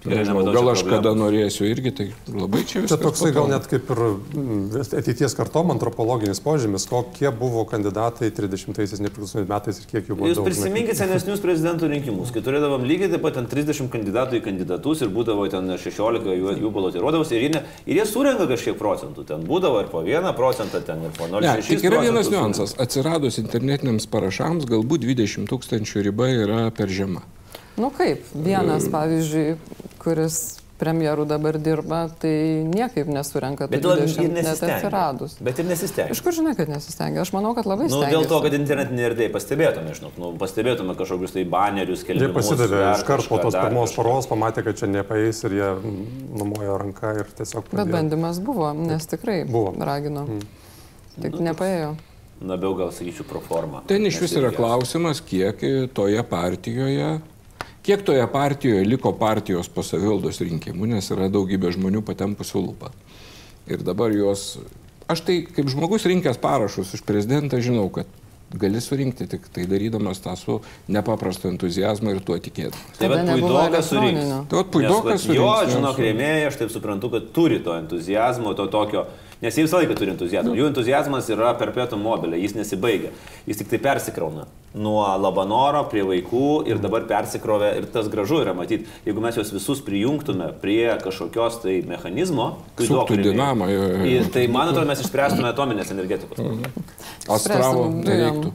Nežinau, 0.00 0.44
gal 0.48 0.64
čia 0.64 0.72
aš 0.72 0.82
kada 0.88 1.10
norėsiu 1.12 1.66
irgi, 1.68 1.90
tai 1.92 2.06
labai 2.32 2.62
čia 2.64 2.80
Čia 2.80 2.84
viskas. 2.86 3.00
toksai 3.02 3.32
gal 3.36 3.50
net 3.52 3.66
kaip 3.68 3.90
ir 3.92 3.98
mm, 4.00 4.78
ateities 4.96 5.34
kartom 5.36 5.72
antropologinis 5.74 6.40
požymis, 6.40 6.86
kokie 6.88 7.28
buvo 7.36 7.66
kandidatai 7.68 8.30
30-aisiais 8.32 9.02
nepriklausomybės 9.04 9.50
metais 9.50 9.80
ir 9.82 9.90
kiek 9.90 10.08
jų 10.08 10.16
buvo. 10.16 10.30
Jūs 10.30 10.40
daug. 10.40 10.46
prisiminkite 10.48 10.96
senesnius 10.96 11.42
prezidentų 11.44 11.90
rinkimus, 11.92 12.32
kai 12.32 12.40
turėdavom 12.46 12.86
lygiai 12.88 13.10
taip 13.12 13.26
pat 13.26 13.36
ten 13.36 13.50
30 13.50 13.90
kandidatų 13.92 14.40
į 14.40 14.44
kandidatus 14.46 15.02
ir 15.04 15.12
būdavo 15.12 15.44
ten 15.52 15.68
16 15.76 16.24
jų, 16.32 16.54
jų 16.64 16.70
balotiruodavosi 16.78 17.36
ir, 17.36 17.44
jie 17.50 17.62
ir 17.84 18.00
jie 18.00 18.06
surenka 18.08 18.48
kažkiek 18.48 18.78
procentų. 18.80 19.26
Ten 19.28 19.44
būdavo 19.44 19.82
ir 19.84 19.92
po 19.92 20.00
1 20.00 20.32
procentą, 20.38 20.80
ten 20.80 21.04
ir 21.04 21.12
po 21.18 21.28
0,6 21.28 21.44
Ne, 21.44 21.60
tik 21.68 21.84
yra 21.90 22.00
vienas 22.06 22.32
niuansas. 22.32 22.72
Atsiradus 22.80 23.36
internetiniams 23.42 24.08
parašams, 24.08 24.64
galbūt 24.70 25.04
20 25.04 25.44
tūkstančių 25.52 26.08
riba 26.08 26.32
yra 26.32 26.62
per 26.72 26.88
žema. 26.88 27.20
Nu 27.80 27.88
kaip, 27.94 28.24
vienas, 28.34 28.88
pavyzdžiui, 28.92 29.54
kuris 30.00 30.40
premjerų 30.80 31.26
dabar 31.28 31.58
dirba, 31.60 31.98
tai 32.22 32.30
niekaip 32.64 33.04
nesurenka 33.12 33.66
tų 33.68 33.74
Bet 33.74 33.84
ir 33.84 34.06
20 34.08 34.30
net 34.32 34.46
atsiradus. 34.64 35.34
Bet 35.44 35.58
ir 35.60 35.66
nesistengia. 35.68 36.14
Iš 36.14 36.22
kur 36.24 36.32
žinai, 36.32 36.54
kad 36.56 36.70
nesistengia? 36.72 37.20
Aš 37.20 37.34
manau, 37.36 37.50
kad 37.52 37.68
labai 37.68 37.90
Nu, 37.90 37.98
stengia. 37.98 38.14
dėl 38.14 38.24
to, 38.30 38.38
kad 38.46 38.56
internetinė 38.56 39.04
erdvė 39.10 39.26
pastebėtume, 39.34 39.92
žinok, 39.98 40.16
nu, 40.22 40.30
pastebėtume 40.40 40.94
kažkokius 40.96 41.34
tai 41.36 41.44
banerius, 41.52 42.00
Jie 42.00 42.14
kelius. 42.14 42.32
pasidavė 42.32 42.80
iš 42.94 43.04
karto 43.10 43.28
po 43.28 43.42
tos 43.44 43.58
pirmos 43.60 43.92
paros, 43.92 44.28
pamatė, 44.30 44.64
kad 44.70 44.80
čia 44.80 44.88
nepaeis 44.88 45.44
ir 45.50 45.58
jie 45.58 45.68
numojo 46.40 46.78
ranką 46.80 47.12
ir 47.20 47.28
tiesiog... 47.36 47.66
Bet 47.68 47.74
pradėjo. 47.76 47.96
bandymas 47.98 48.40
buvo, 48.40 48.72
nes 48.72 49.04
tikrai 49.12 49.42
Buvo. 49.44 49.74
ragino. 49.84 50.24
Mm. 50.24 50.46
Tik 51.20 51.36
Nu, 51.36 51.44
nepaėjo. 51.50 51.90
Labiau 52.40 52.72
gal 52.78 52.88
sakyčiau 52.96 53.28
pro 53.28 53.42
formą. 53.44 53.82
Ten 53.84 54.08
iš 54.08 54.16
vis 54.22 54.32
yra 54.40 54.48
klausimas, 54.56 55.20
kiek 55.20 55.60
toje 55.92 56.22
partijoje, 56.24 57.18
kiek 57.90 58.04
toje 58.06 58.26
partijoje 58.30 58.84
liko 58.86 59.10
partijos 59.18 59.68
po 59.74 59.82
savivaldos 59.82 60.38
rinkimų, 60.44 60.92
nes 60.92 61.10
yra 61.10 61.26
daugybė 61.32 61.72
žmonių 61.74 62.04
patempusių 62.06 62.62
lūpą. 62.68 62.92
Ir 63.70 63.82
dabar 63.86 64.14
juos, 64.14 64.60
aš 65.10 65.24
tai 65.26 65.40
kaip 65.48 65.70
žmogus 65.72 66.06
rinkęs 66.06 66.38
parašus 66.38 66.94
už 66.94 67.02
prezidentą 67.06 67.58
žinau, 67.58 67.88
kad 67.90 68.06
gali 68.62 68.80
surinkti 68.82 69.26
tik 69.30 69.48
tai 69.54 69.66
darydamas 69.70 70.22
tą 70.22 70.36
su 70.38 70.60
nepaprastu 70.90 71.50
entuzijazmu 71.50 72.14
ir 72.14 72.22
tuo 72.22 72.38
tikėdamas. 72.38 72.94
Tai 72.98 73.10
nebuvo 73.26 73.50
puidokas 73.58 73.90
surinks. 73.90 74.30
Tai 74.50 74.62
vat 74.62 74.72
puidokas 74.74 75.10
Nes, 75.10 75.26
vat, 75.26 75.36
Jo, 75.36 75.50
surinks, 75.50 75.74
žinok, 75.74 76.00
rėmėjai, 76.06 76.46
aš 76.46 76.62
taip 76.62 76.72
suprantu, 76.74 77.12
kad 77.16 77.28
turi 77.34 77.58
to 77.66 77.74
entuzijazmo, 77.78 78.54
to 78.58 78.70
tokio, 78.70 79.06
nes 79.42 79.58
jie 79.58 79.66
visą 79.66 79.82
laiką 79.82 79.98
turi 79.98 80.14
entuzijazmą. 80.14 80.54
Jų 80.58 80.70
entuzijazmas 80.70 81.30
yra 81.34 81.54
perpetuum 81.58 82.02
mobilė, 82.06 82.38
jis 82.42 82.58
nesibaigia. 82.58 83.14
Jis 83.50 83.62
tik 83.62 83.70
tai 83.74 83.82
persikrauna. 83.82 84.46
Nuo 84.70 85.02
labanoro 85.18 85.80
prie 85.90 86.04
vaikų 86.06 86.62
ir 86.70 86.78
dabar 86.78 87.02
persikrovė 87.10 87.72
ir 87.80 87.88
tas 87.90 88.06
gražu 88.12 88.38
yra 88.44 88.52
matyti. 88.54 88.86
Jeigu 89.02 89.22
mes 89.24 89.34
juos 89.34 89.50
visus 89.50 89.80
prijungtume 89.82 90.52
prie 90.62 90.92
kažkokios 91.02 91.58
tai 91.64 91.80
mechanizmo, 91.88 92.52
rėmėjų, 93.18 93.32
dinamą, 93.32 93.66
Tai 94.30 94.44
man 94.54 94.70
atrodo, 94.70 94.86
mes 94.92 95.02
išspręstume 95.02 95.50
atominės 95.50 95.90
energetikos. 95.90 96.38
Astravo 97.26 97.88
Spręsim 97.88 97.98
nereiktų. 98.06 98.54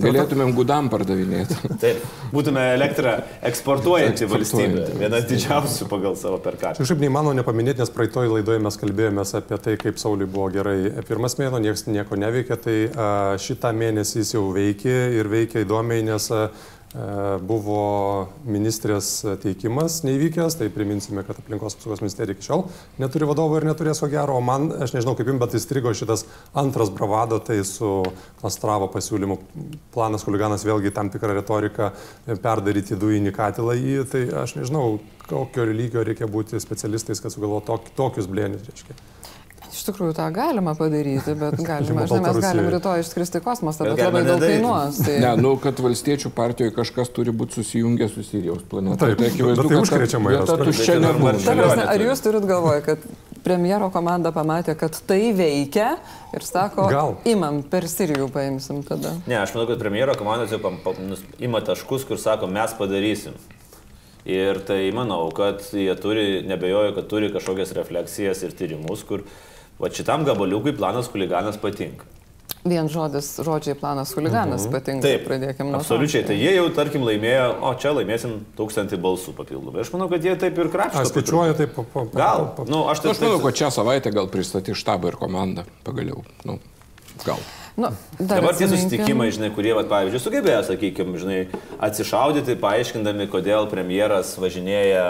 Galėtumėm 0.00 0.50
gudam 0.56 0.88
pardavinėti. 0.90 1.56
Taip, 1.82 2.02
būtume 2.34 2.62
elektrą 2.74 3.14
eksportuojanti 3.46 4.26
valstybė, 4.30 4.64
Eksportuojanti 4.64 5.02
viena 5.04 5.20
didžiausių 5.28 5.88
pagal 5.90 6.18
savo 6.18 6.40
perkatą. 6.42 6.82
Kažkaip 6.82 7.02
neįmanoma 7.04 7.36
nepaminėti, 7.38 7.82
nes 7.84 7.94
praeitoj 7.94 8.32
laidoje 8.32 8.62
mes 8.64 8.78
kalbėjomės 8.80 9.36
apie 9.38 9.60
tai, 9.66 9.76
kaip 9.80 10.00
Sauliui 10.02 10.30
buvo 10.30 10.50
gerai 10.54 10.78
pirmas 11.06 11.38
mėno, 11.38 11.62
niekas 11.62 11.86
nieko 11.86 12.18
neveikė, 12.18 12.58
tai 12.66 12.76
a, 12.90 13.08
šitą 13.40 13.70
mėnesį 13.76 14.22
jis 14.22 14.34
jau 14.34 14.48
veikė 14.56 14.96
ir 15.20 15.30
veikė 15.30 15.62
įdomiai, 15.62 16.06
nes 16.10 16.30
buvo 16.94 18.28
ministrės 18.46 19.08
teikimas 19.42 19.96
neįvykęs, 20.06 20.54
tai 20.60 20.68
priminsime, 20.70 21.24
kad 21.26 21.40
aplinkos 21.40 21.74
apsaugos 21.74 22.02
ministerija 22.04 22.36
iki 22.36 22.46
šiol 22.46 22.62
neturi 23.02 23.26
vadovo 23.26 23.56
ir 23.58 23.66
neturės 23.66 23.98
ko 24.02 24.06
gero, 24.12 24.36
o 24.38 24.42
man, 24.44 24.68
aš 24.84 24.94
nežinau 24.94 25.16
kaip 25.18 25.26
jums, 25.32 25.40
bet 25.42 25.56
įstrigo 25.58 25.90
šitas 25.96 26.22
antras 26.54 26.92
bravado, 26.94 27.40
tai 27.42 27.58
su 27.66 27.90
Astravo 28.46 28.86
pasiūlymu 28.92 29.38
planas 29.94 30.26
huliganas 30.28 30.66
vėlgi 30.68 30.94
tam 30.94 31.10
tikrą 31.10 31.34
retoriką 31.40 31.90
e, 31.90 32.38
perdaryti 32.38 32.98
dujinį 33.00 33.34
katilą 33.34 33.74
į, 33.74 33.98
tai 34.12 34.26
aš 34.44 34.54
nežinau, 34.60 35.00
kokio 35.26 35.66
lygio 35.66 36.04
reikia 36.06 36.30
būti 36.30 36.62
specialistais, 36.62 37.22
kad 37.24 37.34
sugalvotų 37.34 37.72
tok, 37.72 37.92
tokius 37.98 38.30
blėnius, 38.30 38.68
reiškia. 38.70 39.13
Iš 39.74 39.82
tikrųjų, 39.88 40.14
tą 40.14 40.28
galima 40.30 40.76
padaryti, 40.78 41.34
bet 41.38 41.58
galima, 41.68 42.04
žinai, 42.06 42.20
mes 42.28 42.38
galim 42.44 42.68
rytoj 42.76 43.02
išskristi 43.02 43.40
kosmosą, 43.42 43.88
Bet 43.88 43.96
bet 43.98 44.06
labai 44.06 44.22
daug 44.28 44.42
kainuos. 44.44 45.00
Tai... 45.02 45.14
Ne, 45.24 45.32
nu, 45.42 45.54
kad 45.62 45.80
valstiečių 45.82 46.30
partijoje 46.36 46.74
kažkas 46.76 47.10
turi 47.14 47.34
būti 47.34 47.58
susijungęs 47.58 48.14
su 48.14 48.22
Sirijos 48.28 48.62
planeta. 48.70 49.08
Taip, 49.08 49.18
tai 49.18 49.32
akivaizdu, 49.32 49.66
tai 49.72 49.80
užkrečiama 49.82 50.34
yra 50.36 50.58
tuščia 50.62 50.98
Bet 51.02 51.40
tai 51.40 51.40
Ta 51.48 51.56
prasme, 51.58 51.86
ar 51.90 52.04
jūs 52.06 52.22
turit 52.22 52.46
galvoje, 52.46 52.84
kad 52.86 53.08
premjero 53.44 53.90
komanda 53.92 54.30
pamatė, 54.34 54.76
kad 54.78 54.94
tai 55.08 55.32
veikia 55.36 55.96
ir 56.34 56.46
sako, 56.46 56.86
Gal. 56.92 57.16
imam, 57.28 57.60
per 57.66 57.88
Sirijų 57.90 58.30
paimsim 58.32 58.84
tada. 58.86 59.16
Ne, 59.26 59.40
aš 59.42 59.56
manau, 59.56 59.66
kad 59.72 59.82
premjero 59.82 60.14
komandos 60.18 60.54
jau 60.54 60.60
pam- 60.62 60.78
pam- 60.84 61.18
ima 61.42 61.60
taškus, 61.66 62.06
kur 62.08 62.20
sako, 62.20 62.48
mes 62.52 62.72
padarysim. 62.78 63.36
Ir 64.24 64.62
tai 64.64 64.86
manau, 64.96 65.26
kad 65.36 65.60
jie 65.76 65.92
turi, 66.00 66.40
nebejoju, 66.48 66.94
kad 66.96 67.10
turi 67.10 67.28
kažkokias 67.34 67.74
refleksijas 67.76 68.40
ir 68.46 68.54
tyrimus, 68.56 69.02
kur 69.04 69.26
va 69.84 69.92
šitam 69.92 70.24
gabaliukui 70.26 70.74
planas 70.76 71.12
huliganas 71.12 71.60
patinka. 71.60 72.08
Vien 72.64 72.86
žodis, 72.88 73.26
žodžiai 73.44 73.76
planas 73.76 74.14
huliganas 74.16 74.64
patinka. 74.72 75.04
Taip, 75.04 75.26
pradėkime 75.26 75.68
nuo 75.68 75.82
to. 75.82 75.84
Absoliučiai, 75.84 76.22
tai 76.24 76.36
jie 76.40 76.54
jau, 76.54 76.64
tarkim, 76.72 77.02
laimėjo, 77.04 77.50
o 77.60 77.72
čia 77.80 77.92
laimėsim 77.92 78.38
tūkstantį 78.56 78.96
balsų 79.04 79.34
papildomai. 79.36 79.82
Aš 79.84 79.90
manau, 79.92 80.06
kad 80.08 80.24
jie 80.24 80.32
taip 80.40 80.56
ir 80.62 80.70
krapšto. 80.72 81.02
Aš 81.02 81.12
skaičiuoju 81.12 81.58
taip. 81.58 81.74
Pa, 81.76 81.84
pa, 81.84 82.06
pa, 82.08 82.16
Gal, 82.22 82.46
pa, 82.46 82.62
pa. 82.62 82.66
nu, 82.72 82.80
aš 82.88 83.04
taip 83.04 83.12
Aš 83.12 83.20
manau, 83.26 83.42
kad 83.44 83.60
šią 83.60 83.70
savaitę 83.76 84.14
gal 84.16 84.32
pristatys 84.32 84.80
štabą 84.80 85.12
ir 85.12 85.20
komandą 85.20 85.66
pagaliau. 85.84 86.24
Nu, 86.48 86.56
gal. 87.26 87.44
Nu, 87.76 87.92
Dabar 88.16 88.56
tie 88.56 88.70
susitikimai, 88.70 89.28
žinai, 89.34 89.52
kurie, 89.52 89.74
vat, 89.76 89.90
pavyzdžiui, 89.90 90.24
sugebėjo, 90.24 90.60
sakykime, 90.70 91.20
žinai, 91.20 91.38
atsišaudyti, 91.84 92.54
paaiškindami, 92.64 93.26
kodėl 93.32 93.66
premjeras 93.68 94.36
važinėja 94.40 95.08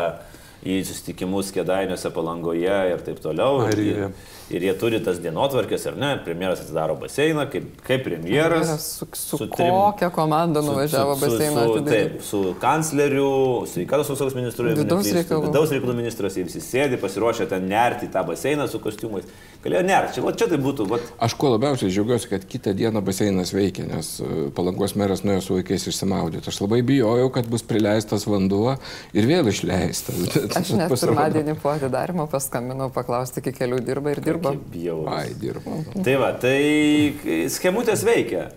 į 0.64 0.78
susitikimus 0.88 1.50
kėdainiuose 1.52 2.08
palangoje 2.14 2.78
ir 2.94 3.02
taip 3.04 3.20
toliau. 3.20 3.66
Airijoje. 3.68 4.10
Ir, 4.50 4.56
ir 4.58 4.66
jie 4.68 4.74
turi 4.80 4.98
tas 5.04 5.18
dienotvarkės, 5.24 5.86
ar 5.90 5.96
ne? 5.96 6.10
Premjeras 6.24 6.60
atidaro 6.64 6.96
baseiną, 7.00 7.46
kaip, 7.52 7.70
kaip 7.86 8.02
premjeras. 8.04 8.74
Su, 8.84 9.06
su, 9.16 9.38
su 9.38 9.46
trim- 9.48 9.72
kokia 9.72 10.10
komanda 10.14 10.60
nuvažiavo 10.64 11.14
su, 11.16 11.20
su, 11.20 11.30
baseiną 11.30 11.64
su, 11.64 11.72
atidaryti? 11.78 12.10
taip, 12.12 12.22
su 12.28 12.42
kancleriu, 12.60 13.30
sveikatos 13.72 14.10
apsaugos 14.12 14.36
ministru, 14.36 14.68
Vidaus 14.76 15.08
reikalų. 15.16 15.48
vidaus 15.48 15.72
reikalų 15.74 15.96
ministras, 15.98 16.36
jie 16.36 16.44
visi 16.48 16.60
sėdi, 16.64 16.98
pasiruošę 17.00 17.48
ten 17.50 17.66
nerti 17.70 18.10
tą 18.12 18.24
baseiną 18.28 18.68
su 18.68 18.80
kostiumais. 18.84 19.24
Galėjo 19.64 19.80
nerti, 19.88 20.18
čia, 20.18 20.22
va, 20.26 20.32
čia 20.36 20.46
tai 20.50 20.58
būtų, 20.60 20.84
va, 20.90 20.98
Aš 21.24 21.34
kuo 21.40 21.48
labiausiai 21.54 21.88
džiaugiuosi, 21.88 22.28
kad 22.28 22.42
kitą 22.44 22.74
dieną 22.76 23.00
baseinas 23.04 23.54
veikia, 23.56 23.86
nes 23.88 24.18
e, 24.20 24.26
palangos 24.52 24.92
meras 25.00 25.22
nuėjo 25.24 25.40
su 25.46 25.54
vaikais 25.56 25.86
išsimaudyti. 25.88 26.50
Aš 26.52 26.58
labai 26.60 26.82
bijojau, 26.84 27.30
kad 27.32 27.48
bus 27.48 27.64
prileistas 27.64 28.26
vanduo 28.28 28.74
ir 29.16 29.24
vėl 29.30 29.48
išleistas. 29.48 30.20
Bet 30.34 30.56
Aš 30.60 30.74
net 30.76 30.92
pasirodo- 30.92 31.14
pirmadienį 31.16 31.56
po 31.62 31.72
atidarimo 31.72 32.26
paskambinau 32.28 32.90
paklausti, 32.92 33.40
kiek 33.40 33.56
kelių 33.62 33.80
dirba 33.88 34.12
ir 34.12 34.20
dirba. 34.20 34.43
Bijau. 34.52 35.06
Ai, 35.08 35.30
dirba. 35.40 35.78
Tai 36.04 36.14
va, 36.20 36.32
tai 36.32 37.14
schemutės 37.48 38.04
veikia. 38.04 38.50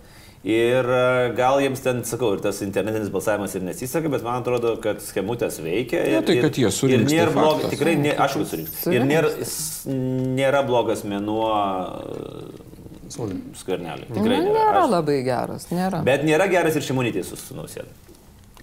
Ir 0.48 0.86
e, 0.86 1.32
gal 1.36 1.58
jiems 1.60 1.82
ten, 1.84 2.04
sakau, 2.08 2.30
ir 2.38 2.40
tas 2.40 2.62
internetinis 2.64 3.10
balsavimas 3.12 3.56
ir 3.58 3.64
nesiseka, 3.66 4.08
bet 4.14 4.24
man 4.24 4.42
atrodo, 4.44 4.76
kad 4.80 5.02
schemutės 5.04 5.58
veikia. 5.60 6.04
Ne, 6.06 6.14
ir, 6.22 6.24
tai, 6.28 6.36
ir- 6.38 6.46
kad 6.46 6.56
jie 6.62 6.70
surinks, 6.72 7.12
Ir 7.12 7.18
nėra 7.18 7.34
tai 7.34 7.42
blogas, 7.42 7.72
tikrai, 7.74 7.96
ne, 8.00 8.14
aš 8.16 8.38
jau 8.38 8.46
surinks. 8.46 8.78
Ir 8.94 9.04
nėra, 9.10 9.32
nėra 10.38 10.62
blogas 10.68 11.04
mėnuo 11.04 11.50
Sauliui. 13.10 13.42
skverneliui. 13.56 14.08
Nu, 14.10 14.16
Tikrai 14.22 14.38
nėra. 14.44 14.54
nėra 14.62 14.82
Aš- 14.86 14.90
labai 14.92 15.18
geras, 15.26 15.68
nėra. 15.72 16.04
Bet 16.04 16.24
nėra 16.28 16.48
geras 16.52 16.76
ir 16.76 16.82
šimonytė 16.86 17.24
su, 17.28 17.38
nausėda. 17.56 17.88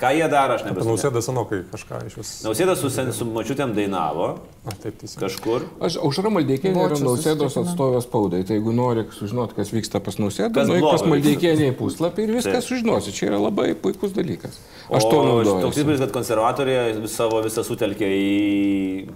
Ką 0.05 0.11
jie 0.18 0.26
daro, 0.28 0.55
aš 0.59 0.64
nebesu. 0.68 0.84
nausėdą 0.90 1.20
senokai 1.24 1.62
kažką 1.72 2.00
iš 2.11 2.16
vis. 2.20 2.30
Nausėda 2.44 2.74
su, 2.76 2.90
sen- 2.92 3.12
su 3.16 3.24
mačiutėm 3.24 3.72
dainavo 3.76 4.26
A, 4.68 4.74
taip, 4.82 4.98
teisingai. 5.00 5.22
kažkur. 5.24 5.64
Aš 5.80 5.96
aušra 6.05 6.28
Maldeikienė 6.34 6.84
yra 6.90 6.98
nausėdos 7.00 7.57
atstovės 7.62 8.05
spaudai. 8.05 8.42
Tai 8.44 8.59
jeigu 8.59 8.74
nori 8.76 9.07
sužinoti, 9.16 9.57
kas 9.57 9.72
vyksta 9.72 10.02
pas 10.05 10.18
nausėdą, 10.20 10.52
Kas 10.61 10.68
nueik 10.68 10.84
pas 10.84 11.00
blogo 11.00 11.14
Maldeikienę 11.14 11.70
į 11.72 11.76
puslapį 11.80 12.26
ir 12.28 12.34
viską 12.36 12.61
sužinosi. 12.68 13.14
Čia 13.16 13.30
yra 13.32 13.38
labai 13.46 13.70
puikus 13.74 14.12
dalykas. 14.12 14.61
Aš 14.92 15.02
to 15.09 15.16
Toks 15.16 15.46
naudoju. 15.48 15.72
įspūdis, 15.72 15.98
kad 16.05 16.12
konservatoriai 16.12 17.09
savo 17.09 17.40
visą 17.42 17.64
sutelkė 17.64 18.05
į 18.05 19.09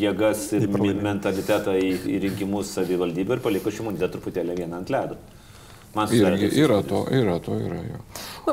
jėgas 0.00 0.46
ir 0.56 0.66
mi- 0.68 0.94
mentalitetą 0.94 1.74
į, 1.76 1.90
į 2.08 2.20
rinkimus 2.24 2.72
savivaldybę 2.78 3.36
ir 3.36 3.44
paliko 3.44 3.68
šimonytę 3.70 4.08
truputėlį 4.14 4.56
vieną 4.62 4.80
ant 4.80 4.88
ledo. 4.90 5.16
Man 5.94 6.06
Irgi 6.14 6.48
yra 6.62 6.82
to, 6.86 7.00
yra 7.10 7.40
to, 7.42 7.56
yra 7.58 7.80
jo. 7.82 7.96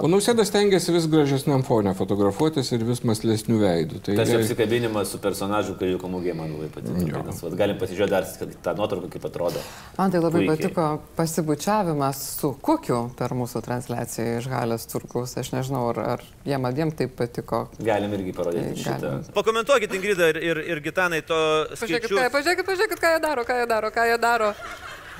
O 0.01 0.07
nausėdas 0.09 0.49
tengiasi 0.49 0.89
vis 0.93 1.05
gražesniam 1.09 1.61
fone 1.65 1.91
fotografuotis 1.97 2.71
ir 2.73 2.81
vis 2.85 3.03
maslesnių 3.05 3.59
veidų. 3.61 3.99
Tai 4.07 4.15
Tas 4.17 4.29
jai- 4.31 4.39
apsikabinimas 4.41 5.11
su 5.13 5.19
personažu 5.21 5.75
Kailiuko 5.77 6.09
mūgė 6.09 6.33
man 6.37 6.51
labai 6.55 6.69
patiko. 6.73 7.21
Nes, 7.27 7.41
vat, 7.45 7.55
galim 7.59 7.77
pasižiūrėti 7.77 8.09
dar 8.09 8.25
tą 8.65 8.73
nuotrauką, 8.79 9.09
kaip 9.13 9.25
atrodo. 9.29 9.61
Man 9.99 10.11
tai 10.11 10.19
labai 10.23 10.41
Puikiai. 10.47 10.55
patiko 10.73 10.87
pasibučiavimas 11.15 12.23
su 12.39 12.51
kukiu 12.61 12.99
per 13.17 13.29
mūsų 13.37 13.61
transliaciją 13.65 14.39
iš 14.41 14.47
Galės 14.51 14.87
turkaus. 14.89 15.37
Aš 15.37 15.51
nežinau, 15.53 15.89
ar, 15.93 15.99
ar 16.17 16.23
jiem 16.45 16.65
abiem 16.65 16.91
taip 16.91 17.13
patiko. 17.21 17.67
Galim 17.79 18.13
irgi 18.17 18.33
parodyti 18.33 18.73
Tai 18.73 18.81
šitą. 18.83 18.99
galim. 19.01 19.23
Pakomentuokit, 19.37 19.93
Ingrida 19.93 20.29
ir, 20.33 20.37
ir, 20.41 20.57
ir 20.73 20.81
Gitanai, 20.81 21.21
to 21.25 21.37
Pažiūrėkit, 21.73 22.09
ką, 22.17 22.29
pažiūrėkit, 22.33 22.65
pažiūrėkit, 22.65 22.99
ką 23.05 23.13
jie 23.13 23.21
daro, 23.21 23.45
ką 23.45 23.61
jie 23.61 23.67
daro, 23.69 23.91
ką 23.93 24.05
jie 24.09 24.17
daro. 24.17 24.53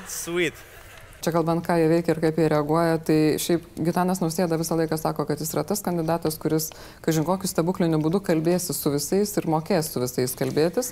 Sweet. 0.07 0.53
Čia 1.18 1.32
kalbant, 1.34 1.63
ką 1.65 1.74
jie 1.82 1.88
veikia 1.89 2.13
ir 2.13 2.20
kaip 2.22 2.36
jie 2.38 2.45
reaguoja, 2.53 2.99
tai 3.01 3.15
šiaip 3.41 3.63
Gitanas 3.82 4.20
Nausėda 4.22 4.55
visą 4.61 4.76
laiką 4.78 4.99
sako, 5.01 5.24
kad 5.26 5.39
jis 5.41 5.49
yra 5.55 5.63
tas 5.65 5.82
kandidatas, 5.82 6.38
kuris, 6.38 6.68
kažin 7.01 7.26
kokiu 7.26 7.49
stebukliniu 7.49 7.97
būdu 8.03 8.20
kalbėsi 8.24 8.76
su 8.78 8.91
visais 8.93 9.34
ir 9.41 9.47
mokės 9.49 9.89
su 9.91 9.99
visais 10.03 10.36
kalbėtis. 10.38 10.91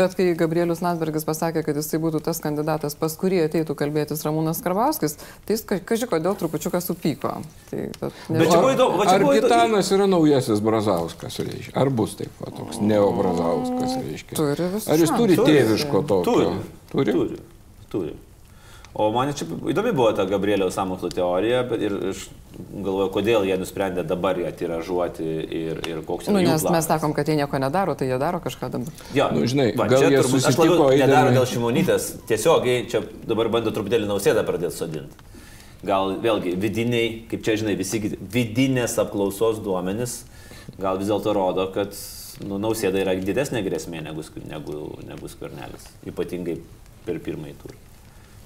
Bet 0.00 0.16
kai 0.16 0.30
Gabrielius 0.38 0.80
Landsbergis 0.80 1.26
pasakė, 1.28 1.60
kad 1.66 1.76
jisai 1.76 2.00
būtų 2.02 2.22
tas 2.24 2.40
kandidatas, 2.40 2.96
pas 2.96 3.14
kurį 3.20 3.42
ateitų 3.50 3.76
kalbėtis 3.76 4.24
Ramūnas 4.24 4.62
Karbauskis, 4.64 5.18
tai 5.44 5.58
jis, 5.58 5.64
ka- 5.68 5.78
kaži 5.92 6.08
kodėl 6.08 6.38
trupučiuką 6.40 6.80
supyko. 6.80 7.34
Tai, 7.70 7.84
bet, 8.00 8.12
Bet 8.32 8.48
čia 8.48 8.58
buvo 8.64 8.72
įdomu, 8.72 8.96
va 8.96 9.04
čia 9.10 9.18
Ar 9.18 9.20
įdomu. 9.26 9.34
Gitanas 9.42 9.92
yra 9.92 10.06
naujasis 10.08 10.64
Brazauskas, 10.64 11.36
reiškia? 11.44 11.76
Ar 11.84 11.90
bus 11.92 12.16
taip, 12.16 12.32
va, 12.40 12.48
toks 12.56 12.80
neo 12.80 13.12
Brazauskas, 13.20 13.98
reiškia? 14.00 14.40
Ar 14.88 15.04
jis 15.04 15.12
turi 15.20 15.36
tėviško 15.36 16.00
tokio? 16.08 16.32
Turi. 16.32 16.56
Turi? 16.90 17.12
Turi. 17.12 17.38
Turi. 17.92 18.16
O 18.96 19.10
man 19.12 19.28
čia 19.36 19.44
įdomi 19.68 19.90
buvo 19.92 20.08
ta 20.16 20.24
Gabrielio 20.24 20.70
samokslo 20.72 21.10
teorija, 21.12 21.58
bet 21.68 21.82
ir 21.84 21.92
aš 22.14 22.22
galvoju, 22.56 23.10
kodėl 23.12 23.44
jie 23.44 23.58
nusprendė 23.60 24.00
dabar 24.08 24.38
ją 24.40 24.48
tiražuoti 24.56 25.26
ir, 25.58 25.80
ir 25.90 25.98
koks 26.06 26.30
Nu, 26.30 26.38
yra 26.38 26.46
jų 26.46 26.52
nes 26.54 26.62
mes 26.62 26.64
planas. 26.64 26.88
sakom, 26.88 27.12
kad 27.12 27.28
jie 27.28 27.36
nieko 27.36 27.60
nedaro, 27.60 27.92
tai 27.94 28.08
jie 28.08 28.16
daro 28.22 28.40
kažką 28.40 28.70
dabar. 28.72 28.88
Jo, 29.12 29.26
Nu, 29.36 29.44
žinai, 29.44 29.66
va, 29.76 29.84
gal 29.92 30.00
čia 30.00 30.08
jie 30.14 30.22
turbūt- 30.22 30.40
susitiko 30.46 30.68
labiau 30.80 30.96
nedaro 31.02 31.34
dėl 31.36 31.46
šimonytės, 31.52 32.08
tiesiogiai 32.30 32.86
čia 32.88 33.02
dabar 33.28 33.50
bando 33.52 33.70
truputėlį 33.76 34.08
nausėdą 34.08 34.46
pradėti 34.48 34.72
sodinti. 34.78 35.12
Gal 35.84 36.16
vėlgi 36.24 36.56
vidiniai, 36.56 37.28
kaip 37.28 37.44
čia 37.44 37.58
žinai, 37.60 37.76
visi 37.76 38.00
vidinės 38.00 38.96
apklausos 39.04 39.60
duomenys, 39.60 40.22
gal 40.80 40.96
vis 40.96 41.08
dėlto 41.12 41.34
rodo, 41.36 41.68
kad 41.74 41.92
nu, 42.48 42.56
nausėda 42.58 42.96
yra 43.04 43.12
didesnė 43.20 43.60
grėsmė 43.66 44.00
negu, 44.08 44.24
negu, 44.48 44.80
negu 45.04 45.28
skvernelis, 45.28 45.84
ypatingai 46.08 46.56
per 47.04 47.20
pirmąjį 47.20 47.54
turą. 47.60 47.76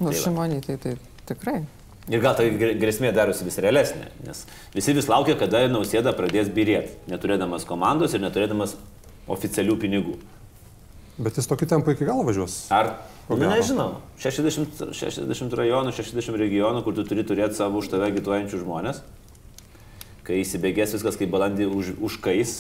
Nu, 0.01 0.09
Tai 0.11 0.16
va. 0.16 0.22
šimoniai, 0.24 0.62
tai, 0.64 0.76
tai 0.80 0.94
tikrai. 1.28 1.61
Ir 2.11 2.22
gal 2.24 2.34
ta 2.34 2.42
gr- 2.48 2.74
grėsmė 2.80 3.12
darosi 3.14 3.44
vis 3.46 3.59
realesnė, 3.62 4.09
nes 4.26 4.42
visi 4.74 4.94
vis 4.96 5.07
laukia, 5.11 5.36
kada 5.38 5.61
nausėda 5.70 6.14
pradės 6.16 6.48
birėti, 6.51 6.96
neturėdamas 7.12 7.66
komandos 7.68 8.16
ir 8.16 8.24
neturėdamas 8.24 8.72
oficialių 9.30 9.76
pinigų. 9.82 10.16
Bet 11.20 11.36
jis 11.36 11.46
tokiu 11.46 11.68
tempu 11.68 11.92
iki 11.92 12.07
galo 12.09 12.24
važiuos. 12.24 12.55
Ar? 12.72 12.94
Nu, 13.28 13.36
nežinau. 13.36 13.98
60, 14.18 14.88
60 14.96 15.55
rajonų, 15.61 15.92
60 15.94 16.40
regionų, 16.40 16.80
kur 16.82 16.96
tu 16.96 17.05
turi 17.07 17.22
turėti 17.28 17.61
savo 17.61 17.78
už 17.84 17.92
tave 17.92 18.09
agituojančių 18.09 18.62
žmonės. 18.64 19.03
Kai 20.26 20.40
įsibėgės 20.40 20.96
viskas 20.96 21.18
kaip 21.20 21.30
balandį 21.30 21.68
už, 21.68 21.92
užkais. 22.09 22.57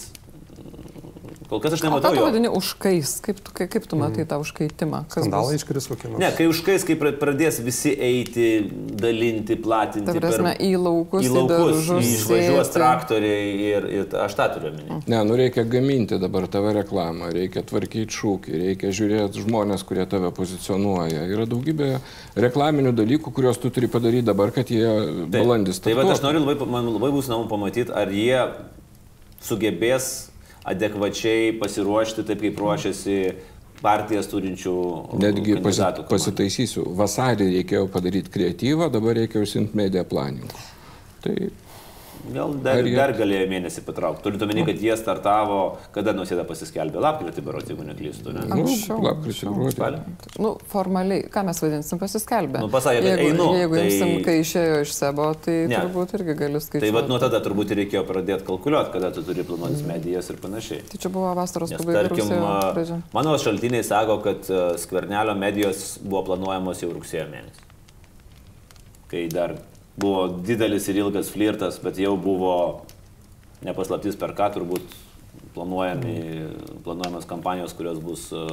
Kol 1.50 1.58
kas 1.58 1.74
aš 1.74 1.80
O 1.80 1.82
ką 1.82 1.88
nematau 1.88 2.12
tu 2.14 2.20
jo. 2.20 2.26
vadini 2.28 2.46
užkais? 2.46 3.16
Kaip, 3.24 3.40
tu- 3.42 3.50
kaip, 3.50 3.70
kaip 3.72 3.86
tu 3.90 3.96
matai 3.98 4.22
tą 4.22 4.36
užkaitimą? 4.38 5.00
Kas 5.10 5.24
Skandalai 5.26 5.56
iškris 5.58 5.88
kokie 5.90 6.06
nors. 6.12 6.20
Ne, 6.22 6.28
kai 6.36 6.46
užkais, 6.46 6.84
kai 6.86 6.94
pra- 6.94 7.10
pradės 7.18 7.58
visi 7.58 7.90
eiti, 7.90 8.70
dalinti, 8.94 9.56
platinti. 9.58 10.06
Ta 10.06 10.14
prasme, 10.22 10.52
į 10.62 10.78
laukus, 10.78 11.26
į 11.26 11.32
laukus, 11.34 11.50
daržus, 11.90 12.06
išvažiuos 12.20 12.70
traktoriai 12.70 13.50
ir, 13.66 13.88
ir 13.98 14.16
aš 14.22 14.38
tą 14.38 14.46
turiu 14.54 14.70
omeny. 14.70 15.00
Ne, 15.10 15.24
nu 15.26 15.34
reikia 15.42 15.66
gaminti 15.66 16.20
dabar 16.22 16.46
tave 16.46 16.70
reklamą, 16.78 17.32
reikia 17.34 17.66
tvarkyti 17.66 18.14
šūkį, 18.14 18.62
reikia 18.68 18.94
žiūrėti 18.94 19.42
žmonės, 19.42 19.82
kurie 19.82 20.06
tave 20.06 20.30
pozicionuoja. 20.30 21.26
Yra 21.34 21.50
daugybė 21.50 21.96
reklaminių 22.38 22.94
dalykų, 22.94 23.34
kuriuos 23.34 23.58
tu 23.58 23.74
turi 23.74 23.90
padaryti 23.90 24.22
dabar, 24.30 24.54
kad 24.54 24.70
jie 24.70 24.86
balandis. 25.26 25.82
Tai 25.82 25.98
va, 25.98 26.06
aš 26.14 26.22
noriu 26.22 26.46
labai, 26.46 26.54
man 26.70 26.94
labai 26.94 27.10
bus 27.10 27.26
įdomu 27.26 27.50
pamatyti, 27.50 27.90
ar 27.90 28.06
jie 28.14 28.38
sugebės 29.42 30.29
adekvačiai 30.68 31.54
pasiruošti 31.60 32.24
taip, 32.28 32.42
kaip 32.44 32.60
ruošiasi 32.60 33.16
partijas 33.80 34.28
turinčių 34.28 34.74
Netgi 35.20 35.56
pasi, 35.64 36.04
pasitaisysiu. 36.10 36.84
Vasarį 36.98 37.48
reikėjo 37.56 37.86
padaryti 37.92 38.32
kreatyvą, 38.34 38.90
dabar 38.92 39.16
reikia 39.16 39.40
užsimti 39.40 39.78
media 39.78 40.04
planingu. 40.04 40.52
Tai 41.24 41.36
Gal 42.34 42.52
dar, 42.62 42.76
Ar 42.78 42.84
jie- 42.84 42.94
dar 42.96 43.12
galėjo 43.16 43.46
mėnesį 43.50 43.82
patraukti. 43.86 44.22
Turint 44.22 44.42
omeny, 44.44 44.64
kad 44.66 44.76
jie 44.78 44.92
startavo, 44.96 45.78
kada 45.92 46.12
nusėda 46.12 46.44
pasiskelbė 46.46 47.00
lapkritį, 47.00 47.42
berots, 47.42 47.68
jeigu 47.72 47.82
neklystu. 47.88 48.32
Ne? 48.36 48.44
Nu, 48.46 48.60
Anksčiau, 48.62 48.98
lapkritį, 49.02 49.46
anksčiau. 49.48 49.54
gruodį. 49.56 50.00
Nu, 50.38 50.52
formaliai, 50.68 51.24
ką 51.32 51.44
mes 51.48 51.60
vadinsim, 51.64 51.98
pasiskelbė. 51.98 52.60
Nu, 52.60 52.68
pasakė, 52.68 53.02
jeigu, 53.02 53.30
einu, 53.32 53.46
Jeigu 53.56 53.74
tai- 53.74 53.86
imsim, 53.88 54.12
kai 54.24 54.36
išėjo 54.44 54.80
iš 54.84 54.92
sebo, 54.92 55.34
tai 55.40 55.56
Ne. 55.66 55.76
turbūt 55.80 56.14
irgi 56.20 56.36
gali 56.36 56.60
skaičiuoti. 56.60 56.80
Tai 56.80 56.90
vad 57.00 57.08
nuo 57.08 57.18
tada 57.18 57.40
turbūt 57.40 57.70
ir 57.72 57.76
reikėjo 57.84 58.04
pradėti 58.06 58.44
kalkuliuoti, 58.44 58.92
kada 58.92 59.10
tu 59.10 59.22
turi 59.22 59.42
planuotis 59.42 59.82
medijas 59.86 60.30
ir 60.30 60.36
panašiai. 60.36 60.82
Tai 60.88 60.98
čia 60.98 61.08
buvo 61.08 61.34
vasaros 61.34 61.72
pabaiga, 61.72 62.08
tarkim, 62.08 63.02
mano 63.12 63.34
šaltiniai 63.38 63.82
sako, 63.84 64.18
kad 64.22 64.44
skvernelio 64.78 65.34
medijos 65.34 65.98
buvo 66.02 66.22
planuojamos 66.26 66.80
jau 66.80 66.92
rugsėjo 66.92 67.26
mėnesį. 67.30 67.66
Kai 69.10 69.26
dar 69.28 69.54
buvo 69.98 70.28
didelis 70.46 70.88
ir 70.88 71.00
ilgas 71.02 71.30
flirtas, 71.32 71.80
bet 71.82 71.98
jau 71.98 72.16
buvo 72.20 72.54
nepaslaptis 73.66 74.16
per 74.16 74.34
ką 74.36 74.50
turbūt 74.54 74.98
planuojami, 75.54 76.14
planuojamas 76.84 77.24
kampanijos, 77.30 77.72
kurios 77.78 77.98
bus... 78.02 78.28
a, 78.32 78.44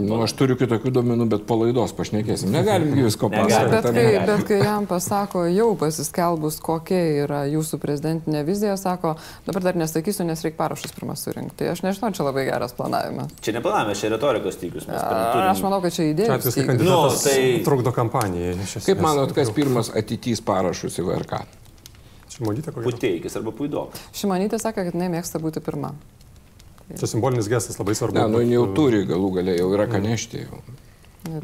Nu, 0.00 0.16
aš 0.24 0.32
turiu 0.38 0.56
kitokių 0.60 0.92
duomenų, 0.96 1.26
bet 1.34 1.44
po 1.48 1.58
laidos 1.60 1.92
pašnekėsim. 1.98 2.50
Negalim 2.54 2.94
visko 2.96 3.28
pasakoti. 3.32 3.70
Bet 3.74 3.88
kai, 3.90 4.04
ne? 4.06 4.22
bet 4.28 4.44
kai 4.48 4.58
jam 4.62 4.86
pasako, 4.90 5.44
jau 5.52 5.68
pasiskelbus, 5.80 6.58
kokia 6.64 7.00
yra 7.26 7.42
jūsų 7.50 7.80
prezidentinė 7.82 8.42
vizija, 8.48 8.76
sako, 8.80 9.14
dabar 9.48 9.66
dar 9.68 9.78
nesakysiu, 9.82 10.24
nes 10.28 10.42
reikia 10.46 10.58
parašus 10.62 10.96
pirmą 10.96 11.16
surinkti. 11.20 11.58
Tai 11.60 11.70
aš 11.74 11.84
nežinau, 11.86 12.12
čia 12.16 12.26
labai 12.26 12.46
geras 12.48 12.74
planavimas. 12.78 13.32
Čia 13.44 13.56
neplanavome, 13.58 13.96
čia 14.00 14.12
retorikos 14.14 14.56
stygius. 14.58 14.88
Turim... 14.88 15.48
Aš 15.50 15.64
manau, 15.66 15.82
kad 15.84 15.92
čia 15.94 16.04
Čia 16.06 16.12
idėja. 16.14 16.36
kai 16.40 16.52
stygius. 16.54 16.68
kandidatas 16.72 17.24
Nu, 17.24 17.30
tai- 17.30 17.64
trukdo 17.66 17.92
kampanijai. 17.96 18.54
Kaip 18.86 19.02
manot, 19.04 19.34
kas 19.36 19.52
pirmas 19.54 19.92
atitys 19.96 20.40
parašus 20.44 20.96
į 21.02 21.06
VRK? 21.10 21.42
Šimonytė 22.30 22.72
kokia? 22.72 22.86
Puteikis 22.86 23.36
arba 23.36 23.52
puidokas. 23.52 24.00
Šimonytė 24.16 24.60
sakė, 24.62 24.86
kad 24.88 24.96
jinai 24.96 25.10
mėgsta 25.12 25.40
būti 25.42 25.60
pirma. 25.64 25.92
Čia 26.98 27.06
simbolinis 27.06 27.46
gestas 27.52 27.78
labai 27.78 27.94
svarbu. 27.94 28.18
Ne, 28.18 28.26
nu 28.32 28.40
jau 28.42 28.64
uh, 28.66 28.74
turi, 28.74 29.04
galų 29.06 29.30
galia 29.38 29.54
jau 29.60 29.68
yra 29.76 29.86
ką 29.90 30.00
nešti. 30.02 30.44
Jau. 30.48 30.62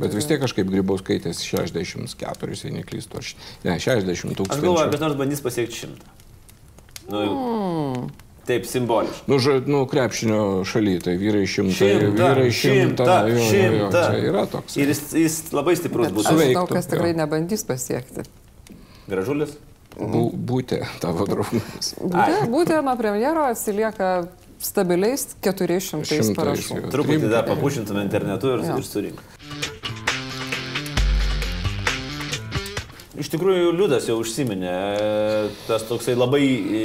Bet 0.01 0.15
vis 0.17 0.25
tiek 0.27 0.41
kažkaip 0.41 0.67
grybau 0.73 0.97
skaitęs 0.99 1.43
64, 1.45 2.57
jei 2.65 2.73
neklystu. 2.79 3.21
Aš, 3.21 3.35
ne, 3.63 3.77
60 3.79 4.11
Aš 4.11 4.23
galvoju, 4.25 4.39
tūkstančių. 4.41 4.91
kas 4.95 5.03
nors 5.05 5.19
bandys 5.21 5.43
pasiekti 5.45 5.83
šimtą. 5.85 6.15
Nu, 7.13 8.09
Taip, 8.47 8.63
simboliškai. 8.67 9.25
Nu, 9.27 9.39
ža, 9.43 9.57
nu, 9.67 9.81
krepšinio 9.91 10.63
šaly, 10.71 10.97
tai 11.03 11.17
vyrai 11.19 11.43
šimtą, 11.51 11.75
Šimtą, 11.75 12.11
vyrai 12.15 12.51
šimtą. 12.55 13.03
šimtą, 13.03 13.15
jo, 13.27 13.35
jo, 13.35 13.39
jo, 13.43 13.47
šimtą. 13.51 14.03
Čia 14.07 14.21
yra 14.31 14.45
toks. 14.53 14.77
Ir 14.79 14.93
jis, 14.93 15.01
jis 15.19 15.39
labai 15.55 15.75
stiprus 15.79 16.07
Bet 16.07 16.15
bus. 16.15 16.29
aš 16.31 16.39
žinau, 16.45 16.63
kas 16.71 16.87
tikrai 16.87 17.11
jo. 17.11 17.17
nebandys 17.25 17.65
pasiekti. 17.67 18.23
Gražulis. 19.11 19.57
Bu, 19.99 20.29
būti 20.31 20.79
tavo 21.03 21.27
draugas. 21.27 21.91
Būtė, 21.99 22.39
būtė 22.53 22.79
nuo 22.87 22.95
premjero 23.01 23.47
atsilieka 23.51 24.13
stabiliais 24.63 25.27
400 25.45 26.05
Šimtais, 26.07 26.31
parašų. 26.37 26.81
Truputį 26.93 27.31
dar 27.33 27.47
papušintume 27.49 28.05
internetu 28.07 28.55
ir, 28.55 28.65
Jo. 28.67 28.79
ir 28.81 28.87
surink. 28.87 29.21
Iš 33.17 33.31
tikrųjų, 33.33 33.71
Liudas 33.73 34.05
jau 34.11 34.19
užsiminė, 34.21 34.77
tas 35.65 35.87
toksai 35.89 36.13
labai, 36.19 36.43
e, 36.45 36.83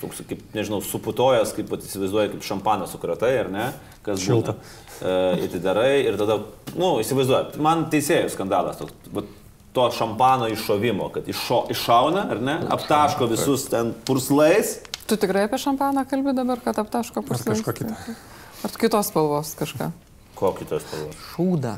toks, 0.00 0.22
kaip, 0.24 0.40
nežinau, 0.56 0.80
suputojas, 0.84 1.52
kaip 1.56 1.68
pat 1.68 1.84
įsivaizduoja, 1.84 2.30
kaip 2.32 2.46
šampaną 2.46 2.88
sukratai, 2.88 3.34
ar 3.42 3.50
ne? 3.52 3.66
Kas 4.06 4.24
Šilta. 4.24 4.56
E, 5.04 5.44
Atidarai 5.44 6.06
ir 6.06 6.16
tada, 6.20 6.38
na, 6.72 6.78
nu, 6.80 6.90
įsivaizduoju, 7.04 7.60
man 7.64 7.86
teisėjų 7.92 8.32
skandalas 8.32 8.80
toks. 8.80 8.96
vat 9.12 9.32
To 9.74 9.88
šampano 9.90 10.46
iššovimo, 10.54 11.08
kad 11.10 11.26
iššo, 11.26 11.56
iššauna, 11.74 12.20
ar 12.30 12.38
ne, 12.46 12.52
aptaško 12.76 13.26
visus 13.26 13.64
ten 13.66 13.88
purslais, 14.06 14.76
Tu 15.06 15.16
tikrai 15.20 15.44
apie 15.48 15.58
šampaną 15.60 16.04
kalbi 16.08 16.32
dabar, 16.36 16.60
kad 16.64 16.78
aptaško 16.80 17.20
Ar 17.20 17.26
puslapį? 17.28 17.60
kažką 17.60 17.72
kitą. 17.80 18.16
Ar 18.64 18.76
kitos 18.80 19.10
spalvos 19.12 19.54
kažką? 19.58 19.90
kokį 20.34 20.64
tos 20.66 20.82
spalvos. 20.82 21.18
Šūdą. 21.32 21.74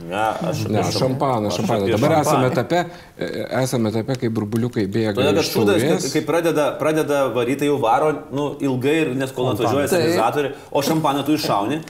Ne, 0.00 0.20
aš 0.48 0.62
Ne, 0.72 0.80
šampaną, 0.96 1.50
šampaną. 1.52 1.88
Dabar 1.92 2.14
esame 2.20 2.46
šampaną. 2.48 2.52
etape, 2.52 2.80
esame 3.60 3.90
etape, 3.92 4.14
kai 4.22 4.30
burbuliukai 4.32 4.86
bėga. 4.88 5.12
Todėl, 5.18 5.36
kad 5.40 5.48
šūdas, 5.50 6.06
kai 6.14 6.22
pradeda, 6.24 6.64
pradeda 6.80 7.18
varyti, 7.34 7.68
jau 7.68 7.76
varo 7.82 8.08
nu, 8.32 8.46
ilgai, 8.64 8.94
ir 9.04 9.10
nes 9.20 9.32
kol 9.36 9.50
atvažiuoja 9.52 9.90
stabilizatoriai, 9.92 10.54
o 10.72 10.82
šampaną 10.84 11.24
tu 11.28 11.36
iššauni, 11.36 11.82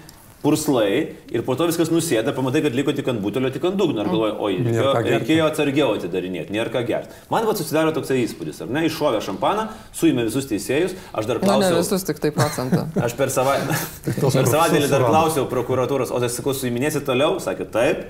purslai 0.42 1.16
ir 1.30 1.44
po 1.44 1.54
to 1.58 1.66
viskas 1.68 1.90
nusėda, 1.92 2.32
pamatai, 2.36 2.62
kad 2.64 2.76
liko 2.76 2.94
tik 2.96 3.08
ant 3.12 3.20
butelio, 3.22 3.50
tik 3.52 3.64
ant 3.68 3.76
dugno 3.80 4.04
ir 4.04 4.10
galvoji, 4.10 4.34
oi, 4.46 4.56
reikėjo, 4.66 4.94
reikėjo 5.06 5.48
atsargiau 5.50 5.94
atidarinėti, 5.98 6.54
nėra 6.54 6.72
ką 6.72 6.82
gerti. 6.88 7.20
Man 7.32 7.46
va 7.48 7.54
susidaro 7.58 7.92
toksai 7.96 8.22
įspūdis, 8.24 8.62
ar 8.64 8.72
ne, 8.72 8.86
iššovė 8.88 9.20
šampaną, 9.26 9.68
suėmė 9.96 10.26
visus 10.30 10.48
teisėjus, 10.50 10.96
aš 11.12 11.28
dar 11.30 11.42
Na, 11.44 11.58
ne 11.60 11.68
klausiau. 11.68 11.78
visus 11.82 12.08
tik 12.08 12.22
tai 12.24 12.32
procentą. 12.36 12.86
Aš 13.06 13.16
per, 13.18 13.32
sava... 13.32 13.58
tos 14.20 14.34
per 14.34 14.44
kur 14.44 14.52
savaitgalį 14.54 14.90
dar 14.92 15.06
klausiau 15.06 15.46
prokuratūros, 15.50 16.12
o 16.14 16.20
tai 16.22 16.32
sakau, 16.32 16.56
suiminėsi 16.56 17.04
toliau, 17.04 17.38
sakė 17.42 17.68
taip, 17.72 18.04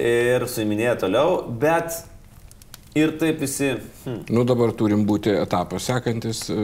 ir 0.00 0.48
suiminėjo 0.50 0.98
toliau, 1.06 1.40
bet 1.60 2.00
ir 2.96 3.12
taip 3.20 3.40
visi, 3.44 3.74
hm, 4.06 4.16
Nu 4.32 4.44
dabar 4.46 4.70
turim 4.76 5.02
būti 5.06 5.32
etapas 5.34 5.86
sekantis 5.90 6.44
e, 6.50 6.56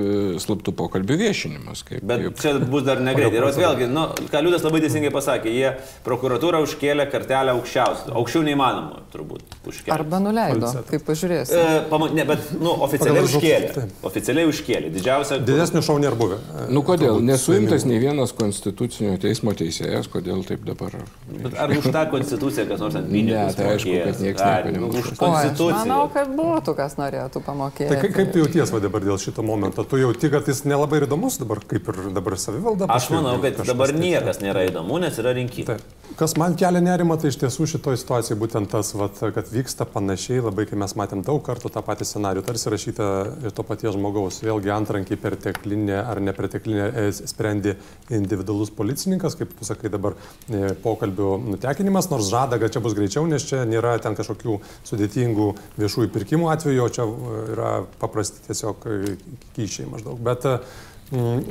slaptų 0.43 0.73
pokalbių 0.79 1.17
viešinimas. 1.21 1.83
Kaip, 1.87 2.03
Bet 2.07 2.23
kaip. 2.23 2.37
čia 2.41 2.53
bus 2.71 2.85
dar 2.87 3.01
negreit. 3.09 3.35
Ir 3.35 3.45
vėlgi, 3.57 3.89
nu, 3.91 4.07
ką 4.31 4.43
Liudas 4.47 4.63
labai 4.67 4.81
teisingai 4.85 5.11
pasakė, 5.15 5.51
jie 5.53 5.73
prokuratūra 6.07 6.61
užkėlė 6.65 7.09
kartelę 7.13 7.55
aukščiausią. 7.57 8.15
Aukščiau 8.19 8.45
neįmanoma, 8.47 9.03
turbūt, 9.13 9.43
užkėlė. 9.69 9.95
Arba 9.97 10.21
nuleido, 10.23 10.61
Falsetas. 10.67 10.89
kaip 10.91 11.05
pažiūrėsi. 11.09 11.59
E, 11.59 11.81
pama, 11.91 12.09
ne, 12.15 12.27
bet, 12.31 12.53
nu, 12.63 12.77
oficialiai 12.87 13.25
užkėlė. 13.27 13.87
Oficialiai 14.11 14.49
užkėlė. 14.53 14.93
Didžiausia. 14.97 15.41
Didesnių 15.47 15.83
šau 15.87 15.99
nėra 16.03 16.19
buvę. 16.19 16.39
Nu 16.73 16.85
kodėl? 16.87 17.19
Nesuimtas 17.27 17.85
nei 17.89 17.99
vienas 18.03 18.33
konstitucinio 18.39 19.17
teismo 19.23 19.55
teisėjas, 19.59 20.07
kodėl 20.13 20.45
taip 20.47 20.63
dabar? 20.69 20.95
Bet 21.33 21.59
ar 21.59 21.75
už 21.75 21.91
tą 21.95 22.07
konstituciją 22.15 22.69
kas 22.71 22.81
nors 22.87 22.97
pinigus? 23.03 23.35
Ne, 23.35 23.59
tai 23.59 23.69
aišku, 23.75 23.99
kad 24.07 24.23
nieks 24.23 24.43
Ai, 24.47 24.55
nieko 24.63 24.75
nemuša. 24.79 25.03
Už 25.03 25.19
konstituciją. 25.21 25.79
manau, 25.83 26.03
kad 26.15 26.22
būtų 26.29 26.75
kas 26.79 26.97
norėtų 27.01 27.43
pamokėti. 27.47 27.89
Tai 27.93 28.01
kaip, 28.03 28.15
kaip 28.17 28.33
tu 28.35 28.43
jauties 28.43 28.73
va 28.75 28.81
dabar 28.85 29.05
dėl 29.05 29.19
šito 29.23 29.43
momento? 29.47 29.85
Tu 29.85 30.03
jauti, 30.03 30.31
kad 30.33 30.47
jis 30.49 30.65
nelabai 30.69 31.01
ir 31.03 31.09
įdomus 31.09 31.39
dabar, 31.43 31.63
kaip 31.69 31.89
ir 31.93 32.01
dabar 32.15 32.39
savivalda? 32.39 32.89
Aš 32.93 33.11
manau, 33.15 33.39
kad 33.43 33.65
dabar 33.67 33.93
tai- 33.93 34.01
niekas 34.01 34.43
nėra 34.45 34.67
įdomu, 34.69 35.01
nes 35.01 35.19
yra 35.19 35.35
rinkimai. 35.35 35.67
Taip. 35.77 35.99
Kas 36.17 36.35
man 36.37 36.53
kelia 36.61 36.83
nerima, 36.85 37.17
tai 37.17 37.31
iš 37.33 37.39
tiesų 37.41 37.65
šitoje 37.71 37.97
situacijoje 38.03 38.37
būtent 38.37 38.69
tas, 38.69 38.91
vat, 38.93 39.17
kad 39.33 39.47
vyksta 39.49 39.87
panašiai, 39.89 40.43
labai 40.45 40.67
kai 40.69 40.77
mes 40.77 40.93
matėm 40.93 41.23
daug 41.25 41.41
kartų 41.41 41.71
tą 41.73 41.81
patį 41.87 42.05
scenarių, 42.05 42.43
tarsi 42.45 42.69
rašyta 42.69 43.07
iš 43.49 43.55
to 43.57 43.65
paties 43.65 43.95
žmogaus. 43.97 44.43
Vėlgi 44.45 44.69
antrankiai 44.75 45.17
perteklinė 45.17 45.97
ar 46.05 46.21
neperteklinė 46.21 46.91
e, 46.93 47.07
sprendė 47.17 47.77
individualus 48.13 48.69
policininkas, 48.77 49.39
kaip 49.41 49.57
tu 49.57 49.65
sakai 49.65 49.89
dabar, 49.89 50.19
e, 50.53 50.75
pokalbių 50.85 51.31
nutekinimas, 51.55 52.11
nors 52.13 52.29
žada, 52.29 52.61
kad 52.61 52.77
čia 52.77 52.85
bus 52.85 52.93
greičiau, 52.99 53.25
nes 53.27 53.49
čia 53.49 53.65
nėra 53.65 53.97
ten 54.03 54.13
kažkokių 54.19 54.59
sudėtingų 54.85 55.49
viešųjų 55.81 56.12
pirkimų 56.15 56.49
atveju, 56.53 56.85
o 56.85 56.93
čia 56.93 57.09
e, 57.09 57.43
yra 57.57 57.75
paprasti 58.01 58.45
tiesiog 58.49 58.89
e, 58.89 59.17
kyšiai 59.57 59.91
maždaug. 59.93 60.21
Bet 60.23 60.49
e, 60.49 60.57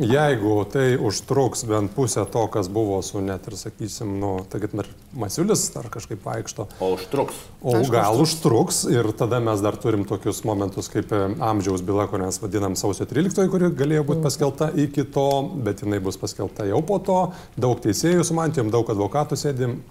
Jeigu 0.01 0.55
tai 0.73 0.95
užtruks 0.97 1.67
bent 1.69 1.91
pusę 1.93 2.23
to, 2.25 2.47
kas 2.49 2.65
buvo 2.65 2.95
su 3.05 3.21
net 3.21 3.45
ir, 3.45 3.53
sakysim, 3.59 4.15
nu, 4.17 4.31
tai 4.49 4.57
ir 4.65 4.89
Masiulis 5.13 5.67
ar 5.77 5.85
kažkaip 5.93 6.23
vaikšto, 6.25 6.65
O 6.81 6.89
užtruks. 6.95 7.35
o 7.61 7.75
gal 7.93 8.17
užtruks 8.23 8.87
ir 8.89 9.11
tada 9.13 9.37
mes 9.39 9.61
dar 9.61 9.77
turim 9.77 10.07
tokius 10.09 10.41
momentus 10.49 10.89
kaip 10.89 11.13
amžiaus 11.37 11.85
byla, 11.85 12.07
kurią 12.09 12.31
mes 12.31 12.41
vadinam 12.41 12.75
sausio 12.75 13.05
13, 13.05 13.45
kuri 13.53 13.69
galėjo 13.69 14.07
būti 14.09 14.25
paskelbta 14.25 14.71
iki 14.73 15.05
to, 15.13 15.29
bet 15.61 15.85
jinai 15.85 16.01
bus 16.01 16.17
paskelbta 16.17 16.65
jau 16.65 16.81
po 16.81 16.97
to, 16.97 17.21
daug 17.53 17.77
teisėjų 17.85 18.25
su 18.25 18.33
mantijom, 18.33 18.73
daug 18.73 18.89
advokatų 18.89 19.37
sėdim. 19.37 19.81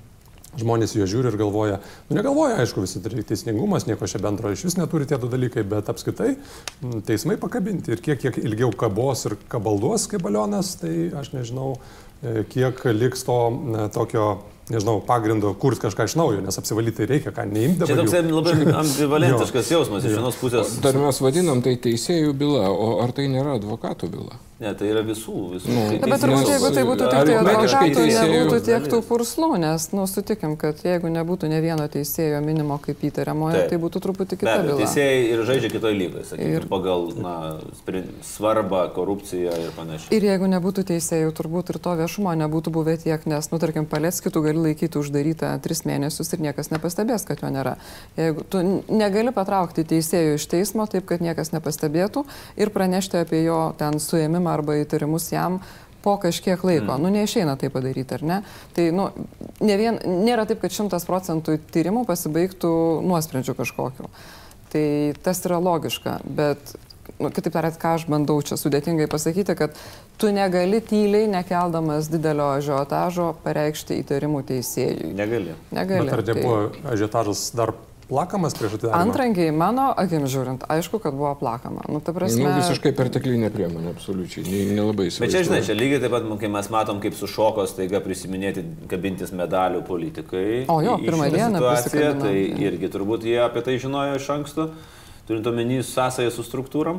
Žmonės 0.58 0.96
jo 0.96 1.06
žiūri 1.06 1.30
ir 1.30 1.36
galvoja, 1.38 1.76
nu 2.08 2.16
negalvoja, 2.18 2.56
aišku, 2.58 2.82
visi 2.82 2.98
turi 3.02 3.22
teisingumas, 3.26 3.86
nieko 3.86 4.08
čia 4.10 4.18
bendro 4.22 4.50
iš 4.50 4.64
vis 4.66 4.74
neturi 4.78 5.06
tie 5.06 5.18
du 5.20 5.30
dalykai, 5.30 5.62
bet 5.62 5.90
apskaitai 5.92 6.32
m, 6.34 6.96
teismai 7.06 7.36
pakabinti 7.38 7.94
ir 7.94 8.02
kiek, 8.02 8.18
kiek 8.18 8.40
ilgiau 8.42 8.72
kabos 8.74 9.28
ir 9.30 9.36
kabalduos 9.52 10.08
kaip 10.10 10.24
balionas, 10.26 10.74
tai 10.82 11.12
aš 11.20 11.30
nežinau, 11.36 11.76
e, 12.22 12.42
kiek 12.50 12.82
liks 12.96 13.22
to 13.28 13.38
e, 13.46 13.84
tokio, 13.94 14.26
nežinau, 14.74 14.98
pagrindo 15.06 15.52
kurti 15.60 15.84
kažką 15.86 16.06
iš 16.10 16.16
naujo, 16.20 16.42
nes 16.44 16.60
apsivalyti 16.60 17.08
reikia, 17.10 17.32
ką 17.36 17.46
neimti 17.50 17.88
Čia 17.88 17.98
toks 18.00 18.14
labai 18.30 18.54
ambivalentiškas 18.82 19.72
jausmas 19.76 20.06
iš 20.06 20.18
vienos 20.18 20.38
pusės. 20.40 20.76
Dar 20.84 20.98
mes 21.00 21.20
vadinam 21.24 21.64
tai 21.64 21.76
teisėjų 21.80 22.36
byla, 22.40 22.68
o 22.70 22.92
ar 23.04 23.12
tai 23.16 23.28
nėra 23.32 23.58
advokatų 23.60 24.12
byla? 24.14 24.38
Ne, 24.60 24.74
tai 24.76 24.90
yra 24.92 25.00
visų, 25.00 25.34
visų. 25.54 25.70
Nu, 25.72 25.82
Tai 26.02 26.08
bet 26.12 26.20
turbūt 26.20 26.48
jeigu 26.52 26.68
tai 26.76 26.82
būtų 26.84 27.06
tik 27.08 27.28
tai 27.30 27.36
advokatų, 27.40 28.02
nebūtų 28.12 28.58
tiek 28.66 28.88
tų 28.92 28.98
purslų, 29.08 29.48
nes, 29.62 29.86
nu, 29.96 30.02
sutikim, 30.04 30.52
kad 30.60 30.82
jeigu 30.84 31.08
nebūtų 31.14 31.48
ne 31.48 31.62
vieno 31.64 31.86
teisėjo 31.88 32.42
minimo 32.44 32.76
kaip 32.84 33.00
įtariamojo, 33.08 33.54
Taip. 33.56 33.70
tai 33.72 33.78
būtų 33.80 34.02
truputį 34.04 34.36
kita 34.42 34.58
abejo, 34.58 34.74
byla. 34.74 34.82
teisėjai 34.84 35.22
ir 35.30 35.42
žaidžia 35.48 35.70
kitoje 35.72 35.96
lygoje, 35.96 36.24
sakykime, 36.28 36.58
Ir- 36.60 36.66
pagal 36.68 37.08
na, 37.24 37.34
svarbą, 38.28 38.82
korupciją 38.92 39.56
ir 39.64 39.72
panašiai. 39.78 40.12
Ir 40.18 40.28
jeigu 40.28 40.52
nebūtų 40.52 40.84
teisėjų, 40.92 41.32
turbūt 41.40 41.72
ir 41.72 41.80
to 41.80 41.96
viešumo 42.02 42.36
nebūtų 42.44 42.74
buvę 42.76 42.98
tiek, 43.00 43.24
nes, 43.32 43.48
nu, 43.54 43.62
tarkim, 43.64 43.88
Paleckį 43.88 44.28
tu 44.36 44.44
gali 44.44 44.59
laikyti 44.62 45.00
uždarytą 45.00 45.52
tris 45.64 45.84
mėnesius 45.88 46.32
ir 46.34 46.44
niekas 46.44 46.72
nepastebės, 46.72 47.26
kad 47.28 47.42
jo 47.42 47.50
nėra. 47.52 47.76
Jeigu 48.20 48.46
tu 48.50 48.62
negali 48.88 49.34
patraukti 49.36 49.86
teisėjų 49.88 50.38
iš 50.38 50.48
teismo 50.52 50.86
taip, 50.90 51.06
kad 51.10 51.24
niekas 51.24 51.54
nepastebėtų 51.56 52.24
ir 52.60 52.72
pranešti 52.74 53.22
apie 53.22 53.44
jo 53.44 53.60
ten 53.80 54.00
suėmimą 54.02 54.52
arba 54.58 54.80
įtarimus 54.82 55.30
jam 55.32 55.60
po 56.02 56.16
kažkiek 56.16 56.62
laiko. 56.64 56.96
Mm. 56.96 57.02
Nu, 57.02 57.12
neišeina 57.12 57.56
tai 57.60 57.70
padaryti, 57.72 58.16
ar 58.16 58.22
ne? 58.24 58.38
Tai, 58.76 58.86
nu, 58.96 59.08
ne 59.60 59.76
vien, 59.80 60.00
nėra 60.24 60.46
taip, 60.48 60.62
kad 60.62 60.74
šimtas 60.74 61.04
procentų 61.08 61.58
tyrimų 61.74 62.06
pasibaigtų 62.08 62.70
nuosprendžiu 63.04 63.56
kažkokiu. 63.58 64.08
Tai 64.70 64.86
tas 65.24 65.42
yra 65.44 65.58
logiška, 65.60 66.20
bet, 66.24 66.74
nu, 67.20 67.30
kitaip 67.34 67.54
tariant, 67.54 67.76
ką 67.80 67.94
aš 67.98 68.06
bandau 68.10 68.38
čia 68.44 68.58
sudėtingai 68.60 69.08
pasakyti, 69.10 69.56
kad 69.58 69.76
tu 70.20 70.32
negali 70.34 70.80
tyliai, 70.84 71.28
nekeldamas 71.30 72.08
didelio 72.12 72.50
ažiotažo, 72.56 73.34
pareikšti 73.44 74.00
įtarimų 74.02 74.42
teisėjui. 74.48 75.12
Negali. 75.18 75.54
Negali. 75.76 76.08
Bet 76.08 76.18
ar 76.18 76.24
tai... 76.24 76.34
nebuvo 76.34 76.90
ažiotažas 76.94 77.46
dar 77.56 77.74
plakamas 78.10 78.56
prieš 78.58 78.74
atidarymą? 78.78 79.00
Antrankiai, 79.06 79.52
mano 79.54 79.86
akim 80.02 80.26
žiūrint, 80.30 80.64
aišku, 80.70 80.98
kad 81.02 81.14
buvo 81.14 81.30
plakama. 81.38 81.84
Nu, 81.88 82.00
ta 82.04 82.14
prasme... 82.16 82.42
Nu, 82.42 82.54
visiškai 82.58 82.92
perteklinė 82.98 83.52
priemonė, 83.54 83.94
absoliučiai, 83.94 84.44
ne, 84.48 84.62
nelabai 84.74 85.06
įsivaizduoju. 85.08 85.26
Bet 85.26 85.36
čia, 85.36 85.44
žinai, 85.46 85.60
čia 85.68 85.76
lygiai 85.78 86.02
taip 86.02 86.14
pat, 86.16 86.26
kai 86.42 86.50
mes 86.52 86.70
matom, 86.74 87.02
kaip 87.04 87.18
su 87.18 87.30
šokos 87.30 87.76
taiga 87.78 88.02
prisiminėti, 88.04 88.64
kabintis 88.90 89.34
medalių 89.36 89.84
politikai. 89.86 90.46
O 90.72 90.80
jo, 90.84 90.96
pirmą 91.04 91.30
dieną 91.34 91.62
Tai 92.20 92.34
irgi 92.66 92.90
turbūt 92.90 93.28
jie 93.30 93.38
apie 93.44 93.62
tai 93.66 93.78
žinojo 93.82 94.18
iš 94.18 94.26
anksto, 94.34 94.70
turint 95.30 95.46
omeny 95.46 95.82
sąsąją 95.86 96.34
su 96.34 96.42
struktūrom. 96.42 96.98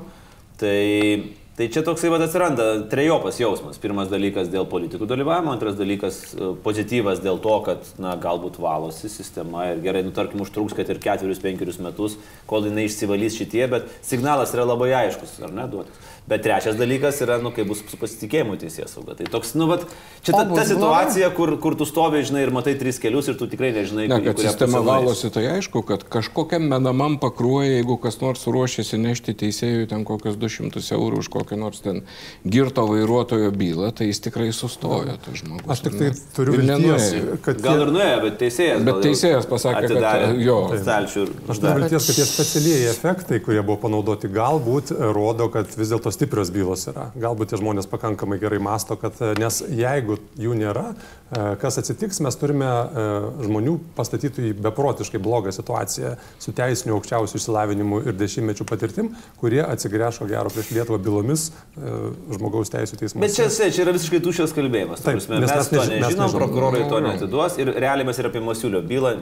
Tai, 0.62 1.24
tai 1.58 1.68
čia 1.74 1.82
toksai 1.84 2.12
vad 2.14 2.22
atsiranda 2.24 2.66
trejopas 2.92 3.40
jausmas. 3.42 3.80
Pirmas 3.82 4.12
dalykas 4.12 4.48
dėl 4.54 4.68
politikų 4.70 5.08
dalyvavimo, 5.10 5.52
antras 5.52 5.76
dalykas 5.76 6.20
e, 6.32 6.52
pozityvas 6.64 7.20
dėl 7.24 7.42
to, 7.44 7.56
kad, 7.66 7.90
na, 8.00 8.14
galbūt 8.22 8.60
valosi 8.62 9.10
sistema 9.12 9.66
ir 9.72 9.82
gerai, 9.84 10.06
nu, 10.06 10.14
tarkim, 10.16 10.44
užtruks, 10.46 10.78
kad 10.78 10.88
ir 10.94 11.02
ketverius, 11.02 11.42
penkerius 11.44 11.82
metus, 11.84 12.16
kol 12.48 12.70
jinai 12.70 12.86
išsivalys 12.88 13.40
šitie, 13.42 13.66
bet 13.74 13.90
signalas 14.06 14.54
yra 14.56 14.68
labai 14.70 14.94
aiškus, 15.02 15.40
ar 15.44 15.56
ne, 15.58 15.66
duotas. 15.72 16.11
Bet 16.30 16.44
trečias 16.46 16.78
dalykas 16.78 17.18
yra, 17.26 17.40
nu, 17.42 17.50
kaip 17.52 17.66
bus 17.72 17.82
su 17.90 17.98
pasitikėjimu 18.00 18.54
teisės 18.62 18.94
sauga. 18.94 19.16
Tai 19.18 19.26
toks, 19.34 19.56
nu, 19.58 19.66
vat, 19.68 19.88
čia 20.22 20.36
ta, 20.36 20.44
ta 20.46 20.64
situacija, 20.70 21.32
kur, 21.34 21.56
kur 21.60 21.74
tu 21.80 21.88
stovi, 21.90 22.22
žinai, 22.28 22.44
ir 22.46 22.52
matai 22.54 22.76
tris 22.80 23.02
kelius 23.02 23.32
ir 23.32 23.40
tu 23.40 23.48
tikrai 23.50 23.72
nežinai, 23.74 24.06
Ne, 24.06 24.20
kad 24.22 24.38
kurią 24.38 24.54
sistema 24.54 24.84
valosi, 24.86 25.32
tai 25.34 25.48
aišku, 25.58 25.82
kad 25.88 26.06
kažkokiam 26.14 26.68
menamam 26.70 27.18
pakruoja, 27.22 27.72
jeigu 27.80 27.98
kas 28.04 28.20
nors 28.22 28.46
ruošiasi 28.46 29.00
nešti 29.02 29.36
teisėjui 29.42 29.90
ten 29.90 30.06
kokius 30.08 30.38
200 30.40 30.84
eurų 30.96 31.24
už 31.24 31.32
kokią 31.34 31.58
nors 31.60 31.82
ten 31.82 32.04
girto 32.46 32.86
vairuotojo 32.88 33.50
bylą, 33.58 33.90
tai 33.98 34.12
jis 34.12 34.22
tikrai 34.28 34.52
sustojo, 34.56 35.18
tas 35.26 35.42
žmogus. 35.42 35.68
Aš 35.74 35.84
tik 35.88 35.98
tai 36.00 36.14
turiu 36.38 36.60
vilties, 36.60 37.10
kad... 37.42 37.60
Gal 37.66 37.88
ir 37.88 37.94
nuėjo, 37.98 38.22
bet 38.28 38.40
teisėjas. 38.46 38.86
Bet 38.88 39.02
teisėjas 39.08 39.50
pasakė, 39.50 39.84
kad, 39.88 39.98
atidarė 39.98 40.32
jo. 40.46 40.60
stalčių 40.78 41.26
Aš 41.50 41.64
turiu 41.66 41.76
vilties, 41.82 42.08
kad 42.12 42.22
tie 42.22 42.30
specialieji 42.30 42.90
efektai, 42.94 43.42
kurie 43.44 43.62
buvo 43.66 43.80
panaudoti, 43.88 44.30
galbūt 44.32 44.94
e, 44.94 45.00
rodo, 45.16 45.50
kad 45.54 45.72
vis 45.76 45.92
dėlto 45.92 46.11
stiprios 46.16 46.52
bylos 46.54 46.88
yra. 46.92 47.10
Galbūt 47.20 47.52
tie 47.52 47.60
žmonės 47.62 47.90
pakankamai 47.92 48.40
gerai 48.42 48.62
masto, 48.64 48.98
kad 49.00 49.18
nes 49.40 49.62
jeigu 49.70 50.20
jų 50.40 50.58
nėra, 50.60 50.92
kas 51.32 51.78
atsitiks, 51.80 52.20
mes 52.20 52.36
turime 52.36 52.68
e, 52.68 53.04
žmonių 53.46 53.78
pastatytų 53.96 54.50
į 54.50 54.52
beprotiškai 54.66 55.20
blogą 55.24 55.54
situaciją 55.56 56.16
su 56.42 56.52
teisiniu 56.56 56.98
aukščiausiu 56.98 57.40
išsilavinimu 57.40 58.02
ir 58.04 58.18
dešimtmečių 58.20 58.68
patirtim, 58.68 59.14
kurie 59.40 59.62
atsigręžo 59.64 60.28
gero 60.28 60.52
prieš 60.52 60.74
Lietuvą 60.76 61.00
bylomis 61.06 61.46
e, 61.52 61.94
žmogaus 62.36 62.74
teisų 62.74 63.00
teismuose. 63.00 63.24
Bet 63.24 63.38
čia, 63.38 63.48
čia 63.48 63.70
čia 63.72 63.86
yra 63.86 63.96
visiškai 63.96 64.20
tuščias 64.26 64.56
kalbėjimas. 64.58 65.00
ta 65.00 65.14
Taip, 65.14 65.22
mes, 65.22 65.30
mes 65.32 65.56
mes 65.56 65.72
to 65.72 65.80
neži- 65.80 65.80
mes 65.80 66.10
nežinom, 66.10 66.26
nežinom. 66.28 66.36
prokurorai 66.36 66.84
to 66.92 67.00
netiduos 67.08 67.56
ir 67.64 67.72
realiai 67.80 68.10
mes 68.12 68.20
ir 68.20 68.28
apie 68.28 68.44
Masiulio 68.44 68.84
bylą 68.84 69.16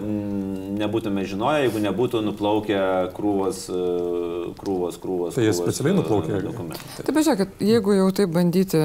nebūtume 0.79 1.25
žinoję, 1.29 1.67
jeigu 1.67 1.83
nebūtų 1.83 2.23
nuplaukę 2.25 2.81
krūvos, 3.13 3.61
e, 3.69 4.49
krūvos, 4.57 4.97
krūvos. 5.03 5.37
Tai 5.37 5.45
jie 5.45 5.53
specialiai 5.53 5.93
e, 5.93 5.99
nuplaukė? 5.99 6.41
dokumentų. 6.49 7.05
Taip, 7.05 7.21
žiūrėkit, 7.21 7.61
jeigu 7.69 7.95
jau 7.99 8.09
taip 8.15 8.33
bandyti 8.33 8.81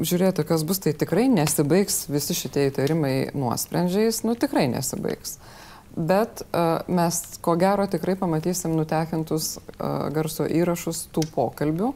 žiūrėti, 0.00 0.46
kas 0.48 0.64
bus, 0.66 0.80
tai 0.82 0.94
tikrai 0.96 1.28
nesibaigs 1.30 2.06
visi 2.10 2.39
šitie 2.40 2.68
įtarimai 2.70 3.14
nuosprendžiais, 3.36 4.22
nu 4.26 4.36
tikrai 4.38 4.66
nesibaigs. 4.72 5.38
Bet 5.96 6.44
uh, 6.46 6.86
mes 6.86 7.20
ko 7.42 7.56
gero 7.58 7.86
tikrai 7.90 8.14
pamatysim 8.18 8.76
nutekintus 8.78 9.56
uh, 9.58 10.08
garso 10.14 10.46
įrašus 10.46 11.08
tų 11.14 11.26
pokalbių. 11.34 11.94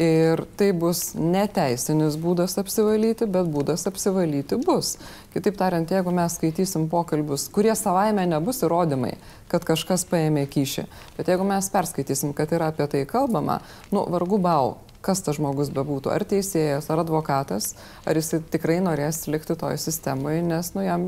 Ir 0.00 0.40
tai 0.58 0.72
bus 0.74 1.12
neteisinis 1.14 2.16
būdas 2.18 2.56
apsivalyti, 2.58 3.28
bet 3.30 3.46
būdas 3.46 3.86
apsivalyti 3.86 4.58
bus. 4.58 4.96
Kitaip 5.30 5.54
tariant, 5.60 5.86
jeigu 5.86 6.10
mes 6.10 6.34
skaitysim 6.34 6.88
pokalbius, 6.90 7.46
kurie 7.54 7.70
savaime 7.78 8.24
nebus 8.26 8.64
įrodymai, 8.66 9.12
kad 9.52 9.62
kažkas 9.62 10.02
paėmė 10.10 10.48
kyšį, 10.50 10.88
bet 11.14 11.30
jeigu 11.30 11.46
mes 11.46 11.70
perskaitysim, 11.70 12.34
kad 12.34 12.50
yra 12.56 12.72
apie 12.74 12.88
tai 12.90 13.04
kalbama, 13.06 13.60
nu, 13.94 14.02
vargu 14.10 14.40
bau, 14.42 14.74
kas 15.04 15.22
tas 15.24 15.38
žmogus 15.38 15.72
bebūtų, 15.74 16.12
ar 16.14 16.24
teisėjas, 16.28 16.88
ar 16.92 17.04
advokatas, 17.04 17.74
ar 18.08 18.18
jisai 18.18 18.40
tikrai 18.54 18.80
norės 18.84 19.24
likti 19.30 19.56
toje 19.58 19.80
sistemoje, 19.82 20.42
nes, 20.46 20.72
nu, 20.76 20.84
jam 20.86 21.04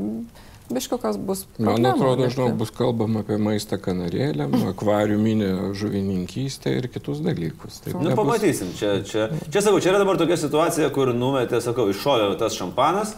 biškokas 0.69 1.17
bus. 1.17 1.45
Man 1.59 1.85
atrodo, 1.85 2.27
žinau, 2.31 2.49
bus 2.59 2.71
kalbama 2.75 3.23
apie 3.23 3.37
maistą 3.41 3.79
kanarėlėm, 3.81 4.55
akvariuminę 4.73 5.51
žuvininkystę 5.77 6.75
ir 6.77 6.89
kitus 6.91 7.23
dalykus. 7.25 7.81
Taip, 7.85 7.97
Nu, 8.03 8.13
pamatysim. 8.17 8.73
Čia, 8.77 8.99
čia, 9.07 9.29
čia 9.47 9.63
sakau, 9.63 9.81
čia 9.83 9.93
yra 9.93 10.03
dabar 10.03 10.19
tokia 10.19 10.39
situacija, 10.39 10.91
kur 10.95 11.13
numetė, 11.15 11.61
sakau, 11.63 11.87
iššovė 11.93 12.33
tas 12.41 12.57
šampanas 12.59 13.15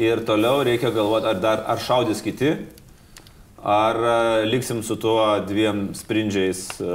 ir 0.00 0.24
toliau 0.24 0.62
reikia 0.64 0.92
galvoti, 0.94 1.28
ar, 1.28 1.40
dar, 1.42 1.64
ar 1.68 1.82
šaudys 1.82 2.22
kiti, 2.24 2.54
ar 3.62 3.96
e, 4.42 4.46
liksim 4.50 4.82
su 4.82 4.96
tuo 4.98 5.22
dviem 5.46 5.92
sprindžiais 5.94 6.60
e, 6.82 6.86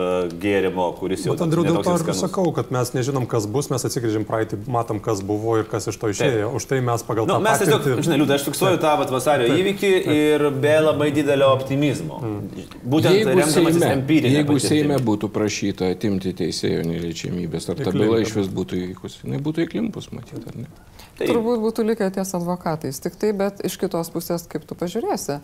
gėrimo, 0.41 0.89
kuris 0.99 1.23
jau 1.23 1.31
Bet 1.35 1.43
Andriu, 1.45 1.63
dėl 1.63 1.77
to 1.85 1.93
ir 1.95 2.15
sakau, 2.19 2.49
kad 2.55 2.73
mes 2.75 2.91
nežinom, 2.95 3.23
kas 3.29 3.47
bus, 3.47 3.69
mes 3.71 3.85
atsigrėžim 3.87 4.25
praeitį, 4.27 4.59
matom, 4.71 4.99
kas 5.03 5.21
buvo 5.23 5.55
ir 5.61 5.67
kas 5.71 5.87
iš 5.87 5.95
to 6.01 6.09
išėjo. 6.11 6.49
Už 6.59 6.65
tai 6.67 6.81
mes 6.83 7.05
pagal 7.07 7.29
Nu, 7.29 7.37
tą 7.37 7.45
mes 7.45 7.61
tiesiog, 7.63 7.79
patirtį- 7.85 8.03
žinai, 8.09 8.17
liūdai, 8.19 8.35
aš 8.41 8.47
fiksuoju 8.49 8.81
tą 8.83 8.93
vat, 8.99 9.13
vasario 9.15 9.47
įvykį 9.55 9.93
ir 10.17 10.45
be 10.59 10.75
labai 10.83 11.07
didelio 11.15 11.53
optimizmo. 11.55 12.19
Būtent 12.83 13.15
Jeigu 13.15 13.31
remdamasis 13.31 13.79
Seime, 13.79 13.93
empirinė. 14.01 14.33
jeigu 14.41 14.57
patirtimi. 14.57 14.81
Seime 14.83 14.99
būtų 15.07 15.31
prašyta 15.31 15.93
atimti 15.95 16.35
teisėjo 16.35 16.83
neliečiamybės, 16.83 17.69
ar 17.71 17.79
ta 17.79 17.95
byla 17.95 18.19
iš 18.25 18.35
vis 18.41 18.51
būtų 18.51 18.81
įvykusi, 18.83 19.23
jinai 19.23 19.39
būtų 19.39 19.63
įklimpus, 19.69 20.11
matyt, 20.11 20.43
ar 20.43 20.59
ne? 20.59 20.67
Taip. 21.17 21.31
Turbūt 21.31 21.63
būtų 21.63 21.87
likę 21.87 22.11
ties 22.13 22.35
advokatais, 22.37 22.99
tik 23.01 23.15
tai, 23.17 23.31
bet 23.33 23.63
iš 23.65 23.79
kitos 23.81 24.11
pusės, 24.13 24.43
kaip 24.51 24.67
tu 24.69 24.75
pažiūrėsi, 24.77 25.39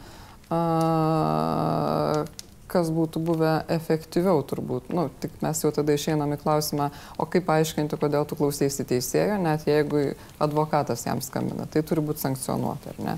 a, 0.53 2.25
kas 2.73 2.89
būtų 2.93 3.21
buvę 3.27 3.53
efektyviau 3.73 4.41
turbūt. 4.49 4.89
Nu, 4.93 5.09
tik 5.21 5.31
mes 5.43 5.61
jau 5.63 5.71
tada 5.75 5.93
išeinam 5.93 6.33
į 6.35 6.39
klausimą, 6.41 6.89
o 7.21 7.23
kaip 7.29 7.45
paaiškinti, 7.49 7.99
kodėl 8.01 8.23
tu 8.29 8.33
klausėsi 8.39 8.85
teisėjo, 8.89 9.37
net 9.41 9.67
jeigu 9.69 9.97
advokatas 10.41 11.05
jam 11.05 11.21
skambina. 11.21 11.69
Tai 11.69 11.81
turi 11.85 12.01
būti 12.05 12.25
sankcionuota, 12.25 12.95
ar 12.95 12.99
ne? 13.03 13.15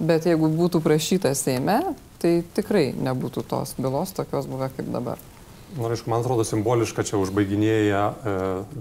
Bet 0.00 0.26
jeigu 0.26 0.48
būtų 0.56 0.80
prašyta 0.82 1.34
Seime, 1.36 1.78
tai 2.22 2.40
tikrai 2.56 2.86
nebūtų 2.96 3.44
tos 3.48 3.74
bylos 3.78 4.14
tokios 4.16 4.48
buvę 4.48 4.70
kaip 4.76 4.88
dabar. 4.94 5.20
Na, 5.76 5.86
aišku, 5.86 6.10
man 6.10 6.24
atrodo 6.24 6.42
simboliška 6.42 7.04
čia 7.06 7.18
užbaiginėja 7.20 8.00
e, 8.10 8.32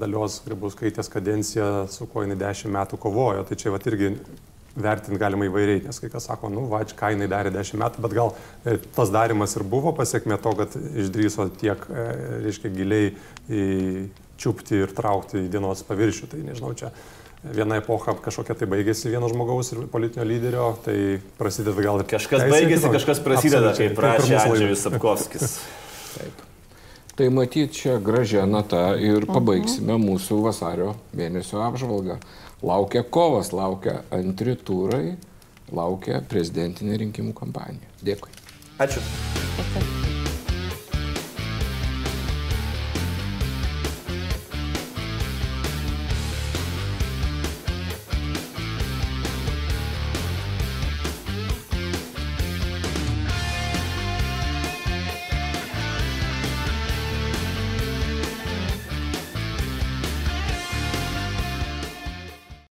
dalios 0.01 0.39
Grybauskaitės 0.41 1.11
kadenciją, 1.13 1.85
su 1.91 2.07
kuo 2.09 2.23
jinai 2.25 2.39
dešimt 2.39 2.73
metų 2.73 2.97
kovojo. 3.03 3.43
Tai 3.45 3.57
čia 3.61 3.73
vat 3.75 3.85
irgi 3.91 4.15
vertinti 4.75 5.19
galima 5.19 5.47
įvairiai, 5.49 5.83
nes 5.87 5.99
kai 6.01 6.09
kas 6.13 6.29
sako, 6.29 6.51
nu, 6.53 6.67
va, 6.71 6.81
ką 6.85 7.13
jinai 7.15 7.29
darė 7.31 7.53
dešimt 7.55 7.81
metų, 7.81 8.03
bet 8.05 8.15
gal 8.17 8.33
e, 8.65 8.77
tas 8.95 9.11
darimas 9.13 9.55
ir 9.57 9.65
buvo 9.67 9.93
pasiekme 9.97 10.37
to, 10.41 10.55
kad 10.59 10.75
išdryso 10.77 11.49
tiek, 11.59 11.85
e, 11.89 12.09
reiškia, 12.45 12.73
giliai 12.75 13.13
čiupti 14.39 14.83
ir 14.85 14.93
traukti 14.95 15.43
į 15.45 15.49
dienos 15.51 15.81
paviršių. 15.87 16.29
Tai 16.31 16.43
nežinau, 16.45 16.73
čia 16.77 16.91
viena 17.43 17.79
epocha 17.79 18.13
kažkokia 18.19 18.55
tai 18.59 18.67
baigėsi 18.71 19.11
vieno 19.11 19.29
žmogaus 19.31 19.73
ir 19.73 19.85
politinio 19.91 20.27
lyderio, 20.27 20.69
tai 20.85 21.19
prasideda 21.39 21.83
gal 21.83 22.03
ir 22.03 22.09
Kažkas 22.11 22.43
teisė 22.43 22.55
baigėsi, 22.55 22.81
kitokia. 22.83 22.95
kažkas 22.97 23.23
prasideda, 23.25 23.73
kaip 23.75 23.93
Taip 23.93 23.99
prašė. 23.99 24.39
Andžius 24.43 24.85
Sapkovskis. 24.85 25.59
Tai 27.19 27.27
matyt, 27.35 27.73
čia 27.75 27.97
gražia 27.99 28.45
nata 28.47 28.93
ir 28.95 29.25
pabaigsime 29.27 29.97
mūsų 29.99 30.39
vasario 30.45 30.93
mėnesio 31.15 31.59
apžvalgą. 31.65 32.19
Laukia 32.63 33.03
kovas, 33.03 33.53
laukia 33.53 34.01
antri 34.11 34.55
turai, 34.55 35.15
laukia 35.71 36.19
prezidentinė 36.27 36.99
rinkimų 37.05 37.33
kampanija. 37.37 37.95
Dėkui. 38.03 38.35
Ačiū. 38.83 39.03
Okay. 39.59 40.18